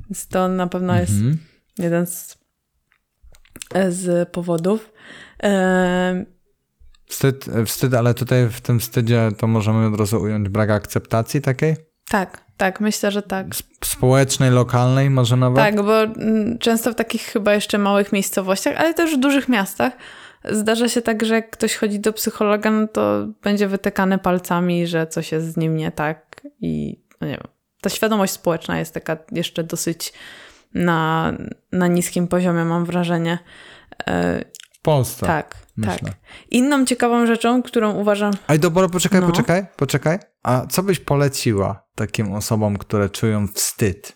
Więc 0.00 0.28
to 0.28 0.48
na 0.48 0.66
pewno 0.66 1.00
jest 1.00 1.12
mm 1.12 1.32
-hmm. 1.32 1.36
jeden 1.82 2.06
z, 2.06 2.38
z 3.88 4.28
powodów. 4.28 4.92
Wstyd, 7.10 7.46
wstyd, 7.66 7.94
ale 7.94 8.14
tutaj 8.14 8.48
w 8.48 8.60
tym 8.60 8.80
wstydzie 8.80 9.28
to 9.38 9.46
możemy 9.46 9.86
od 9.86 10.00
razu 10.00 10.20
ująć 10.20 10.48
brak 10.48 10.70
akceptacji 10.70 11.40
takiej? 11.40 11.76
Tak, 12.08 12.44
tak, 12.56 12.80
myślę, 12.80 13.10
że 13.10 13.22
tak. 13.22 13.46
Społecznej, 13.84 14.50
lokalnej 14.50 15.10
może 15.10 15.36
nawet? 15.36 15.56
Tak, 15.56 15.82
bo 15.82 16.02
mm, 16.02 16.58
często 16.58 16.92
w 16.92 16.94
takich 16.94 17.22
chyba 17.22 17.54
jeszcze 17.54 17.78
małych 17.78 18.12
miejscowościach, 18.12 18.76
ale 18.76 18.94
też 18.94 19.16
w 19.16 19.20
dużych 19.20 19.48
miastach 19.48 19.92
zdarza 20.44 20.88
się 20.88 21.02
tak, 21.02 21.24
że 21.24 21.34
jak 21.34 21.50
ktoś 21.50 21.76
chodzi 21.76 22.00
do 22.00 22.12
psychologa, 22.12 22.70
no 22.70 22.88
to 22.88 23.26
będzie 23.42 23.68
wytykany 23.68 24.18
palcami, 24.18 24.86
że 24.86 25.06
coś 25.06 25.32
jest 25.32 25.52
z 25.52 25.56
nim 25.56 25.76
nie 25.76 25.92
tak 25.92 26.40
i 26.60 27.02
no 27.20 27.26
nie 27.26 27.32
wiem. 27.32 27.48
Ta 27.80 27.90
świadomość 27.90 28.32
społeczna 28.32 28.78
jest 28.78 28.94
taka 28.94 29.16
jeszcze 29.32 29.64
dosyć 29.64 30.12
na, 30.74 31.32
na 31.72 31.86
niskim 31.86 32.28
poziomie, 32.28 32.64
mam 32.64 32.84
wrażenie. 32.84 33.38
W 34.80 34.82
Polsce. 34.82 35.26
Tak, 35.26 35.56
myślę. 35.76 35.98
tak. 35.98 36.14
Inną 36.50 36.84
ciekawą 36.84 37.26
rzeczą, 37.26 37.62
którą 37.62 37.92
uważam. 37.94 38.32
Aj, 38.46 38.58
dobra, 38.58 38.88
poczekaj, 38.88 39.20
no. 39.20 39.26
poczekaj, 39.26 39.66
poczekaj. 39.76 40.18
A 40.42 40.66
co 40.66 40.82
byś 40.82 40.98
poleciła 40.98 41.82
takim 41.94 42.32
osobom, 42.32 42.76
które 42.76 43.08
czują 43.08 43.46
wstyd? 43.48 44.12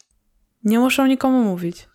Nie 0.64 0.79
muszą 0.79 1.07
nikomu 1.07 1.44
mówić. 1.44 1.88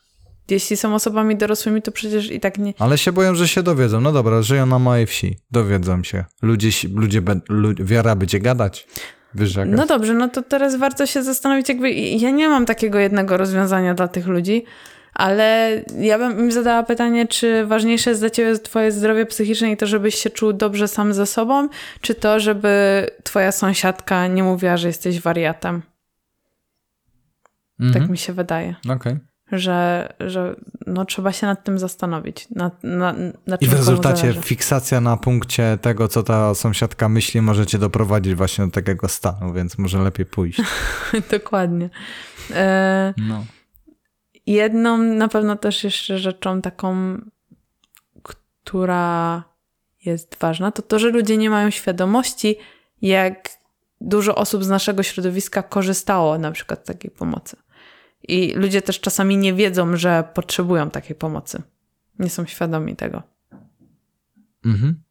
Jeśli 0.49 0.77
są 0.77 0.95
osobami 0.95 1.35
dorosłymi, 1.35 1.81
to 1.81 1.91
przecież 1.91 2.31
i 2.31 2.39
tak 2.39 2.57
nie. 2.57 2.73
Ale 2.79 2.97
się 2.97 3.11
boją, 3.11 3.35
że 3.35 3.47
się 3.47 3.63
dowiedzą. 3.63 4.01
No 4.01 4.11
dobra, 4.11 4.41
żyją 4.41 4.65
na 4.65 4.79
małej 4.79 5.05
wsi. 5.05 5.37
Dowiedzą 5.51 6.03
się. 6.03 6.25
Ludzie, 6.41 6.69
ludzie, 6.93 7.21
ludzie 7.49 7.83
wiara 7.83 8.15
będzie 8.15 8.39
gadać. 8.39 8.87
Wyżegać. 9.33 9.77
No 9.77 9.85
dobrze, 9.85 10.13
no 10.13 10.27
to 10.29 10.41
teraz 10.41 10.75
warto 10.75 11.05
się 11.05 11.23
zastanowić, 11.23 11.69
jakby 11.69 11.91
ja 11.91 12.29
nie 12.29 12.49
mam 12.49 12.65
takiego 12.65 12.99
jednego 12.99 13.37
rozwiązania 13.37 13.93
dla 13.93 14.07
tych 14.07 14.27
ludzi. 14.27 14.65
Ale 15.19 15.81
ja 15.99 16.17
bym 16.17 16.39
im 16.39 16.51
zadała 16.51 16.83
pytanie, 16.83 17.27
czy 17.27 17.65
ważniejsze 17.65 18.09
jest 18.09 18.21
dla 18.21 18.29
ciebie 18.29 18.59
twoje 18.59 18.91
zdrowie 18.91 19.25
psychiczne 19.25 19.71
i 19.71 19.77
to, 19.77 19.87
żebyś 19.87 20.15
się 20.15 20.29
czuł 20.29 20.53
dobrze 20.53 20.87
sam 20.87 21.13
ze 21.13 21.25
sobą, 21.25 21.69
czy 22.01 22.15
to, 22.15 22.39
żeby 22.39 23.05
twoja 23.23 23.51
sąsiadka 23.51 24.27
nie 24.27 24.43
mówiła, 24.43 24.77
że 24.77 24.87
jesteś 24.87 25.21
wariatem? 25.21 25.81
Mhm. 27.79 28.01
Tak 28.01 28.11
mi 28.11 28.17
się 28.17 28.33
wydaje. 28.33 28.75
Okay. 28.89 29.19
Że, 29.51 30.09
że 30.19 30.55
no, 30.87 31.05
trzeba 31.05 31.31
się 31.31 31.47
nad 31.47 31.63
tym 31.63 31.79
zastanowić. 31.79 32.47
Na, 32.49 32.71
na, 32.83 33.15
na 33.47 33.55
I 33.61 33.67
w 33.67 33.73
rezultacie 33.73 34.33
fiksacja 34.33 35.01
na 35.01 35.17
punkcie 35.17 35.77
tego, 35.81 36.07
co 36.07 36.23
ta 36.23 36.55
sąsiadka 36.55 37.09
myśli, 37.09 37.41
może 37.41 37.65
cię 37.65 37.77
doprowadzić 37.77 38.35
właśnie 38.35 38.65
do 38.65 38.71
takiego 38.71 39.07
stanu, 39.07 39.53
więc 39.53 39.77
może 39.77 39.99
lepiej 39.99 40.25
pójść. 40.25 40.61
Dokładnie. 41.31 41.89
E... 42.51 43.13
No. 43.17 43.45
Jedną 44.49 44.97
na 44.97 45.27
pewno 45.27 45.55
też 45.55 45.83
jeszcze 45.83 46.17
rzeczą 46.17 46.61
taką, 46.61 47.17
która 48.23 49.43
jest 50.05 50.35
ważna, 50.39 50.71
to 50.71 50.81
to, 50.81 50.99
że 50.99 51.09
ludzie 51.09 51.37
nie 51.37 51.49
mają 51.49 51.69
świadomości, 51.69 52.55
jak 53.01 53.49
dużo 54.01 54.35
osób 54.35 54.63
z 54.63 54.69
naszego 54.69 55.03
środowiska 55.03 55.63
korzystało 55.63 56.37
na 56.37 56.51
przykład 56.51 56.79
z 56.79 56.83
takiej 56.83 57.11
pomocy. 57.11 57.57
I 58.27 58.53
ludzie 58.53 58.81
też 58.81 58.99
czasami 58.99 59.37
nie 59.37 59.53
wiedzą, 59.53 59.97
że 59.97 60.23
potrzebują 60.33 60.89
takiej 60.89 61.15
pomocy. 61.15 61.61
Nie 62.19 62.29
są 62.29 62.45
świadomi 62.45 62.95
tego. 62.95 63.23
Mhm. 64.65 65.01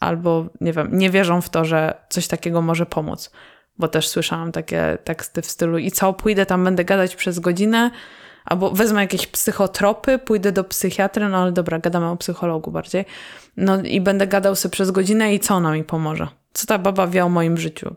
Albo, 0.00 0.46
nie 0.60 0.72
wiem, 0.72 0.98
nie 0.98 1.10
wierzą 1.10 1.40
w 1.40 1.48
to, 1.48 1.64
że 1.64 1.94
coś 2.08 2.28
takiego 2.28 2.62
może 2.62 2.86
pomóc. 2.86 3.30
Bo 3.78 3.88
też 3.88 4.08
słyszałam 4.08 4.52
takie 4.52 4.98
teksty 5.04 5.42
w 5.42 5.46
stylu 5.46 5.78
i 5.78 5.90
co, 5.90 6.12
pójdę 6.12 6.46
tam, 6.46 6.64
będę 6.64 6.84
gadać 6.84 7.16
przez 7.16 7.38
godzinę, 7.38 7.90
albo 8.44 8.70
wezmę 8.70 9.00
jakieś 9.00 9.26
psychotropy, 9.26 10.18
pójdę 10.18 10.52
do 10.52 10.64
psychiatry, 10.64 11.28
no 11.28 11.36
ale 11.36 11.52
dobra, 11.52 11.78
gadamy 11.78 12.06
o 12.06 12.16
psychologu 12.16 12.70
bardziej. 12.70 13.04
No 13.56 13.82
i 13.82 14.00
będę 14.00 14.26
gadał 14.26 14.56
sobie 14.56 14.72
przez 14.72 14.90
godzinę 14.90 15.34
i 15.34 15.40
co 15.40 15.54
ona 15.54 15.72
mi 15.72 15.84
pomoże? 15.84 16.28
Co 16.52 16.66
ta 16.66 16.78
baba 16.78 17.06
wie 17.06 17.24
o 17.24 17.28
moim 17.28 17.56
życiu? 17.56 17.96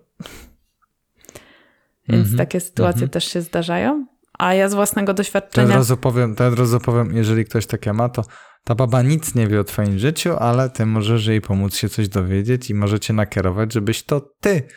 Więc 2.10 2.26
mm 2.28 2.36
-hmm, 2.36 2.38
takie 2.38 2.60
sytuacje 2.60 3.00
mm 3.00 3.10
-hmm. 3.10 3.14
też 3.14 3.26
się 3.26 3.42
zdarzają. 3.42 4.06
A 4.38 4.54
ja 4.54 4.70
z 4.70 4.74
własnego 4.74 5.14
doświadczenia. 5.14 5.68
Od 5.68 5.74
razu 5.74 5.98
powiem, 5.98 6.36
razu 6.58 6.80
powiem, 6.80 7.16
jeżeli 7.16 7.46
ktoś 7.46 7.66
takie 7.66 7.94
ma, 7.94 8.10
to 8.10 8.24
ta 8.64 8.76
baba 8.76 9.02
nic 9.02 9.36
nie 9.36 9.48
wie 9.48 9.60
o 9.60 9.64
twoim 9.64 10.00
życiu, 10.00 10.38
ale 10.40 10.70
ty 10.70 10.86
możesz 10.86 11.26
jej 11.26 11.42
pomóc 11.42 11.76
się 11.76 11.90
coś 11.90 12.10
dowiedzieć 12.10 12.70
i 12.70 12.74
możecie 12.74 13.14
nakierować, 13.14 13.74
żebyś 13.74 14.04
to 14.04 14.22
ty 14.40 14.68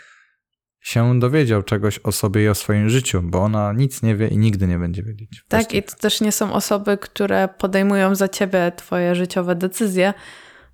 się 0.80 1.18
dowiedział 1.18 1.62
czegoś 1.62 1.98
o 1.98 2.12
sobie 2.12 2.44
i 2.44 2.48
o 2.48 2.54
swoim 2.54 2.88
życiu, 2.88 3.22
bo 3.22 3.38
ona 3.42 3.72
nic 3.72 4.02
nie 4.02 4.16
wie 4.16 4.28
i 4.28 4.38
nigdy 4.38 4.66
nie 4.66 4.78
będzie 4.78 5.02
wiedzieć. 5.02 5.44
Tak, 5.48 5.74
i 5.74 5.82
to 5.82 5.96
też 5.96 6.20
nie 6.20 6.32
są 6.32 6.52
osoby, 6.52 6.98
które 6.98 7.48
podejmują 7.58 8.14
za 8.14 8.28
ciebie 8.28 8.72
twoje 8.76 9.14
życiowe 9.14 9.54
decyzje, 9.54 10.14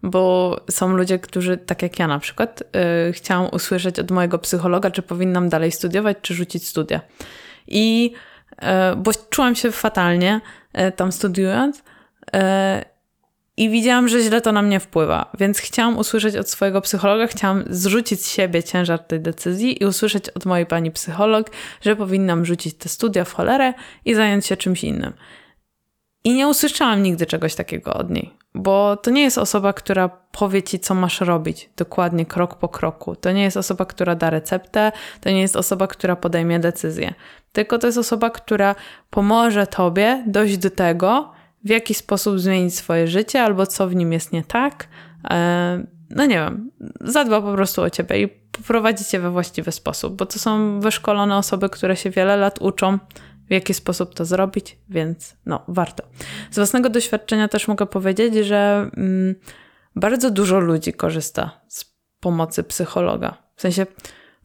bo 0.02 0.56
są 0.70 0.96
ludzie, 0.96 1.18
którzy, 1.18 1.56
tak 1.56 1.82
jak 1.82 1.98
ja 1.98 2.06
na 2.06 2.18
przykład, 2.18 2.62
yy, 3.06 3.12
chciałam 3.12 3.50
usłyszeć 3.52 3.98
od 3.98 4.10
mojego 4.10 4.38
psychologa, 4.38 4.90
czy 4.90 5.02
powinnam 5.02 5.48
dalej 5.48 5.72
studiować, 5.72 6.16
czy 6.22 6.34
rzucić 6.34 6.68
studia. 6.68 7.00
I 7.66 8.12
yy, 8.62 8.68
bo 8.96 9.10
czułam 9.30 9.54
się 9.54 9.72
fatalnie 9.72 10.40
yy, 10.74 10.92
tam 10.92 11.12
studiując. 11.12 11.82
I 13.56 13.70
widziałam, 13.70 14.08
że 14.08 14.20
źle 14.20 14.40
to 14.40 14.52
na 14.52 14.62
mnie 14.62 14.80
wpływa, 14.80 15.30
więc 15.38 15.58
chciałam 15.58 15.98
usłyszeć 15.98 16.36
od 16.36 16.50
swojego 16.50 16.80
psychologa, 16.80 17.26
chciałam 17.26 17.64
zrzucić 17.70 18.20
z 18.20 18.30
siebie 18.30 18.62
ciężar 18.62 18.98
tej 18.98 19.20
decyzji 19.20 19.82
i 19.82 19.86
usłyszeć 19.86 20.28
od 20.28 20.44
mojej 20.44 20.66
pani 20.66 20.90
psycholog, 20.90 21.50
że 21.80 21.96
powinnam 21.96 22.44
rzucić 22.44 22.74
te 22.74 22.88
studia 22.88 23.24
w 23.24 23.32
cholerę 23.32 23.74
i 24.04 24.14
zająć 24.14 24.46
się 24.46 24.56
czymś 24.56 24.84
innym. 24.84 25.12
I 26.24 26.34
nie 26.34 26.48
usłyszałam 26.48 27.02
nigdy 27.02 27.26
czegoś 27.26 27.54
takiego 27.54 27.94
od 27.94 28.10
niej, 28.10 28.30
bo 28.54 28.96
to 28.96 29.10
nie 29.10 29.22
jest 29.22 29.38
osoba, 29.38 29.72
która 29.72 30.08
powie 30.08 30.62
ci, 30.62 30.78
co 30.78 30.94
masz 30.94 31.20
robić, 31.20 31.70
dokładnie 31.76 32.26
krok 32.26 32.54
po 32.54 32.68
kroku. 32.68 33.16
To 33.16 33.32
nie 33.32 33.42
jest 33.42 33.56
osoba, 33.56 33.84
która 33.84 34.14
da 34.14 34.30
receptę, 34.30 34.92
to 35.20 35.30
nie 35.30 35.40
jest 35.40 35.56
osoba, 35.56 35.86
która 35.86 36.16
podejmie 36.16 36.58
decyzję. 36.58 37.14
Tylko 37.52 37.78
to 37.78 37.86
jest 37.86 37.98
osoba, 37.98 38.30
która 38.30 38.74
pomoże 39.10 39.66
tobie 39.66 40.24
dojść 40.26 40.58
do 40.58 40.70
tego, 40.70 41.35
w 41.66 41.68
jaki 41.68 41.94
sposób 41.94 42.40
zmienić 42.40 42.74
swoje 42.74 43.06
życie 43.06 43.42
albo 43.42 43.66
co 43.66 43.88
w 43.88 43.94
nim 43.94 44.12
jest 44.12 44.32
nie 44.32 44.44
tak. 44.44 44.88
E, 45.30 45.86
no 46.10 46.26
nie 46.26 46.34
wiem, 46.34 46.70
zadba 47.00 47.42
po 47.42 47.52
prostu 47.52 47.82
o 47.82 47.90
ciebie 47.90 48.22
i 48.22 48.28
poprowadzi 48.28 49.04
cię 49.04 49.20
we 49.20 49.30
właściwy 49.30 49.72
sposób, 49.72 50.16
bo 50.16 50.26
to 50.26 50.38
są 50.38 50.80
wyszkolone 50.80 51.36
osoby, 51.36 51.68
które 51.68 51.96
się 51.96 52.10
wiele 52.10 52.36
lat 52.36 52.58
uczą, 52.60 52.98
w 53.48 53.52
jaki 53.52 53.74
sposób 53.74 54.14
to 54.14 54.24
zrobić, 54.24 54.78
więc 54.88 55.36
no, 55.46 55.64
warto. 55.68 56.04
Z 56.50 56.56
własnego 56.56 56.90
doświadczenia 56.90 57.48
też 57.48 57.68
mogę 57.68 57.86
powiedzieć, 57.86 58.34
że 58.34 58.90
mm, 58.96 59.34
bardzo 59.96 60.30
dużo 60.30 60.60
ludzi 60.60 60.92
korzysta 60.92 61.60
z 61.68 61.96
pomocy 62.20 62.62
psychologa. 62.62 63.36
W 63.56 63.60
sensie, 63.60 63.86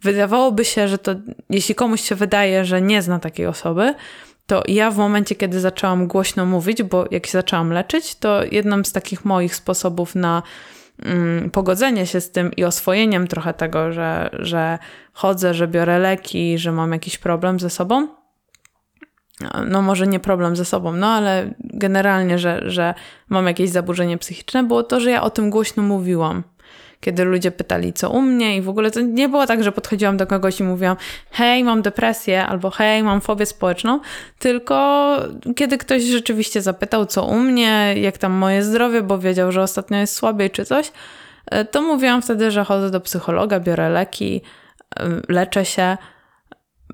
wydawałoby 0.02 0.66
się, 0.66 0.88
że 0.88 0.98
to, 0.98 1.16
jeśli 1.50 1.76
komuś 1.76 2.02
się 2.02 2.16
wydaje, 2.16 2.66
że 2.66 2.82
nie 2.82 3.02
zna 3.02 3.20
takiej 3.20 3.46
osoby, 3.46 3.94
to 4.48 4.64
ja 4.68 4.92
w 4.92 4.98
momencie, 4.98 5.36
kiedy 5.36 5.60
zaczęłam 5.60 6.08
głośno 6.08 6.46
mówić, 6.46 6.84
bo 6.84 7.06
jak 7.12 7.26
się 7.26 7.32
zaczęłam 7.32 7.72
leczyć, 7.74 8.16
to 8.16 8.44
jednym 8.52 8.86
z 8.86 8.92
takich 8.92 9.26
moich 9.26 9.56
sposobów 9.56 10.16
na 10.16 10.44
mm, 11.04 11.52
pogodzenie 11.52 12.08
się 12.08 12.22
z 12.22 12.32
tym 12.32 12.52
i 12.52 12.64
oswojeniem 12.64 13.28
trochę 13.28 13.54
tego, 13.54 13.92
że, 13.92 14.30
że 14.34 14.80
chodzę, 15.14 15.54
że 15.54 15.68
biorę 15.68 16.00
leki, 16.00 16.58
że 16.58 16.72
mam 16.72 16.92
jakiś 16.92 17.18
problem 17.18 17.60
ze 17.60 17.70
sobą, 17.70 18.08
no 19.68 19.82
może 19.82 20.08
nie 20.08 20.20
problem 20.20 20.56
ze 20.56 20.66
sobą, 20.66 20.94
no 20.94 21.08
ale 21.08 21.54
generalnie, 21.60 22.40
że, 22.40 22.62
że 22.66 22.94
mam 23.30 23.48
jakieś 23.48 23.70
zaburzenie 23.70 24.18
psychiczne, 24.18 24.64
było 24.64 24.84
to, 24.84 25.00
że 25.00 25.12
ja 25.12 25.24
o 25.24 25.30
tym 25.30 25.50
głośno 25.50 25.84
mówiłam 25.84 26.44
kiedy 27.02 27.24
ludzie 27.24 27.52
pytali, 27.52 27.94
co 27.94 28.10
u 28.10 28.22
mnie, 28.22 28.58
i 28.58 28.62
w 28.62 28.70
ogóle 28.70 28.92
to 28.92 29.02
nie 29.02 29.30
było 29.30 29.48
tak, 29.48 29.64
że 29.64 29.72
podchodziłam 29.72 30.18
do 30.18 30.28
kogoś 30.28 30.60
i 30.60 30.64
mówiłam, 30.64 30.98
hej, 31.32 31.64
mam 31.64 31.82
depresję, 31.82 32.46
albo 32.46 32.70
hej, 32.70 33.04
mam 33.04 33.22
fobię 33.22 33.46
społeczną, 33.46 34.00
tylko 34.40 35.18
kiedy 35.56 35.78
ktoś 35.78 36.04
rzeczywiście 36.04 36.62
zapytał, 36.62 37.06
co 37.06 37.26
u 37.26 37.40
mnie, 37.40 37.94
jak 37.98 38.18
tam 38.18 38.32
moje 38.32 38.64
zdrowie, 38.64 39.02
bo 39.02 39.20
wiedział, 39.20 39.52
że 39.52 39.62
ostatnio 39.62 39.98
jest 39.98 40.16
słabiej 40.16 40.50
czy 40.50 40.66
coś, 40.66 40.92
e, 41.46 41.66
to 41.66 41.82
mówiłam 41.82 42.22
wtedy, 42.22 42.52
że 42.52 42.64
chodzę 42.64 42.92
do 42.92 43.02
psychologa, 43.02 43.60
biorę 43.60 43.90
leki, 43.90 44.42
e, 45.00 45.10
leczę 45.30 45.66
się 45.66 45.98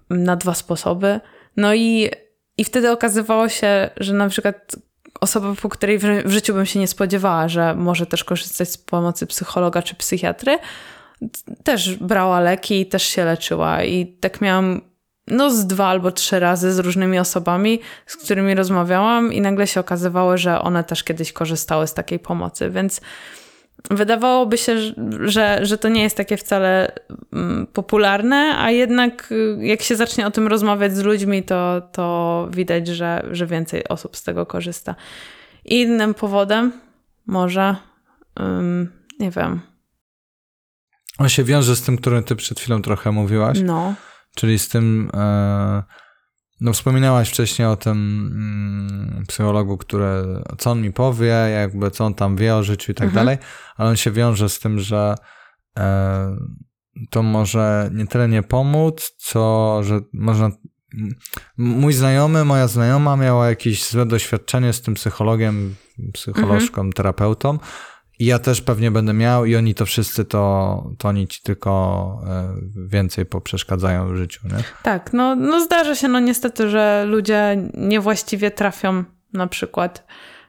na 0.09 0.35
dwa 0.35 0.53
sposoby. 0.53 1.19
No 1.57 1.73
i, 1.73 2.09
i 2.57 2.63
wtedy 2.63 2.91
okazywało 2.91 3.49
się, 3.49 3.89
że 3.97 4.13
na 4.13 4.29
przykład 4.29 4.75
osoba, 5.21 5.53
po 5.61 5.69
której 5.69 5.99
w 6.25 6.31
życiu 6.31 6.53
bym 6.53 6.65
się 6.65 6.79
nie 6.79 6.87
spodziewała, 6.87 7.47
że 7.47 7.75
może 7.75 8.05
też 8.05 8.23
korzystać 8.23 8.69
z 8.69 8.77
pomocy 8.77 9.27
psychologa 9.27 9.81
czy 9.81 9.95
psychiatry, 9.95 10.59
też 11.63 11.95
brała 11.95 12.39
leki 12.39 12.81
i 12.81 12.85
też 12.85 13.03
się 13.03 13.25
leczyła. 13.25 13.83
I 13.83 14.05
tak 14.05 14.41
miałam 14.41 14.81
no 15.27 15.51
z 15.51 15.67
dwa 15.67 15.87
albo 15.87 16.11
trzy 16.11 16.39
razy 16.39 16.73
z 16.73 16.79
różnymi 16.79 17.19
osobami, 17.19 17.79
z 18.05 18.15
którymi 18.15 18.55
rozmawiałam 18.55 19.33
i 19.33 19.41
nagle 19.41 19.67
się 19.67 19.79
okazywało, 19.79 20.37
że 20.37 20.61
one 20.61 20.83
też 20.83 21.03
kiedyś 21.03 21.33
korzystały 21.33 21.87
z 21.87 21.93
takiej 21.93 22.19
pomocy, 22.19 22.69
więc 22.69 23.01
wydawałoby 23.89 24.57
się, 24.57 24.77
że, 25.19 25.59
że 25.61 25.77
to 25.77 25.89
nie 25.89 26.03
jest 26.03 26.17
takie 26.17 26.37
wcale 26.37 26.91
mm, 27.33 27.67
popularne, 27.67 28.55
a 28.57 28.71
jednak 28.71 29.31
y, 29.31 29.57
jak 29.61 29.81
się 29.81 29.95
zacznie 29.95 30.27
o 30.27 30.31
tym 30.31 30.47
rozmawiać 30.47 30.95
z 30.95 31.03
ludźmi, 31.03 31.43
to, 31.43 31.81
to 31.91 32.47
widać, 32.53 32.87
że, 32.87 33.27
że 33.31 33.47
więcej 33.47 33.87
osób 33.87 34.17
z 34.17 34.23
tego 34.23 34.45
korzysta. 34.45 34.95
Innym 35.65 36.13
powodem 36.13 36.71
może, 37.25 37.75
um, 38.39 38.91
nie 39.19 39.31
wiem. 39.31 39.61
On 41.17 41.29
się 41.29 41.43
wiąże 41.43 41.75
z 41.75 41.81
tym, 41.81 41.97
którym 41.97 42.23
ty 42.23 42.35
przed 42.35 42.59
chwilą 42.59 42.81
trochę 42.81 43.11
mówiłaś. 43.11 43.59
No. 43.63 43.93
Czyli 44.35 44.59
z 44.59 44.69
tym. 44.69 45.09
E 45.13 46.06
no, 46.61 46.73
wspominałaś 46.73 47.29
wcześniej 47.29 47.67
o 47.67 47.75
tym 47.75 47.97
mm, 47.97 49.25
psychologu, 49.27 49.77
który, 49.77 50.07
co 50.57 50.71
on 50.71 50.81
mi 50.81 50.93
powie, 50.93 51.27
jakby 51.27 51.91
co 51.91 52.05
on 52.05 52.13
tam 52.13 52.35
wie 52.35 52.55
o 52.55 52.63
życiu 52.63 52.91
i 52.91 52.95
tak 52.95 53.07
mhm. 53.07 53.25
dalej, 53.25 53.37
ale 53.77 53.89
on 53.89 53.95
się 53.95 54.11
wiąże 54.11 54.49
z 54.49 54.59
tym, 54.59 54.79
że 54.79 55.15
e, 55.77 56.37
to 57.09 57.23
może 57.23 57.89
nie 57.93 58.07
tyle 58.07 58.27
nie 58.27 58.43
pomóc, 58.43 59.13
co 59.17 59.79
że 59.83 59.99
można. 60.13 60.51
Mój 61.57 61.93
znajomy, 61.93 62.45
moja 62.45 62.67
znajoma 62.67 63.15
miała 63.15 63.49
jakieś 63.49 63.89
złe 63.89 64.05
doświadczenie 64.05 64.73
z 64.73 64.81
tym 64.81 64.93
psychologiem, 64.93 65.75
psycholożką, 66.13 66.81
mhm. 66.81 66.93
terapeutą 66.93 67.59
i 68.19 68.25
ja 68.25 68.39
też 68.39 68.61
pewnie 68.61 68.91
będę 68.91 69.13
miał 69.13 69.45
i 69.45 69.55
oni 69.55 69.75
to 69.75 69.85
wszyscy 69.85 70.25
to, 70.25 70.83
to 70.97 71.07
oni 71.07 71.27
ci 71.27 71.41
tylko 71.41 72.21
e, 72.27 72.87
więcej 72.87 73.25
poprzeszkadzają 73.25 74.13
w 74.13 74.15
życiu, 74.15 74.47
nie? 74.47 74.63
Tak, 74.83 75.13
no, 75.13 75.35
no 75.35 75.61
zdarza 75.61 75.95
się 75.95 76.07
no 76.07 76.19
niestety, 76.19 76.69
że 76.69 77.05
ludzie 77.07 77.57
niewłaściwie 77.73 78.51
trafią 78.51 79.03
na 79.33 79.47
przykład, 79.47 80.07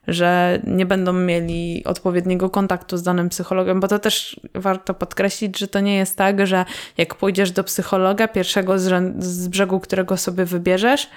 że 0.09 0.61
nie 0.67 0.87
będą 0.87 1.13
mieli 1.13 1.85
odpowiedniego 1.85 2.51
kontaktu 2.51 2.97
z 2.97 3.03
danym 3.03 3.29
psychologiem, 3.29 3.81
bo 3.81 3.89
to 3.89 3.99
też 3.99 4.41
warto 4.55 4.95
podkreślić, 4.95 5.59
że 5.59 5.69
to 5.69 5.81
nie 5.81 5.97
jest 5.97 6.17
tak, 6.17 6.47
że 6.47 6.65
jak 6.97 7.15
pójdziesz 7.15 7.51
do 7.51 7.65
psychologa 7.65 8.29
pierwszego 8.29 8.79
z, 8.79 9.15
z 9.25 9.49
brzegu, 9.49 9.81
którego 9.81 10.17
sobie 10.17 10.45
wybierzesz, 10.45 11.11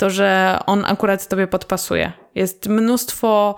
to 0.00 0.10
że 0.10 0.58
on 0.66 0.84
akurat 0.84 1.28
tobie 1.28 1.46
podpasuje. 1.46 2.12
Jest 2.34 2.68
mnóstwo 2.68 3.54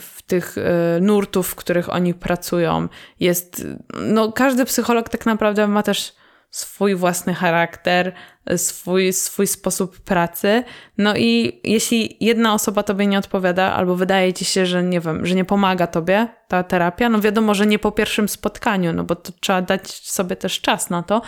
w 0.00 0.22
tych 0.26 0.58
e, 0.58 1.00
nurtów, 1.00 1.48
w 1.48 1.54
których 1.54 1.92
oni 1.92 2.14
pracują. 2.14 2.88
Jest, 3.20 3.66
no 4.00 4.32
każdy 4.32 4.64
psycholog 4.64 5.08
tak 5.08 5.26
naprawdę 5.26 5.68
ma 5.68 5.82
też 5.82 6.12
swój 6.50 6.94
własny 6.94 7.34
charakter, 7.34 8.12
swój, 8.56 9.12
swój 9.12 9.46
sposób 9.46 10.00
pracy. 10.00 10.64
No 10.98 11.16
i 11.16 11.60
jeśli 11.64 12.16
jedna 12.20 12.54
osoba 12.54 12.82
tobie 12.82 13.06
nie 13.06 13.18
odpowiada, 13.18 13.72
albo 13.72 13.96
wydaje 13.96 14.32
ci 14.32 14.44
się, 14.44 14.66
że 14.66 14.82
nie 14.82 15.00
wiem, 15.00 15.26
że 15.26 15.34
nie 15.34 15.44
pomaga 15.44 15.86
tobie 15.86 16.28
ta 16.48 16.62
terapia, 16.62 17.08
no 17.08 17.20
wiadomo, 17.20 17.54
że 17.54 17.66
nie 17.66 17.78
po 17.78 17.92
pierwszym 17.92 18.28
spotkaniu, 18.28 18.92
no 18.92 19.04
bo 19.04 19.16
to 19.16 19.32
trzeba 19.40 19.62
dać 19.62 20.10
sobie 20.10 20.36
też 20.36 20.60
czas 20.60 20.90
na 20.90 21.02
to, 21.02 21.22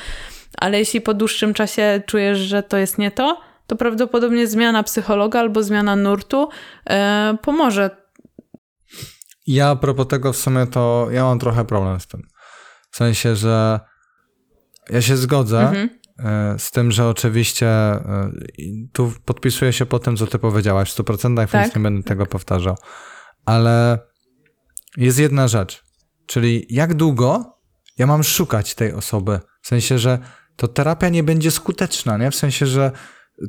ale 0.58 0.78
jeśli 0.78 1.00
po 1.00 1.14
dłuższym 1.14 1.54
czasie 1.54 2.02
czujesz, 2.06 2.38
że 2.38 2.62
to 2.62 2.76
jest 2.76 2.98
nie 2.98 3.10
to, 3.10 3.40
to 3.66 3.76
prawdopodobnie 3.76 4.46
zmiana 4.46 4.82
psychologa 4.82 5.40
albo 5.40 5.62
zmiana 5.62 5.96
nurtu 5.96 6.48
e, 6.86 7.36
pomoże. 7.42 7.90
Ja 9.46 9.68
a 9.70 9.76
propos 9.76 10.06
tego 10.06 10.32
w 10.32 10.36
sumie 10.36 10.66
to 10.66 11.08
ja 11.10 11.24
mam 11.24 11.38
trochę 11.38 11.64
problem 11.64 12.00
z 12.00 12.06
tym. 12.06 12.22
W 12.90 12.96
sensie, 12.96 13.36
że 13.36 13.80
ja 14.90 15.02
się 15.02 15.16
zgodzę 15.16 15.60
mhm. 15.60 15.88
E, 16.18 16.58
z 16.58 16.70
tym, 16.70 16.92
że 16.92 17.08
oczywiście 17.08 17.68
e, 17.68 18.30
tu 18.92 19.12
podpisuję 19.24 19.72
się 19.72 19.86
po 19.86 19.98
tym, 19.98 20.16
co 20.16 20.26
ty 20.26 20.38
powiedziałaś 20.38 20.92
w 20.92 20.98
100%, 20.98 21.36
tak. 21.36 21.50
więc 21.50 21.74
nie 21.74 21.82
będę 21.82 22.02
tego 22.02 22.26
powtarzał. 22.26 22.76
Ale 23.44 23.98
jest 24.96 25.18
jedna 25.18 25.48
rzecz, 25.48 25.84
czyli 26.26 26.66
jak 26.70 26.94
długo 26.94 27.56
ja 27.98 28.06
mam 28.06 28.24
szukać 28.24 28.74
tej 28.74 28.92
osoby? 28.92 29.40
W 29.62 29.68
sensie, 29.68 29.98
że 29.98 30.18
to 30.56 30.68
terapia 30.68 31.08
nie 31.08 31.22
będzie 31.22 31.50
skuteczna, 31.50 32.16
nie? 32.16 32.30
W 32.30 32.36
sensie, 32.36 32.66
że 32.66 32.92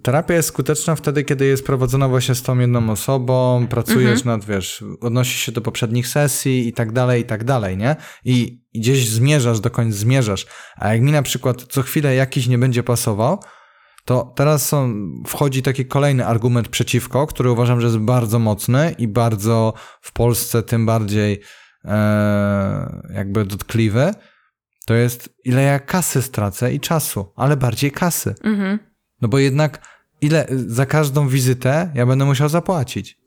Terapia 0.03 0.33
jest 0.33 0.47
skuteczna 0.47 0.95
wtedy, 0.95 1.23
kiedy 1.23 1.45
jest 1.45 1.65
prowadzona 1.65 2.07
właśnie 2.07 2.35
z 2.35 2.41
tą 2.41 2.59
jedną 2.59 2.89
osobą, 2.89 3.67
pracujesz 3.69 4.19
mhm. 4.19 4.39
nad, 4.39 4.45
wiesz, 4.45 4.83
odnosisz 5.01 5.41
się 5.41 5.51
do 5.51 5.61
poprzednich 5.61 6.07
sesji 6.07 6.67
i 6.67 6.73
tak 6.73 6.91
dalej, 6.91 7.21
i 7.21 7.25
tak 7.25 7.43
dalej, 7.43 7.77
nie? 7.77 7.95
I 8.25 8.61
gdzieś 8.75 9.09
zmierzasz, 9.09 9.59
dokąd 9.59 9.93
zmierzasz. 9.93 10.45
A 10.75 10.93
jak 10.93 11.01
mi 11.01 11.11
na 11.11 11.21
przykład 11.21 11.63
co 11.69 11.81
chwilę 11.81 12.15
jakiś 12.15 12.47
nie 12.47 12.57
będzie 12.57 12.83
pasował, 12.83 13.39
to 14.05 14.33
teraz 14.35 14.67
są, 14.67 14.93
wchodzi 15.27 15.61
taki 15.61 15.85
kolejny 15.85 16.25
argument 16.25 16.67
przeciwko, 16.67 17.27
który 17.27 17.51
uważam, 17.51 17.81
że 17.81 17.88
jest 17.88 17.99
bardzo 17.99 18.39
mocny 18.39 18.95
i 18.97 19.07
bardzo 19.07 19.73
w 20.01 20.13
Polsce 20.13 20.63
tym 20.63 20.85
bardziej 20.85 21.41
e, 21.85 23.03
jakby 23.13 23.45
dotkliwy. 23.45 24.13
To 24.85 24.93
jest 24.93 25.29
ile 25.43 25.61
ja 25.61 25.79
kasy 25.79 26.21
stracę 26.21 26.73
i 26.73 26.79
czasu, 26.79 27.33
ale 27.35 27.57
bardziej 27.57 27.91
kasy. 27.91 28.35
Mhm. 28.43 28.86
No 29.22 29.28
bo 29.28 29.39
jednak 29.39 29.82
ile 30.22 30.45
za 30.49 30.86
każdą 30.86 31.28
wizytę 31.28 31.91
ja 31.93 32.05
będę 32.05 32.26
musiał 32.26 32.49
zapłacić. 32.49 33.18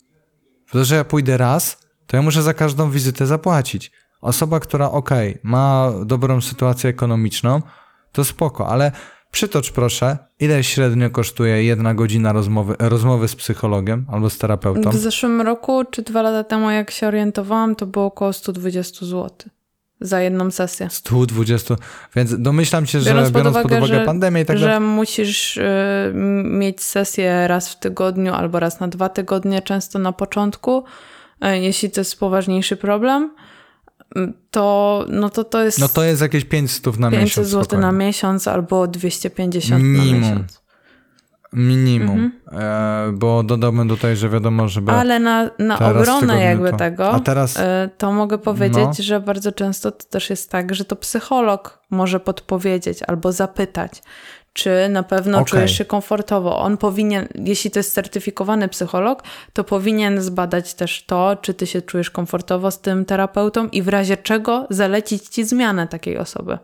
To, 0.71 0.85
że 0.85 0.97
ja 0.97 1.05
pójdę 1.05 1.37
raz, 1.37 1.81
to 2.07 2.17
ja 2.17 2.23
muszę 2.23 2.43
za 2.43 2.55
każdą 2.55 2.91
wizytę 2.91 3.27
zapłacić. 3.27 3.93
Osoba, 4.21 4.61
która 4.61 4.91
ok, 4.91 5.11
ma 5.43 5.93
dobrą 6.05 6.41
sytuację 6.41 6.91
ekonomiczną, 6.91 7.63
to 8.13 8.25
spoko, 8.25 8.69
ale 8.69 8.93
przytocz 9.31 9.73
proszę, 9.73 10.19
ile 10.41 10.65
średnio 10.65 11.11
kosztuje 11.11 11.65
jedna 11.65 11.95
godzina 11.95 12.33
rozmowy, 12.33 12.77
rozmowy 12.79 13.29
z 13.29 13.37
psychologiem 13.37 14.07
albo 14.09 14.31
z 14.31 14.39
terapeutą? 14.39 14.91
W 14.91 14.97
zeszłym 14.97 15.41
roku 15.41 15.85
czy 15.91 16.03
dwa 16.03 16.23
lata 16.23 16.45
temu, 16.45 16.71
jak 16.71 16.91
się 16.91 17.07
orientowałam, 17.07 17.77
to 17.77 17.87
było 17.87 18.05
około 18.05 18.33
120 18.33 19.07
zł 19.07 19.31
za 20.01 20.21
jedną 20.21 20.51
sesję. 20.51 20.89
120, 20.91 21.77
więc 22.17 22.43
domyślam 22.43 22.87
się, 22.87 23.01
że 23.01 23.11
biorąc, 23.11 23.31
biorąc 23.31 23.55
pod 23.55 23.65
uwagę, 23.65 23.69
pod 23.69 23.79
uwagę 23.79 24.01
że, 24.01 24.07
pandemię 24.07 24.41
i 24.41 24.45
tak 24.47 24.59
dalej. 24.59 24.75
Że 24.75 24.81
musisz 24.81 25.57
y, 25.57 26.13
mieć 26.45 26.83
sesję 26.83 27.49
raz 27.49 27.69
w 27.69 27.79
tygodniu 27.79 28.35
albo 28.35 28.61
raz 28.61 28.81
na 28.81 28.89
dwa 28.89 29.09
tygodnie, 29.09 29.63
często 29.63 29.99
na 29.99 30.13
początku, 30.13 30.85
y, 31.45 31.59
jeśli 31.59 31.91
to 31.91 32.01
jest 32.01 32.21
poważniejszy 32.21 32.77
problem 32.77 33.31
to, 34.51 35.07
no 35.09 35.31
to 35.31 35.45
to 35.45 35.65
jest... 35.65 35.79
No 35.79 35.89
to 35.89 36.05
jest 36.05 36.23
jakieś 36.23 36.45
500 36.45 36.99
na 36.99 37.11
500 37.11 37.23
miesiąc. 37.23 37.47
500 37.47 37.47
zł 37.47 37.81
na 37.81 37.93
miesiąc 37.93 38.49
albo 38.49 38.87
250 38.87 39.85
Minimum. 39.85 40.21
na 40.21 40.29
miesiąc. 40.29 40.60
Minimum, 41.53 42.33
mhm. 42.47 42.63
e, 43.09 43.13
bo 43.13 43.43
dodałbym 43.43 43.89
tutaj, 43.89 44.17
że 44.17 44.29
wiadomo, 44.29 44.69
żeby. 44.69 44.93
Ale 44.93 45.19
na, 45.19 45.51
na 45.59 45.79
obronę 45.79 46.41
jakby 46.41 46.71
to. 46.71 46.77
tego, 46.77 47.11
A 47.11 47.21
teraz... 47.21 47.57
E, 47.57 47.91
to 47.99 48.13
mogę 48.13 48.39
powiedzieć, 48.39 48.99
no. 48.99 49.05
że 49.05 49.21
bardzo 49.21 49.53
często 49.53 49.91
to 49.91 50.05
też 50.05 50.31
jest 50.31 50.51
tak, 50.51 50.75
że 50.75 50.85
to 50.85 50.97
psycholog 50.97 51.79
może 51.91 52.21
podpowiedzieć 52.21 53.03
albo 53.03 53.33
zapytać, 53.33 54.03
czy 54.53 54.71
na 54.91 55.03
pewno 55.03 55.39
okay. 55.39 55.45
czujesz 55.45 55.79
się 55.79 55.85
komfortowo. 55.85 56.59
On 56.59 56.77
powinien, 56.77 57.29
jeśli 57.35 57.71
to 57.71 57.79
jest 57.79 57.95
certyfikowany 57.95 58.69
psycholog, 58.69 59.23
to 59.53 59.65
powinien 59.65 60.21
zbadać 60.21 60.75
też 60.75 61.05
to, 61.07 61.37
czy 61.37 61.55
ty 61.55 61.67
się 61.67 61.83
czujesz 61.83 62.11
komfortowo 62.11 62.71
z 62.71 62.81
tym 62.81 63.05
terapeutą 63.05 63.69
i 63.69 63.83
w 63.83 63.89
razie 63.89 64.17
czego 64.17 64.67
zalecić 64.71 65.29
ci 65.29 65.45
zmianę 65.45 65.89
takiej 65.89 66.19
osoby. 66.19 66.59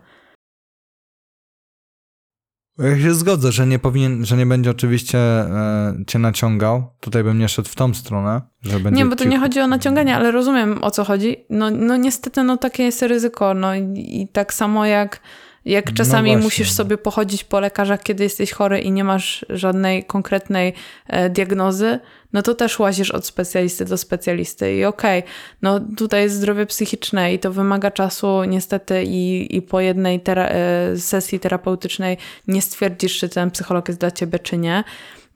Ja 2.79 3.01
się 3.01 3.15
zgodzę, 3.15 3.53
że 3.53 3.67
nie 3.67 3.79
powinien, 3.79 4.25
że 4.25 4.37
nie 4.37 4.47
będzie 4.47 4.71
oczywiście 4.71 5.19
e, 5.19 5.95
cię 6.07 6.19
naciągał. 6.19 6.85
Tutaj 7.01 7.25
bym 7.25 7.39
nie 7.39 7.49
szedł 7.49 7.69
w 7.69 7.75
tą 7.75 7.95
stronę, 7.95 8.41
że 8.63 8.81
będzie. 8.81 9.03
Nie, 9.03 9.11
bo 9.11 9.17
to 9.17 9.25
nie 9.25 9.39
chodzi 9.39 9.61
o 9.61 9.67
naciąganie, 9.67 10.17
ale 10.17 10.31
rozumiem 10.31 10.85
o 10.85 10.91
co 10.91 11.05
chodzi. 11.05 11.37
No, 11.51 11.71
no 11.71 11.97
niestety, 11.97 12.43
no 12.43 12.57
takie 12.57 12.83
jest 12.83 13.03
ryzyko. 13.03 13.55
No 13.55 13.75
i, 13.75 13.83
i 14.23 14.29
tak 14.29 14.55
samo 14.55 14.87
jak 14.87 15.21
jak 15.67 15.91
no 15.91 15.97
czasami 15.97 16.37
no 16.37 16.43
musisz 16.43 16.73
sobie 16.73 16.99
pochodzić 16.99 17.45
po 17.45 17.61
lekarzach, 17.61 18.03
kiedy 18.03 18.25
jesteś 18.25 18.53
chory 18.53 18.81
i 18.81 18.93
nie 18.93 19.05
masz 19.05 19.47
żadnej 19.49 20.05
konkretnej 20.05 20.73
e, 21.07 21.31
diagnozy, 21.31 21.99
no 22.33 22.43
to 22.43 22.55
też 22.55 22.79
łazisz 22.79 23.11
od 23.11 23.27
specjalisty 23.27 23.85
do 23.85 23.99
specjalisty. 23.99 24.77
I 24.77 24.85
okej, 24.85 25.19
okay, 25.19 25.33
no 25.63 25.81
tutaj 25.97 26.23
jest 26.23 26.37
zdrowie 26.37 26.67
psychiczne 26.67 27.35
i 27.35 27.39
to 27.39 27.53
wymaga 27.53 27.91
czasu 27.91 28.45
niestety 28.45 29.05
i, 29.05 29.57
i 29.57 29.63
po 29.63 29.81
jednej 29.81 30.21
tera 30.21 30.49
e, 30.49 30.97
sesji 30.97 31.41
terapeutycznej 31.41 32.17
nie 32.49 32.63
stwierdzisz, 32.63 33.19
czy 33.19 33.29
ten 33.29 33.51
psycholog 33.51 33.89
jest 33.89 34.01
dla 34.01 34.11
ciebie, 34.11 34.39
czy 34.39 34.59
nie. 34.59 34.85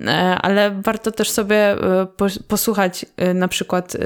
E, 0.07 0.39
ale 0.39 0.83
warto 0.83 1.13
też 1.13 1.31
sobie 1.31 1.57
e, 1.57 2.07
posłuchać 2.49 3.07
e, 3.17 3.35
na 3.35 3.49
przykład 3.49 3.97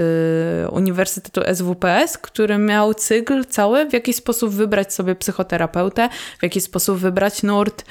Uniwersytetu 0.71 1.41
SWPS, 1.55 2.19
który 2.19 2.59
miał 2.59 2.95
cykl 2.95 3.45
cały, 3.45 3.91
w 3.91 3.93
jaki 3.93 4.13
sposób 4.13 4.51
wybrać 4.55 4.95
sobie 4.95 5.15
psychoterapeutę, 5.15 6.09
w 6.39 6.43
jaki 6.43 6.61
sposób 6.61 6.99
wybrać 6.99 7.43
nurt 7.43 7.85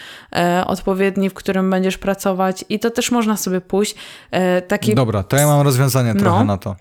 odpowiedni, 0.65 1.29
w 1.29 1.33
którym 1.33 1.69
będziesz 1.69 1.97
pracować 1.97 2.65
i 2.69 2.79
to 2.79 2.91
też 2.91 3.11
można 3.11 3.37
sobie 3.37 3.61
pójść. 3.61 3.95
Taki... 4.67 4.95
Dobra, 4.95 5.23
to 5.23 5.37
ja 5.37 5.47
mam 5.47 5.61
rozwiązanie 5.61 6.15
trochę 6.15 6.39
no. 6.39 6.45
na 6.45 6.57
to. 6.57 6.75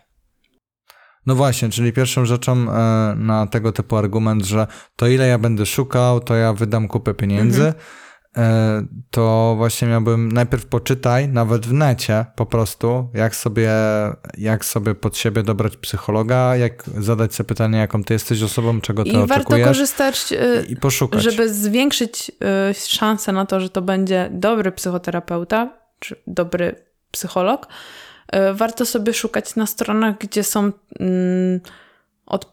No 1.27 1.35
właśnie, 1.35 1.69
czyli 1.69 1.93
pierwszą 1.93 2.25
rzeczą 2.25 2.67
na 3.17 3.47
tego 3.47 3.73
typu 3.73 3.97
argument, 3.97 4.45
że 4.45 4.67
to 4.97 5.07
ile 5.07 5.29
ja 5.29 5.39
będę 5.39 5.67
szukał, 5.67 6.21
to 6.21 6.35
ja 6.35 6.53
wydam 6.53 6.89
kupę 6.89 7.15
pieniędzy. 7.15 7.67
Mhm 7.67 8.02
to 9.11 9.55
właśnie 9.57 9.89
miałbym 9.89 10.33
najpierw 10.33 10.67
poczytaj, 10.67 11.29
nawet 11.29 11.67
w 11.67 11.73
necie 11.73 12.27
po 12.37 12.47
prostu, 12.47 13.09
jak 13.15 13.37
sobie, 13.37 13.71
jak 14.39 14.65
sobie 14.65 14.95
pod 14.95 15.17
siebie 15.17 15.43
dobrać 15.43 15.77
psychologa, 15.77 16.57
jak 16.57 16.85
zadać 16.99 17.35
sobie 17.35 17.49
pytanie, 17.49 17.79
jaką 17.79 18.05
ty 18.05 18.15
jesteś 18.15 18.43
osobą, 18.43 18.81
czego 18.81 19.05
ty 19.05 19.11
I 19.11 19.17
oczekujesz. 19.17 19.39
I 19.39 19.49
warto 19.49 19.65
korzystać, 19.65 20.33
e, 20.33 20.63
i 20.63 20.77
poszukać. 20.77 21.23
żeby 21.23 21.55
zwiększyć 21.55 22.33
e, 22.71 22.75
szansę 22.75 23.33
na 23.33 23.47
to, 23.47 23.61
że 23.61 23.71
to 23.71 23.83
będzie 23.83 24.31
dobry 24.33 24.73
psychoterapeuta, 24.73 25.79
czy 25.99 26.17
dobry 26.27 26.85
psycholog. 27.11 27.67
Warto 28.55 28.87
sobie 28.87 29.15
szukać 29.15 29.57
na 29.57 29.67
stronach, 29.67 30.19
gdzie 30.19 30.45
są... 30.45 30.73
Mm, 31.01 31.61
od, 32.27 32.53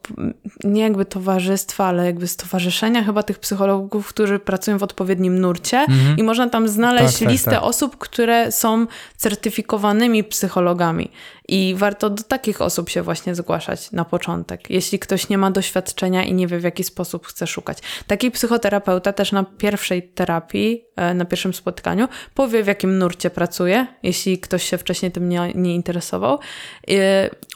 nie 0.63 0.81
jakby 0.81 1.05
towarzystwa, 1.05 1.85
ale 1.85 2.05
jakby 2.05 2.27
stowarzyszenia 2.27 3.03
chyba 3.03 3.23
tych 3.23 3.39
psychologów, 3.39 4.07
którzy 4.07 4.39
pracują 4.39 4.77
w 4.77 4.83
odpowiednim 4.83 5.39
nurcie 5.39 5.77
mhm. 5.77 6.17
i 6.17 6.23
można 6.23 6.49
tam 6.49 6.67
znaleźć 6.67 7.13
tak, 7.13 7.19
tak, 7.19 7.29
listę 7.29 7.51
tak. 7.51 7.63
osób, 7.63 7.97
które 7.97 8.51
są 8.51 8.87
certyfikowanymi 9.17 10.23
psychologami 10.23 11.11
i 11.49 11.75
warto 11.77 12.09
do 12.09 12.23
takich 12.23 12.61
osób 12.61 12.89
się 12.89 13.01
właśnie 13.01 13.35
zgłaszać 13.35 13.91
na 13.91 14.05
początek, 14.05 14.69
jeśli 14.69 14.99
ktoś 14.99 15.29
nie 15.29 15.37
ma 15.37 15.51
doświadczenia 15.51 16.23
i 16.23 16.33
nie 16.33 16.47
wie 16.47 16.59
w 16.59 16.63
jaki 16.63 16.83
sposób 16.83 17.27
chce 17.27 17.47
szukać. 17.47 17.77
Taki 18.07 18.31
psychoterapeuta 18.31 19.13
też 19.13 19.31
na 19.31 19.43
pierwszej 19.43 20.03
terapii, 20.03 20.83
e, 20.95 21.13
na 21.13 21.25
pierwszym 21.25 21.53
spotkaniu 21.53 22.07
powie 22.33 22.63
w 22.63 22.67
jakim 22.67 22.97
nurcie 22.97 23.29
pracuje, 23.29 23.87
jeśli 24.03 24.39
ktoś 24.39 24.63
się 24.63 24.77
wcześniej 24.77 25.11
tym 25.11 25.29
nie, 25.29 25.51
nie 25.55 25.75
interesował. 25.75 26.39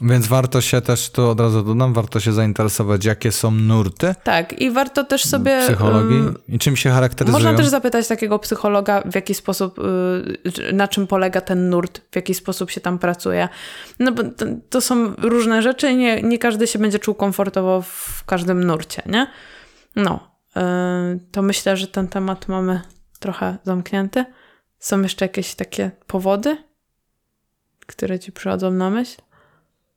Więc 0.01 0.27
warto 0.27 0.61
się 0.61 0.81
też, 0.81 1.09
tu 1.09 1.29
od 1.29 1.39
razu 1.39 1.63
dodam, 1.63 1.93
warto 2.03 2.19
się 2.19 2.33
zainteresować, 2.33 3.05
jakie 3.05 3.31
są 3.31 3.51
nurty. 3.51 4.15
Tak, 4.23 4.61
i 4.61 4.71
warto 4.71 5.03
też 5.03 5.25
sobie. 5.25 5.59
Psychologii 5.63 6.21
i 6.47 6.59
czym 6.59 6.75
się 6.75 6.89
charakteryzują. 6.89 7.43
Można 7.43 7.57
też 7.57 7.67
zapytać 7.67 8.07
takiego 8.07 8.39
psychologa, 8.39 9.01
w 9.01 9.15
jaki 9.15 9.33
sposób, 9.33 9.79
y, 9.79 10.73
na 10.73 10.87
czym 10.87 11.07
polega 11.07 11.41
ten 11.41 11.69
nurt, 11.69 12.01
w 12.11 12.15
jaki 12.15 12.33
sposób 12.33 12.71
się 12.71 12.81
tam 12.81 12.99
pracuje. 12.99 13.49
No 13.99 14.11
bo 14.11 14.23
to, 14.69 14.81
są 14.81 15.13
różne 15.15 15.61
rzeczy 15.61 15.91
i 15.91 15.95
nie, 15.95 16.21
nie 16.21 16.37
każdy 16.37 16.67
się 16.67 16.79
będzie 16.79 16.99
czuł 16.99 17.15
komfortowo 17.15 17.81
w 17.81 18.23
każdym 18.25 18.63
nurcie, 18.63 19.01
nie? 19.05 19.27
No, 19.95 20.37
yy, 20.55 20.61
to 21.31 21.41
myślę, 21.41 21.77
że 21.77 21.87
ten 21.87 22.07
temat 22.07 22.47
mamy 22.47 22.81
trochę 23.19 23.57
zamknięty. 23.63 24.25
Są 24.79 25.01
jeszcze 25.01 25.25
jakieś 25.25 25.55
takie 25.55 25.91
powody, 26.07 26.57
które 27.87 28.19
ci 28.19 28.31
przychodzą 28.31 28.71
na 28.71 28.89
myśl? 28.89 29.21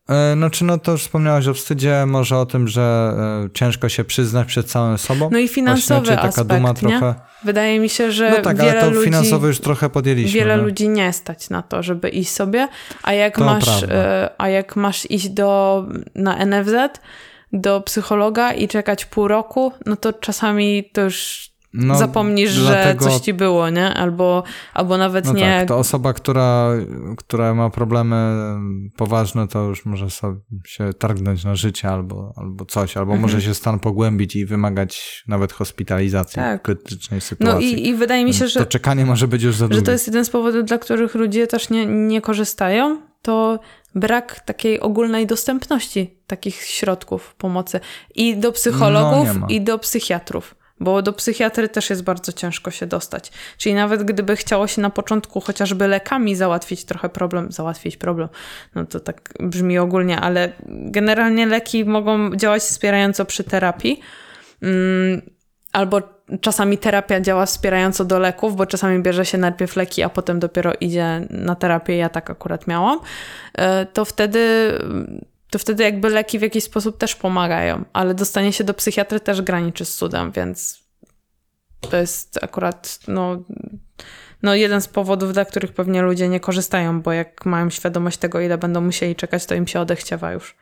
E, 0.09 0.37
no 0.37 0.51
czy 0.51 0.65
no 0.65 0.79
to 0.79 0.93
już 0.93 1.03
wspomniałaś 1.03 1.47
o 1.47 1.55
wstydzie, 1.55 2.07
może 2.07 2.39
o 2.39 2.47
tym, 2.47 2.69
że 2.69 3.15
e, 3.45 3.49
ciężko 3.55 3.89
się 3.89 4.05
przyznać 4.05 4.49
przed 4.49 4.71
samym 4.71 4.99
sobą. 4.99 5.29
No 5.33 5.39
i 5.39 5.49
finansowy 5.49 6.01
Właśnie, 6.01 6.17
taka 6.17 6.29
aspekt, 6.29 6.49
duma 6.49 6.75
trochę. 6.75 7.15
Wydaje 7.45 7.81
mi 7.81 7.89
się, 7.89 8.13
że 8.13 8.31
No 8.31 8.37
tak, 8.37 8.57
wiele 8.57 8.71
ale 8.71 8.81
to 8.81 8.91
ludzi, 8.91 9.05
finansowo 9.05 9.47
już 9.47 9.61
trochę 9.61 9.91
podjęliśmy. 9.91 10.41
Wiele 10.41 10.57
nie? 10.57 10.63
ludzi 10.63 10.89
nie 10.89 11.13
stać 11.13 11.51
na 11.51 11.63
to, 11.63 11.83
żeby 11.83 12.09
iść 12.09 12.31
sobie, 12.31 12.69
a 13.03 13.13
jak, 13.13 13.39
masz, 13.39 13.83
e, 13.83 14.31
a 14.39 14.49
jak 14.49 14.77
masz 14.77 15.11
iść 15.11 15.29
do, 15.29 15.85
na 16.15 16.47
NFZ, 16.47 16.75
do 17.53 17.81
psychologa 17.81 18.53
i 18.53 18.69
czekać 18.69 19.05
pół 19.05 19.29
roku, 19.29 19.73
no 19.87 19.97
to 19.97 20.13
czasami 20.13 20.91
to 20.93 21.01
już 21.01 21.51
no, 21.77 21.99
zapomnisz, 21.99 22.61
dlatego... 22.61 23.05
że 23.05 23.11
coś 23.11 23.21
ci 23.21 23.35
było, 23.35 23.71
nie? 23.71 23.95
Albo, 23.95 24.43
albo 24.75 24.99
nawet 24.99 25.25
no 25.25 25.33
nie. 25.33 25.41
Tak, 25.41 25.69
to 25.69 25.79
osoba, 25.79 26.13
która, 26.13 26.71
która 27.17 27.55
ma 27.55 27.71
problemy 27.71 28.35
poważne, 28.97 29.49
to 29.49 29.63
już 29.63 29.85
może 29.85 30.11
sobie 30.11 30.41
się 30.67 30.91
targnąć 30.99 31.45
na 31.45 31.55
życie 31.55 31.89
albo, 31.89 32.33
albo 32.37 32.65
coś, 32.65 32.97
albo 32.97 33.13
mhm. 33.13 33.23
może 33.23 33.43
się 33.43 33.55
stan 33.55 33.79
pogłębić 33.79 34.37
i 34.37 34.47
wymagać 34.47 35.25
nawet 35.29 35.53
hospitalizacji 35.53 36.37
tak. 36.37 36.61
w 36.61 36.63
krytycznej 36.63 37.21
sytuacji. 37.21 37.73
No 37.73 37.79
i, 37.79 37.89
i 37.89 37.95
wydaje 37.95 38.25
mi 38.25 38.35
się, 38.35 38.49
że. 38.49 38.61
To 38.61 38.67
czekanie 38.67 39.07
może 39.07 39.29
być 39.29 39.43
już 39.43 39.57
za 39.57 39.69
długie. 39.69 39.77
Że 39.77 39.83
to 39.83 39.93
jest 39.93 40.07
jeden 40.07 40.25
z 40.25 40.31
powodów, 40.31 40.65
dla 40.65 40.79
których 40.79 41.15
ludzie 41.15 41.47
też 41.47 41.71
nie, 41.71 41.87
nie 41.87 42.21
korzystają. 42.21 43.01
To 43.23 43.59
brak 43.95 44.41
takiej 44.41 44.81
ogólnej 44.81 45.27
dostępności 45.27 46.21
takich 46.27 46.63
środków 46.63 47.35
pomocy 47.35 47.81
i 48.15 48.37
do 48.37 48.53
psychologów, 48.53 49.29
no, 49.41 49.47
i 49.49 49.61
do 49.61 49.79
psychiatrów 49.79 50.55
bo 50.81 51.03
do 51.03 51.13
psychiatry 51.13 51.69
też 51.69 51.91
jest 51.91 52.05
bardzo 52.05 52.33
ciężko 52.33 52.71
się 52.71 52.87
dostać. 52.87 53.33
Czyli 53.59 53.75
nawet 53.75 54.03
gdyby 54.03 54.37
chciało 54.37 54.67
się 54.67 54.83
na 54.83 54.91
początku 54.91 55.41
chociażby 55.41 55.89
lekami 55.89 56.37
załatwić 56.37 56.85
trochę 56.85 57.09
problem, 57.09 57.53
załatwić 57.53 57.97
problem, 57.97 58.29
no 58.75 58.87
to 58.87 59.01
tak 59.01 59.35
brzmi 59.41 59.79
ogólnie, 59.79 60.21
ale 60.21 60.53
generalnie 60.69 61.47
leki 61.47 61.85
mogą 61.85 62.37
działać 62.37 62.63
wspierająco 62.63 63.25
przy 63.25 63.45
terapii. 63.45 64.01
Mm, 64.63 65.23
albo 65.73 66.03
czasami 66.41 66.79
terapia 66.79 67.21
działa 67.21 67.47
wspierająco 67.47 68.05
do 68.05 68.19
leków, 68.19 68.57
bo 68.57 68.67
czasami 68.67 69.03
bierze 69.03 69.25
się 69.25 69.39
najpierw 69.39 69.77
leki, 69.77 70.03
a 70.03 70.09
potem 70.09 70.39
dopiero 70.41 70.73
idzie 70.81 71.27
na 71.31 71.55
terapię. 71.55 71.97
Ja 71.97 72.09
tak 72.09 72.31
akurat 72.31 72.67
miałam. 72.67 73.01
E, 73.55 73.87
to 73.87 74.05
wtedy 74.05 74.73
to 75.57 75.61
wtedy 75.61 75.85
jakby 75.85 76.11
leki 76.11 76.39
w 76.39 76.43
jakiś 76.43 76.65
sposób 76.65 76.99
też 76.99 77.15
pomagają, 77.15 77.85
ale 77.93 78.15
dostanie 78.15 78.53
się 78.53 78.65
do 78.65 78.75
psychiatry 78.75 79.21
też 79.21 79.43
graniczy 79.43 79.85
z 79.85 79.95
cudem, 79.95 80.33
więc 80.33 80.85
to 81.81 81.97
jest 81.97 82.45
akurat 82.45 82.99
no, 83.09 83.43
no 84.43 84.55
jeden 84.55 84.81
z 84.81 84.89
powodów, 84.89 85.33
dla 85.33 85.45
których 85.45 85.73
pewnie 85.73 86.03
ludzie 86.03 86.29
nie 86.29 86.41
korzystają, 86.41 87.03
bo 87.03 87.13
jak 87.13 87.47
mają 87.47 87.71
świadomość 87.71 88.19
tego, 88.19 88.41
ile 88.41 88.59
będą 88.59 88.81
musieli 88.81 89.17
czekać, 89.17 89.47
to 89.47 89.55
im 89.55 89.67
się 89.67 89.81
odechciewa 89.81 90.33
już. 90.33 90.57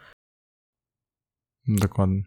Dokładnie. 1.69 2.23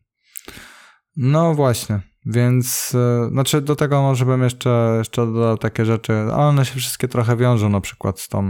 No 1.15 1.53
właśnie, 1.53 2.01
więc 2.29 2.95
e, 2.95 3.29
znaczy 3.29 3.61
do 3.61 3.75
tego 3.75 4.01
może 4.01 4.25
bym 4.25 4.43
jeszcze, 4.43 4.95
jeszcze 4.97 5.25
dodał 5.25 5.57
takie 5.57 5.85
rzeczy, 5.85 6.13
ale 6.13 6.45
one 6.45 6.65
się 6.65 6.79
wszystkie 6.79 7.07
trochę 7.07 7.37
wiążą 7.37 7.69
na 7.69 7.81
przykład 7.81 8.19
z 8.19 8.27
tą, 8.27 8.43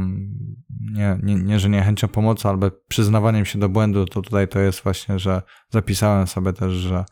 nie, 0.91 1.19
nie, 1.23 1.35
nie 1.35 1.59
że 1.59 1.69
niechęcią 1.69 2.07
pomocy, 2.07 2.47
albo 2.47 2.71
przyznawaniem 2.87 3.45
się 3.45 3.59
do 3.59 3.69
błędu, 3.69 4.05
to 4.05 4.21
tutaj 4.21 4.47
to 4.47 4.59
jest 4.59 4.83
właśnie, 4.83 5.19
że 5.19 5.41
zapisałem 5.69 6.27
sobie 6.27 6.53
też, 6.53 6.73
że, 6.73 7.05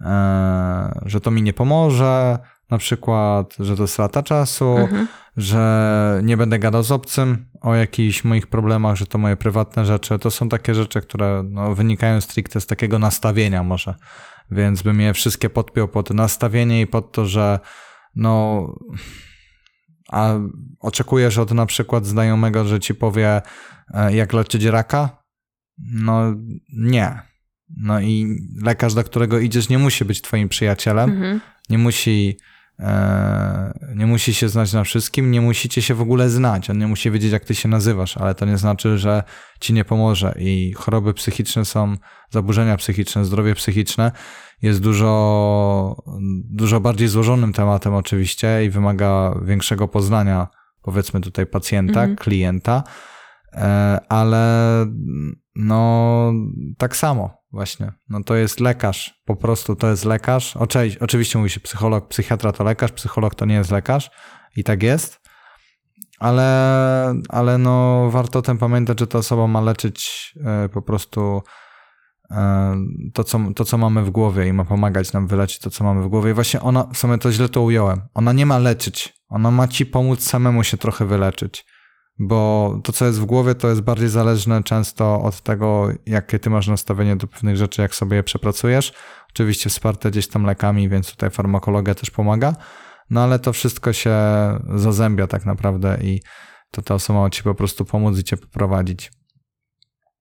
e, 0.00 1.00
że 1.06 1.20
to 1.20 1.30
mi 1.30 1.42
nie 1.42 1.52
pomoże, 1.52 2.38
na 2.70 2.78
przykład, 2.78 3.54
że 3.60 3.76
to 3.76 3.86
strata 3.86 4.22
czasu, 4.22 4.76
mhm. 4.78 5.08
że 5.36 6.20
nie 6.22 6.36
będę 6.36 6.58
gadał 6.58 6.82
z 6.82 6.92
obcym 6.92 7.46
o 7.60 7.74
jakichś 7.74 8.24
moich 8.24 8.46
problemach, 8.46 8.96
że 8.96 9.06
to 9.06 9.18
moje 9.18 9.36
prywatne 9.36 9.84
rzeczy. 9.86 10.18
To 10.18 10.30
są 10.30 10.48
takie 10.48 10.74
rzeczy, 10.74 11.00
które 11.00 11.42
no, 11.50 11.74
wynikają 11.74 12.20
stricte 12.20 12.60
z 12.60 12.66
takiego 12.66 12.98
nastawienia 12.98 13.62
może. 13.62 13.94
Więc 14.50 14.82
bym 14.82 15.00
je 15.00 15.14
wszystkie 15.14 15.50
podpiął 15.50 15.88
pod 15.88 16.10
nastawienie 16.10 16.80
i 16.80 16.86
pod 16.86 17.12
to, 17.12 17.26
że 17.26 17.58
no 18.16 18.66
a 20.12 20.34
oczekujesz 20.80 21.38
od 21.38 21.50
na 21.50 21.66
przykład 21.66 22.06
znajomego, 22.06 22.64
że 22.64 22.80
ci 22.80 22.94
powie 22.94 23.42
e, 23.94 24.16
jak 24.16 24.32
leczyć 24.32 24.64
raka? 24.64 25.24
No 25.78 26.34
nie. 26.72 27.18
No 27.76 28.00
i 28.00 28.38
lekarz, 28.62 28.94
do 28.94 29.04
którego 29.04 29.38
idziesz 29.38 29.68
nie 29.68 29.78
musi 29.78 30.04
być 30.04 30.22
twoim 30.22 30.48
przyjacielem, 30.48 31.10
mhm. 31.10 31.40
nie 31.70 31.78
musi 31.78 32.38
nie 33.94 34.06
musi 34.06 34.34
się 34.34 34.48
znać 34.48 34.72
na 34.72 34.84
wszystkim, 34.84 35.30
nie 35.30 35.40
musicie 35.40 35.82
się 35.82 35.94
w 35.94 36.00
ogóle 36.00 36.30
znać. 36.30 36.70
On 36.70 36.78
nie 36.78 36.86
musi 36.86 37.10
wiedzieć, 37.10 37.32
jak 37.32 37.44
ty 37.44 37.54
się 37.54 37.68
nazywasz, 37.68 38.16
ale 38.16 38.34
to 38.34 38.46
nie 38.46 38.58
znaczy, 38.58 38.98
że 38.98 39.22
ci 39.60 39.72
nie 39.72 39.84
pomoże. 39.84 40.34
I 40.38 40.72
choroby 40.76 41.14
psychiczne 41.14 41.64
są, 41.64 41.96
zaburzenia 42.30 42.76
psychiczne, 42.76 43.24
zdrowie 43.24 43.54
psychiczne 43.54 44.12
jest 44.62 44.80
dużo, 44.80 45.96
dużo 46.50 46.80
bardziej 46.80 47.08
złożonym 47.08 47.52
tematem, 47.52 47.94
oczywiście, 47.94 48.64
i 48.64 48.70
wymaga 48.70 49.34
większego 49.44 49.88
poznania, 49.88 50.48
powiedzmy 50.82 51.20
tutaj, 51.20 51.46
pacjenta, 51.46 52.00
mhm. 52.00 52.16
klienta, 52.16 52.84
e, 53.52 54.00
ale 54.08 54.86
no, 55.54 56.32
tak 56.78 56.96
samo 56.96 57.43
Właśnie, 57.54 57.92
no 58.08 58.24
to 58.24 58.34
jest 58.34 58.60
lekarz, 58.60 59.22
po 59.24 59.36
prostu 59.36 59.76
to 59.76 59.90
jest 59.90 60.04
lekarz. 60.04 60.56
Oczywiście, 60.56 61.00
oczywiście 61.00 61.38
mówi 61.38 61.50
się 61.50 61.60
psycholog, 61.60 62.08
psychiatra 62.08 62.52
to 62.52 62.64
lekarz, 62.64 62.92
psycholog 62.92 63.34
to 63.34 63.44
nie 63.44 63.54
jest 63.54 63.70
lekarz. 63.70 64.10
I 64.56 64.64
tak 64.64 64.82
jest, 64.82 65.20
ale, 66.18 67.14
ale 67.28 67.58
no 67.58 68.06
warto 68.10 68.38
o 68.38 68.42
tym 68.42 68.58
pamiętać, 68.58 69.00
że 69.00 69.06
ta 69.06 69.18
osoba 69.18 69.46
ma 69.46 69.60
leczyć 69.60 70.32
e, 70.44 70.68
po 70.68 70.82
prostu 70.82 71.42
e, 72.30 72.76
to 73.12 73.24
co, 73.24 73.40
to, 73.56 73.64
co 73.64 73.78
mamy 73.78 74.02
w 74.02 74.10
głowie 74.10 74.48
i 74.48 74.52
ma 74.52 74.64
pomagać 74.64 75.12
nam 75.12 75.26
wyleczyć 75.26 75.58
to, 75.58 75.70
co 75.70 75.84
mamy 75.84 76.02
w 76.02 76.08
głowie. 76.08 76.30
I 76.30 76.34
właśnie 76.34 76.60
ona, 76.60 76.84
w 76.84 76.98
sumie 76.98 77.18
to 77.18 77.32
źle 77.32 77.48
to 77.48 77.62
ująłem, 77.62 78.00
ona 78.14 78.32
nie 78.32 78.46
ma 78.46 78.58
leczyć, 78.58 79.14
ona 79.28 79.50
ma 79.50 79.68
ci 79.68 79.86
pomóc 79.86 80.22
samemu 80.22 80.64
się 80.64 80.76
trochę 80.76 81.06
wyleczyć 81.06 81.73
bo 82.18 82.80
to, 82.84 82.92
co 82.92 83.06
jest 83.06 83.20
w 83.20 83.24
głowie, 83.24 83.54
to 83.54 83.68
jest 83.68 83.80
bardziej 83.80 84.08
zależne 84.08 84.62
często 84.62 85.22
od 85.22 85.40
tego, 85.40 85.88
jakie 86.06 86.38
ty 86.38 86.50
masz 86.50 86.68
nastawienie 86.68 87.16
do 87.16 87.26
pewnych 87.26 87.56
rzeczy, 87.56 87.82
jak 87.82 87.94
sobie 87.94 88.16
je 88.16 88.22
przepracujesz. 88.22 88.92
Oczywiście 89.30 89.70
wsparte 89.70 90.10
gdzieś 90.10 90.28
tam 90.28 90.44
lekami, 90.44 90.88
więc 90.88 91.10
tutaj 91.10 91.30
farmakologia 91.30 91.94
też 91.94 92.10
pomaga, 92.10 92.56
no 93.10 93.22
ale 93.22 93.38
to 93.38 93.52
wszystko 93.52 93.92
się 93.92 94.16
zazębia 94.74 95.26
tak 95.26 95.46
naprawdę 95.46 95.98
i 96.02 96.20
to 96.70 96.82
ta 96.82 96.94
osoba 96.94 97.20
ma 97.20 97.30
ci 97.30 97.42
po 97.42 97.54
prostu 97.54 97.84
pomóc 97.84 98.18
i 98.18 98.24
cię 98.24 98.36
poprowadzić. 98.36 99.12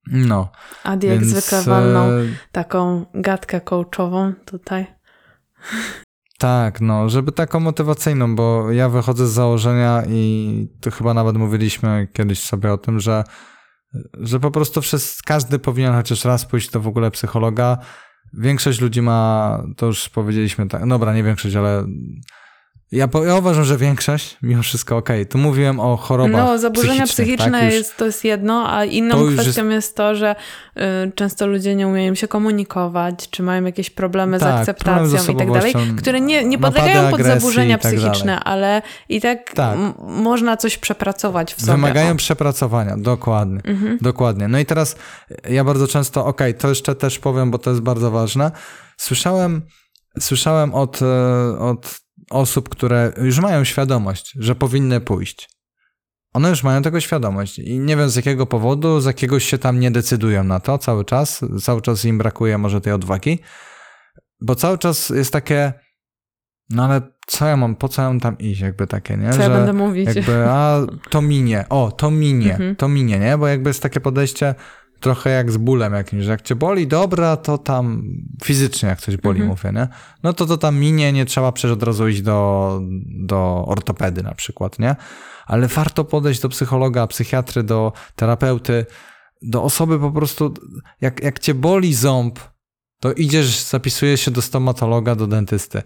No. 0.07 0.51
Adi 0.83 1.07
jak 1.07 1.25
zwykle 1.25 1.61
walną 1.61 2.09
e, 2.09 2.23
taką 2.51 3.05
gadkę 3.13 3.61
coachową 3.61 4.33
tutaj. 4.45 4.87
Tak, 6.43 6.81
no, 6.81 7.09
żeby 7.09 7.31
taką 7.31 7.59
motywacyjną, 7.59 8.35
bo 8.35 8.71
ja 8.71 8.89
wychodzę 8.89 9.27
z 9.27 9.31
założenia 9.31 10.03
i 10.07 10.67
to 10.81 10.91
chyba 10.91 11.13
nawet 11.13 11.37
mówiliśmy 11.37 12.07
kiedyś 12.13 12.39
sobie 12.39 12.73
o 12.73 12.77
tym, 12.77 12.99
że, 12.99 13.23
że 14.13 14.39
po 14.39 14.51
prostu 14.51 14.81
wszyscy, 14.81 15.23
każdy 15.25 15.59
powinien 15.59 15.93
chociaż 15.93 16.25
raz 16.25 16.45
pójść 16.45 16.69
do 16.71 16.79
w 16.79 16.87
ogóle 16.87 17.11
psychologa. 17.11 17.77
Większość 18.33 18.81
ludzi 18.81 19.01
ma, 19.01 19.63
to 19.77 19.85
już 19.85 20.09
powiedzieliśmy, 20.09 20.67
tak, 20.67 20.87
dobra, 20.87 21.13
nie 21.13 21.23
większość, 21.23 21.55
ale 21.55 21.85
ja, 22.93 23.07
ja 23.25 23.35
uważam, 23.35 23.63
że 23.63 23.77
większość, 23.77 24.37
mimo 24.41 24.63
wszystko 24.63 24.97
okej. 24.97 25.21
Okay. 25.21 25.31
Tu 25.31 25.37
mówiłem 25.37 25.79
o 25.79 25.97
chorobach 25.97 26.45
No, 26.45 26.57
zaburzenia 26.57 27.05
psychiczne 27.05 27.59
tak? 27.59 27.73
jest, 27.73 27.97
to 27.97 28.05
jest 28.05 28.23
jedno, 28.23 28.73
a 28.73 28.85
inną 28.85 29.33
kwestią 29.33 29.63
jest... 29.63 29.71
jest... 29.71 29.95
to, 29.95 30.15
że 30.15 30.35
y, 30.77 30.81
często 31.15 31.47
ludzie 31.47 31.75
nie 31.75 31.87
umieją 31.87 32.15
się 32.15 32.27
komunikować, 32.27 33.29
czy 33.29 33.43
mają 33.43 33.63
jakieś 33.63 33.89
problemy 33.89 34.39
tak, 34.39 34.49
z 34.49 34.59
akceptacją 34.59 35.33
i 35.33 35.37
tak 35.37 35.51
dalej, 35.51 35.73
które 35.97 36.21
nie, 36.21 36.43
nie 36.45 36.57
podlegają 36.57 37.11
pod 37.11 37.21
zaburzenia 37.21 37.77
tak 37.77 37.91
psychiczne, 37.91 38.39
ale 38.39 38.81
i 39.09 39.21
tak, 39.21 39.53
tak. 39.53 39.77
można 39.99 40.57
coś 40.57 40.77
przepracować 40.77 41.53
w 41.53 41.61
sobie. 41.61 41.71
Wymagają 41.71 42.17
przepracowania, 42.17 42.97
dokładnie. 42.97 43.61
Mhm. 43.65 43.97
Dokładnie. 44.01 44.47
No 44.47 44.59
i 44.59 44.65
teraz 44.65 44.95
ja 45.49 45.63
bardzo 45.63 45.87
często, 45.87 46.25
okej, 46.25 46.51
okay, 46.51 46.61
to 46.61 46.69
jeszcze 46.69 46.95
też 46.95 47.19
powiem, 47.19 47.51
bo 47.51 47.57
to 47.57 47.69
jest 47.69 47.81
bardzo 47.81 48.11
ważne. 48.11 48.51
Słyszałem, 48.97 49.61
słyszałem 50.19 50.73
od, 50.73 51.01
e, 51.01 51.59
od 51.59 52.02
osób, 52.29 52.69
które 52.69 53.13
już 53.21 53.39
mają 53.39 53.63
świadomość, 53.63 54.33
że 54.39 54.55
powinny 54.55 55.01
pójść. 55.01 55.49
One 56.33 56.49
już 56.49 56.63
mają 56.63 56.81
tego 56.81 56.99
świadomość 56.99 57.59
i 57.59 57.79
nie 57.79 57.97
wiem 57.97 58.09
z 58.09 58.15
jakiego 58.15 58.45
powodu, 58.45 59.01
z 59.01 59.05
jakiegoś 59.05 59.45
się 59.45 59.57
tam 59.57 59.79
nie 59.79 59.91
decydują 59.91 60.43
na 60.43 60.59
to 60.59 60.77
cały 60.77 61.05
czas, 61.05 61.41
cały 61.61 61.81
czas 61.81 62.05
im 62.05 62.17
brakuje 62.17 62.57
może 62.57 62.81
tej 62.81 62.93
odwagi, 62.93 63.39
bo 64.41 64.55
cały 64.55 64.77
czas 64.77 65.09
jest 65.09 65.33
takie, 65.33 65.73
no 66.69 66.85
ale 66.85 67.01
co 67.27 67.45
ja 67.45 67.57
mam, 67.57 67.75
po 67.75 67.89
co 67.89 68.01
ja 68.01 68.07
mam 68.07 68.19
tam 68.19 68.37
iść, 68.37 68.61
jakby 68.61 68.87
takie, 68.87 69.17
nie? 69.17 69.29
Co 69.29 69.35
Że 69.35 69.41
ja 69.41 69.49
będę 69.49 69.73
mówić? 69.73 70.15
Jakby, 70.15 70.45
a 70.49 70.81
to 71.09 71.21
minie, 71.21 71.65
o, 71.69 71.91
to 71.91 72.11
minie, 72.11 72.51
mhm. 72.51 72.75
to 72.75 72.87
minie, 72.87 73.19
nie? 73.19 73.37
Bo 73.37 73.47
jakby 73.47 73.69
jest 73.69 73.83
takie 73.83 73.99
podejście, 73.99 74.55
trochę 75.03 75.29
jak 75.29 75.51
z 75.51 75.57
bólem 75.57 75.93
jakimś, 75.93 76.23
że 76.23 76.31
jak 76.31 76.41
cię 76.41 76.55
boli, 76.55 76.87
dobra, 76.87 77.37
to 77.37 77.57
tam 77.57 78.03
fizycznie 78.43 78.89
jak 78.89 79.01
coś 79.01 79.17
boli, 79.17 79.41
mhm. 79.41 79.49
mówię, 79.49 79.79
nie? 79.79 79.87
No 80.23 80.33
to 80.33 80.45
to 80.45 80.57
tam 80.57 80.79
minie, 80.79 81.13
nie 81.13 81.25
trzeba 81.25 81.51
przecież 81.51 81.71
od 81.71 81.83
razu 81.83 82.07
iść 82.07 82.21
do, 82.21 82.79
do 83.05 83.65
ortopedy 83.67 84.23
na 84.23 84.35
przykład, 84.35 84.79
nie? 84.79 84.95
Ale 85.45 85.67
warto 85.67 86.05
podejść 86.05 86.41
do 86.41 86.49
psychologa, 86.49 87.07
psychiatry, 87.07 87.63
do 87.63 87.93
terapeuty, 88.15 88.85
do 89.41 89.63
osoby 89.63 89.99
po 89.99 90.11
prostu, 90.11 90.53
jak, 91.01 91.23
jak 91.23 91.39
cię 91.39 91.53
boli 91.53 91.93
ząb, 91.93 92.39
to 92.99 93.13
idziesz, 93.13 93.63
zapisujesz 93.63 94.21
się 94.21 94.31
do 94.31 94.41
stomatologa, 94.41 95.15
do 95.15 95.27
dentysty. 95.27 95.81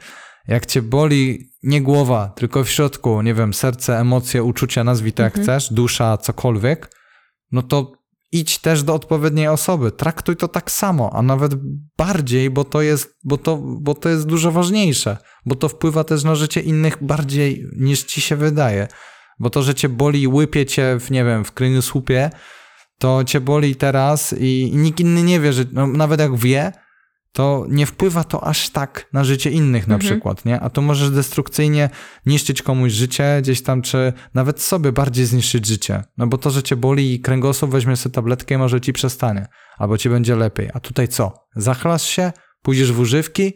Jak 0.48 0.66
cię 0.66 0.82
boli 0.82 1.52
nie 1.64 1.82
głowa, 1.82 2.28
tylko 2.36 2.64
w 2.64 2.70
środku, 2.70 3.22
nie 3.22 3.34
wiem, 3.34 3.54
serce, 3.54 4.00
emocje, 4.00 4.44
uczucia, 4.44 4.84
nazwij 4.84 5.14
to 5.14 5.24
jak 5.24 5.38
mhm. 5.38 5.44
chcesz, 5.44 5.74
dusza, 5.74 6.18
cokolwiek, 6.18 6.92
no 7.52 7.62
to 7.62 7.97
idź 8.32 8.60
też 8.60 8.84
do 8.84 8.94
odpowiedniej 8.94 9.48
osoby, 9.48 9.92
traktuj 9.92 10.36
to 10.36 10.48
tak 10.48 10.72
samo, 10.72 11.10
a 11.14 11.22
nawet 11.22 11.52
bardziej, 11.98 12.50
bo 12.50 12.64
to 12.64 12.82
jest, 12.82 13.18
bo 13.24 13.38
to, 13.38 13.58
bo 13.58 13.96
to 13.96 14.10
jest 14.10 14.26
dużo 14.26 14.52
ważniejsze, 14.52 15.18
bo 15.46 15.56
to 15.56 15.70
wpływa 15.70 16.04
też 16.04 16.24
na 16.24 16.36
życie 16.36 16.62
innych 16.62 17.04
bardziej 17.04 17.68
niż 17.78 18.04
ci 18.04 18.22
się 18.22 18.36
wydaje. 18.36 18.88
Bo 19.40 19.50
to, 19.50 19.64
że 19.64 19.76
cię 19.76 19.90
boli, 19.90 20.28
łypie 20.28 20.66
cię 20.66 20.98
w, 21.00 21.12
nie 21.12 21.26
wiem, 21.26 21.46
w 21.46 21.52
kręgosłupie, 21.52 22.30
to 23.00 23.24
cię 23.24 23.42
boli 23.42 23.76
teraz 23.76 24.34
i, 24.40 24.62
i 24.62 24.76
nikt 24.76 25.00
inny 25.00 25.24
nie 25.24 25.40
wie, 25.40 25.54
że 25.54 25.64
no, 25.72 25.88
nawet 25.88 26.20
jak 26.20 26.36
wie, 26.36 26.72
to 27.32 27.66
nie 27.70 27.86
wpływa 27.86 28.24
to 28.24 28.44
aż 28.44 28.70
tak 28.70 29.10
na 29.14 29.24
życie 29.24 29.52
innych 29.52 29.88
na 29.88 29.96
mhm. 29.96 30.12
przykład, 30.12 30.46
nie? 30.46 30.60
A 30.60 30.70
to 30.70 30.82
możesz 30.82 31.10
destrukcyjnie 31.10 31.90
niszczyć 32.26 32.62
komuś 32.62 32.92
życie 32.92 33.40
gdzieś 33.42 33.64
tam, 33.64 33.82
czy 33.82 34.14
nawet 34.34 34.62
sobie 34.62 34.92
bardziej 34.92 35.26
zniszczyć 35.26 35.66
życie. 35.66 36.04
No 36.18 36.28
bo 36.28 36.38
to, 36.38 36.50
że 36.50 36.64
cię 36.64 36.76
boli 36.76 37.14
i 37.14 37.20
kręgosłup, 37.20 37.72
weźmiesz 37.72 38.00
sobie 38.00 38.14
tabletkę 38.14 38.56
i 38.56 38.58
może 38.58 38.82
ci 38.82 38.94
przestanie. 38.94 39.48
Albo 39.78 39.98
ci 39.98 40.10
będzie 40.10 40.36
lepiej. 40.36 40.70
A 40.74 40.80
tutaj 40.80 41.08
co? 41.08 41.34
Zachlasz 41.56 42.04
się? 42.04 42.32
Pójdziesz 42.62 42.92
w 42.92 43.00
używki? 43.00 43.54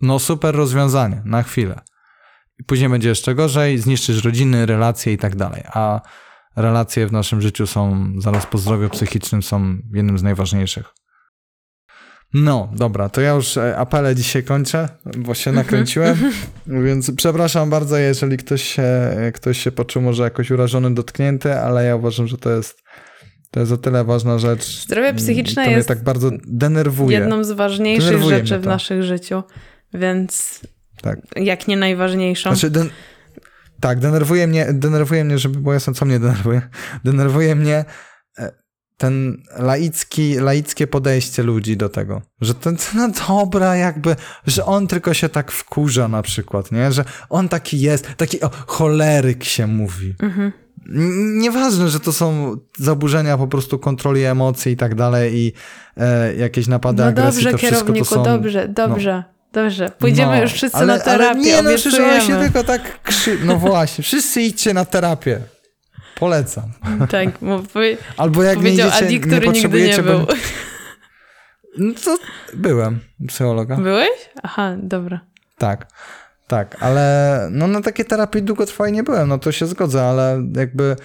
No 0.00 0.18
super 0.18 0.54
rozwiązanie, 0.54 1.22
na 1.24 1.42
chwilę. 1.42 1.80
I 2.60 2.64
później 2.64 2.88
będzie 2.88 3.08
jeszcze 3.08 3.34
gorzej, 3.34 3.78
zniszczysz 3.78 4.24
rodziny, 4.24 4.66
relacje 4.66 5.12
i 5.12 5.18
tak 5.18 5.36
dalej. 5.36 5.62
A 5.66 6.00
relacje 6.56 7.06
w 7.06 7.12
naszym 7.12 7.40
życiu 7.40 7.66
są, 7.66 8.12
zaraz 8.18 8.46
po 8.46 8.58
zdrowiu 8.58 8.88
psychicznym, 8.88 9.42
są 9.42 9.76
jednym 9.92 10.18
z 10.18 10.22
najważniejszych. 10.22 11.03
No, 12.34 12.68
dobra, 12.72 13.08
to 13.08 13.20
ja 13.20 13.30
już 13.30 13.56
e, 13.56 13.76
apele 13.76 14.14
dzisiaj 14.14 14.42
kończę, 14.42 14.88
bo 15.18 15.34
się 15.34 15.50
mhm. 15.50 15.66
nakręciłem, 15.66 16.16
więc 16.86 17.10
przepraszam 17.16 17.70
bardzo, 17.70 17.96
jeżeli 17.96 18.36
ktoś 18.36 18.62
się, 18.62 18.84
ktoś 19.34 19.58
się 19.58 19.72
poczuł 19.72 20.02
może 20.02 20.22
jakoś 20.22 20.50
urażony, 20.50 20.94
dotknięty, 20.94 21.54
ale 21.54 21.84
ja 21.84 21.96
uważam, 21.96 22.26
że 22.26 22.38
to 22.38 22.50
jest, 22.50 22.82
to 23.50 23.60
jest 23.60 23.72
o 23.72 23.76
tyle 23.76 24.04
ważna 24.04 24.38
rzecz. 24.38 24.84
Zdrowie 24.84 25.14
psychiczne 25.14 25.64
to 25.64 25.70
jest 25.70 25.88
tak 25.88 26.02
bardzo 26.02 26.30
denerwuje. 26.46 27.18
jedną 27.18 27.44
z 27.44 27.52
ważniejszych 27.52 28.10
denerwuje 28.10 28.36
rzeczy 28.36 28.58
w 28.58 28.66
naszych 28.66 29.02
życiu, 29.02 29.42
więc 29.94 30.60
tak. 31.02 31.18
jak 31.36 31.68
nie 31.68 31.76
najważniejszą. 31.76 32.50
Znaczy, 32.50 32.70
den 32.70 32.90
tak, 33.80 33.98
denerwuje 33.98 34.46
mnie, 34.46 34.66
denerwuje 34.72 35.24
mnie, 35.24 35.38
żeby 35.38 35.60
było 35.60 35.74
jasne, 35.74 35.94
co 35.94 36.04
mnie 36.04 36.18
denerwuje. 36.18 36.62
Denerwuje 37.04 37.54
mnie 37.54 37.84
ten 38.96 39.42
laicki, 39.58 40.34
laickie 40.34 40.86
podejście 40.86 41.42
ludzi 41.42 41.76
do 41.76 41.88
tego, 41.88 42.22
że 42.40 42.54
to, 42.54 42.70
no 42.94 43.08
dobra 43.28 43.76
jakby, 43.76 44.16
że 44.46 44.64
on 44.64 44.86
tylko 44.86 45.14
się 45.14 45.28
tak 45.28 45.52
wkurza 45.52 46.08
na 46.08 46.22
przykład, 46.22 46.72
nie, 46.72 46.92
że 46.92 47.04
on 47.30 47.48
taki 47.48 47.80
jest, 47.80 48.08
taki 48.16 48.40
o, 48.40 48.50
choleryk 48.66 49.44
się 49.44 49.66
mówi. 49.66 50.14
Mhm. 50.22 50.52
Nieważne, 51.40 51.88
że 51.88 52.00
to 52.00 52.12
są 52.12 52.56
zaburzenia 52.78 53.38
po 53.38 53.46
prostu 53.46 53.78
kontroli 53.78 54.24
emocji 54.24 54.72
i 54.72 54.76
tak 54.76 54.94
dalej 54.94 55.34
i 55.34 55.52
e, 55.96 56.34
jakieś 56.34 56.66
napady 56.66 57.02
no 57.02 57.08
agresji, 57.08 57.44
dobrze, 57.44 57.50
to 57.50 57.58
wszystko 57.58 57.92
to 57.92 58.04
są... 58.04 58.22
dobrze, 58.22 58.68
dobrze. 58.68 59.24
No. 59.26 59.34
Dobrze, 59.52 59.90
pójdziemy 59.98 60.36
no, 60.36 60.42
już 60.42 60.52
wszyscy 60.52 60.78
ale, 60.78 60.86
na 60.86 60.98
terapię, 60.98 61.24
ale 61.24 61.40
nie, 61.40 61.62
no 61.62 61.70
przecież 61.76 62.00
on 62.00 62.20
się 62.20 62.40
tylko 62.40 62.64
tak 62.64 63.02
krzy... 63.02 63.38
No 63.44 63.58
właśnie, 63.58 64.04
wszyscy 64.04 64.42
idźcie 64.42 64.74
na 64.74 64.84
terapię. 64.84 65.40
Polecam. 66.14 66.72
Tak, 67.10 67.28
bo 67.42 67.62
Albo 68.16 68.42
jak 68.42 68.56
powiedział 68.56 68.88
nie 68.88 68.94
idziecie, 68.94 69.06
Adi, 69.06 69.20
który 69.20 69.48
nigdy 69.48 69.88
nie 69.88 70.02
był. 70.02 70.26
No 71.78 71.94
to 72.04 72.18
byłem 72.54 73.00
psychologa. 73.28 73.76
Byłeś? 73.76 74.30
Aha, 74.42 74.76
dobra. 74.82 75.20
Tak, 75.58 75.86
tak, 76.46 76.82
ale 76.82 77.48
no 77.52 77.66
na 77.66 77.80
takiej 77.80 78.04
terapii 78.04 78.42
długotrwałej 78.42 78.92
nie 78.92 79.02
byłem, 79.02 79.28
no 79.28 79.38
to 79.38 79.52
się 79.52 79.66
zgodzę, 79.66 80.04
ale 80.04 80.42
jakby 80.56 80.84
e, 80.84 80.96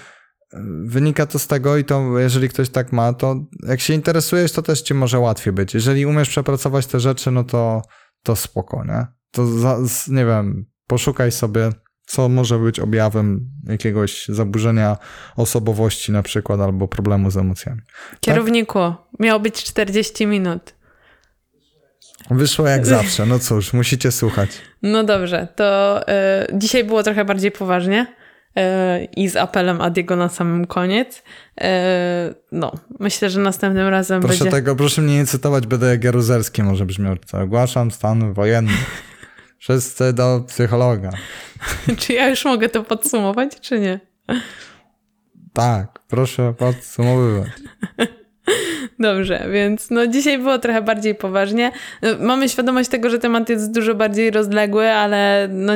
wynika 0.86 1.26
to 1.26 1.40
z 1.40 1.48
tego 1.48 1.78
i 1.78 1.84
to 1.84 2.20
jeżeli 2.20 2.50
ktoś 2.50 2.70
tak 2.70 2.92
ma, 2.92 3.14
to 3.14 3.36
jak 3.68 3.80
się 3.80 3.94
interesujesz, 3.94 4.52
to 4.52 4.62
też 4.62 4.82
ci 4.82 4.94
może 4.94 5.20
łatwiej 5.20 5.54
być. 5.54 5.74
Jeżeli 5.74 6.06
umiesz 6.06 6.30
przepracować 6.30 6.86
te 6.86 7.00
rzeczy, 7.00 7.32
no 7.32 7.44
to, 7.44 7.82
to 8.24 8.36
spoko, 8.36 8.84
nie? 8.86 9.06
To 9.32 9.48
za, 9.48 9.78
nie 10.08 10.26
wiem, 10.26 10.66
poszukaj 10.88 11.32
sobie 11.32 11.70
co 12.10 12.30
może 12.30 12.60
być 12.60 12.80
objawem 12.80 13.50
jakiegoś 13.68 14.26
zaburzenia 14.28 14.98
osobowości 15.36 16.12
na 16.12 16.24
przykład 16.24 16.60
albo 16.60 16.88
problemu 16.88 17.32
z 17.32 17.38
emocjami. 17.38 17.82
Tak? 18.12 18.20
Kierowniku, 18.20 18.80
tak? 18.80 19.20
miało 19.20 19.40
być 19.40 19.64
40 19.64 20.28
minut. 20.28 20.74
Wyszło 22.32 22.68
jak 22.68 22.86
zawsze, 22.86 23.26
no 23.26 23.40
cóż, 23.40 23.74
musicie 23.74 24.12
słuchać. 24.12 24.50
No 24.82 25.04
dobrze, 25.04 25.48
to 25.56 26.02
y, 26.02 26.14
dzisiaj 26.54 26.84
było 26.84 27.04
trochę 27.04 27.26
bardziej 27.26 27.52
poważnie 27.52 28.06
y, 28.58 28.62
i 29.06 29.30
z 29.30 29.36
apelem 29.36 29.82
Adiego 29.82 30.16
na 30.16 30.30
samym 30.30 30.68
koniec. 30.68 31.18
Y, 31.18 31.64
no, 32.52 32.72
myślę, 33.00 33.30
że 33.30 33.40
następnym 33.40 33.88
razem 33.88 34.22
proszę 34.22 34.44
będzie... 34.44 34.52
Tego, 34.52 34.76
proszę 34.76 35.02
mnie 35.02 35.18
nie 35.18 35.26
cytować, 35.26 35.68
będę 35.68 35.90
jak 35.90 36.04
Jaruzelski 36.04 36.64
może 36.64 36.86
brzmiał. 36.86 37.16
Ogłaszam 37.34 37.92
stan 37.92 38.34
wojenny. 38.34 38.74
Wszyscy 39.60 40.14
do 40.14 40.44
psychologa. 40.48 41.10
czy 42.00 42.14
ja 42.14 42.30
już 42.30 42.46
mogę 42.46 42.70
to 42.70 42.84
podsumować, 42.84 43.60
czy 43.62 43.80
nie? 43.80 44.00
Tak, 45.54 46.00
proszę 46.08 46.54
podsumowywać. 46.58 47.50
Dobrze, 49.00 49.48
więc 49.52 49.90
no 49.90 50.08
dzisiaj 50.08 50.38
było 50.38 50.60
trochę 50.60 50.82
bardziej 50.82 51.16
poważnie. 51.16 51.72
No, 52.02 52.10
mamy 52.20 52.50
świadomość 52.50 52.90
tego, 52.90 53.10
że 53.10 53.20
temat 53.20 53.50
jest 53.50 53.72
dużo 53.72 53.96
bardziej 53.96 54.32
rozległy, 54.32 54.90
ale 54.90 55.48
no, 55.52 55.74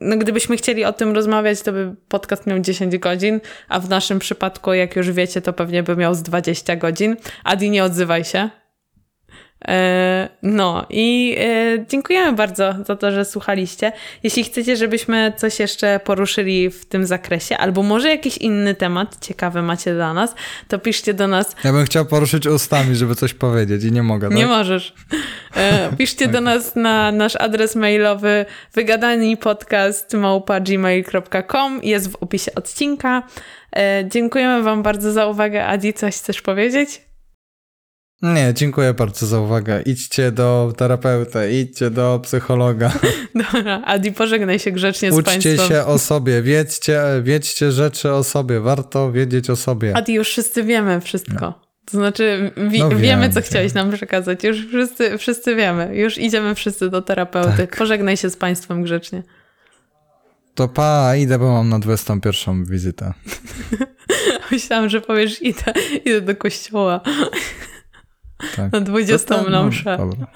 no, 0.00 0.16
gdybyśmy 0.16 0.56
chcieli 0.56 0.84
o 0.84 0.92
tym 0.92 1.14
rozmawiać, 1.14 1.62
to 1.62 1.72
by 1.72 1.94
podcast 2.08 2.46
miał 2.46 2.58
10 2.58 2.98
godzin, 2.98 3.40
a 3.68 3.80
w 3.80 3.88
naszym 3.88 4.18
przypadku, 4.18 4.72
jak 4.72 4.96
już 4.96 5.10
wiecie, 5.12 5.42
to 5.42 5.52
pewnie 5.52 5.82
by 5.82 5.96
miał 5.96 6.14
z 6.14 6.22
20 6.22 6.76
godzin. 6.76 7.16
Adi, 7.44 7.70
nie 7.70 7.84
odzywaj 7.84 8.24
się. 8.24 8.50
E, 9.68 10.28
no 10.42 10.86
i 10.90 11.36
e, 11.38 11.86
dziękujemy 11.88 12.32
bardzo 12.32 12.74
za 12.86 12.96
to, 12.96 13.10
że 13.10 13.24
słuchaliście. 13.24 13.92
Jeśli 14.22 14.44
chcecie, 14.44 14.76
żebyśmy 14.76 15.32
coś 15.36 15.60
jeszcze 15.60 16.00
poruszyli 16.04 16.70
w 16.70 16.86
tym 16.86 17.06
zakresie, 17.06 17.56
albo 17.56 17.82
może 17.82 18.08
jakiś 18.08 18.38
inny 18.38 18.74
temat 18.74 19.26
ciekawy 19.26 19.62
macie 19.62 19.94
dla 19.94 20.14
nas, 20.14 20.34
to 20.68 20.78
piszcie 20.78 21.14
do 21.14 21.28
nas. 21.28 21.56
Ja 21.64 21.72
bym 21.72 21.84
chciał 21.84 22.04
poruszyć 22.04 22.46
ustami, 22.46 22.96
żeby 22.96 23.14
coś 23.14 23.34
powiedzieć 23.34 23.84
i 23.84 23.92
nie 23.92 24.02
mogę. 24.02 24.28
Tak? 24.28 24.36
Nie 24.36 24.46
możesz. 24.46 24.94
E, 25.56 25.96
piszcie 25.98 26.28
do 26.28 26.40
nas 26.50 26.76
na 26.76 27.12
nasz 27.12 27.36
adres 27.36 27.76
mailowy 27.76 28.46
wygadani 28.74 29.36
podcast 29.36 30.16
gmail.com 30.60 31.80
jest 31.82 32.12
w 32.12 32.16
opisie 32.16 32.54
odcinka. 32.54 33.22
Dziękujemy 34.04 34.62
Wam 34.62 34.82
bardzo 34.82 35.12
za 35.12 35.26
uwagę. 35.26 35.66
Adi, 35.66 35.92
coś 35.92 36.16
chcesz 36.16 36.42
powiedzieć? 36.42 37.02
Nie, 38.24 38.54
dziękuję 38.54 38.94
bardzo 38.94 39.26
za 39.26 39.40
uwagę. 39.40 39.82
Idźcie 39.82 40.32
do 40.32 40.72
terapeuty, 40.76 41.52
idźcie 41.52 41.90
do 41.90 42.20
psychologa. 42.22 42.92
Dobra, 43.52 43.82
Adi, 43.84 44.12
pożegnaj 44.12 44.58
się 44.58 44.70
grzecznie 44.70 45.12
z 45.12 45.14
Uczcie 45.14 45.30
państwem. 45.30 45.54
Uczcie 45.54 45.68
się 45.68 45.84
o 45.84 45.98
sobie, 45.98 46.42
wiedzcie, 46.42 47.02
wiedzcie 47.22 47.72
rzeczy 47.72 48.12
o 48.12 48.24
sobie, 48.24 48.60
warto 48.60 49.12
wiedzieć 49.12 49.50
o 49.50 49.56
sobie. 49.56 49.96
Adi, 49.96 50.12
już 50.12 50.28
wszyscy 50.28 50.64
wiemy 50.64 51.00
wszystko. 51.00 51.40
No. 51.40 51.64
To 51.84 51.96
znaczy, 51.96 52.50
wi 52.70 52.78
no 52.78 52.88
wiem, 52.88 52.98
wiemy, 52.98 53.28
co 53.28 53.34
wiem. 53.34 53.42
chciałeś 53.42 53.74
nam 53.74 53.92
przekazać. 53.92 54.44
Już 54.44 54.66
wszyscy, 54.66 55.18
wszyscy 55.18 55.56
wiemy. 55.56 55.96
Już 55.96 56.18
idziemy 56.18 56.54
wszyscy 56.54 56.90
do 56.90 57.02
terapeuty. 57.02 57.56
Tak. 57.56 57.76
Pożegnaj 57.76 58.16
się 58.16 58.30
z 58.30 58.36
państwem 58.36 58.82
grzecznie. 58.82 59.22
To 60.54 60.68
pa, 60.68 61.16
idę, 61.16 61.38
bo 61.38 61.52
mam 61.52 61.68
na 61.68 61.78
21 61.78 62.64
wizytę. 62.64 63.12
Myślałam, 64.50 64.88
że 64.88 65.00
powiesz, 65.00 65.42
idę, 65.42 65.72
idę 66.04 66.20
do 66.20 66.36
kościoła. 66.36 67.00
Tak. 68.56 68.72
Na 68.72 68.80
20 68.80 69.18
to, 69.34 69.50
na 69.50 69.62
mszę. 69.62 69.96
Dobra. 69.98 70.26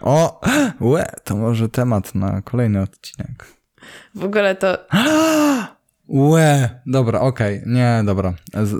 O, 0.00 0.40
łe, 0.80 1.12
to 1.24 1.36
może 1.36 1.68
temat 1.68 2.14
na 2.14 2.42
kolejny 2.42 2.82
odcinek. 2.82 3.46
W 4.14 4.24
ogóle 4.24 4.54
to... 4.54 4.78
Łe, 6.08 6.68
dobra, 6.86 7.20
okej, 7.20 7.58
okay. 7.58 7.72
nie, 7.72 8.02
dobra. 8.04 8.34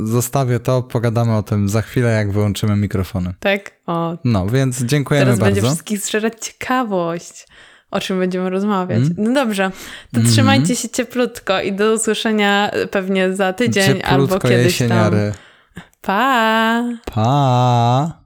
Zostawię 0.04 0.61
to, 0.61 0.82
pogadamy 0.82 1.36
o 1.36 1.42
tym 1.42 1.68
za 1.68 1.82
chwilę, 1.82 2.11
jak 2.11 2.32
wyłączymy 2.32 2.76
mikrofony. 2.76 3.34
Tak? 3.40 3.70
O. 3.86 4.18
No, 4.24 4.46
więc 4.46 4.82
dziękujemy 4.82 5.26
Teraz 5.26 5.38
bardzo. 5.38 5.54
Teraz 5.54 5.64
będzie 5.64 5.74
wszystkich 5.74 6.00
zżerać 6.00 6.32
ciekawość, 6.40 7.46
o 7.90 8.00
czym 8.00 8.18
będziemy 8.18 8.50
rozmawiać. 8.50 8.98
Mm. 8.98 9.14
No 9.18 9.32
dobrze, 9.32 9.70
to 10.12 10.20
mm. 10.20 10.32
trzymajcie 10.32 10.76
się 10.76 10.88
cieplutko 10.88 11.61
i 11.61 11.72
do 11.72 11.92
usłyszenia 11.92 12.70
pewnie 12.90 13.36
za 13.36 13.52
tydzień 13.52 13.86
cieplutko 13.86 14.14
albo 14.14 14.38
kiedyś 14.38 14.64
jesieniary. 14.64 15.32
tam. 15.32 15.82
Pa! 16.02 16.84
Pa! 17.14 18.19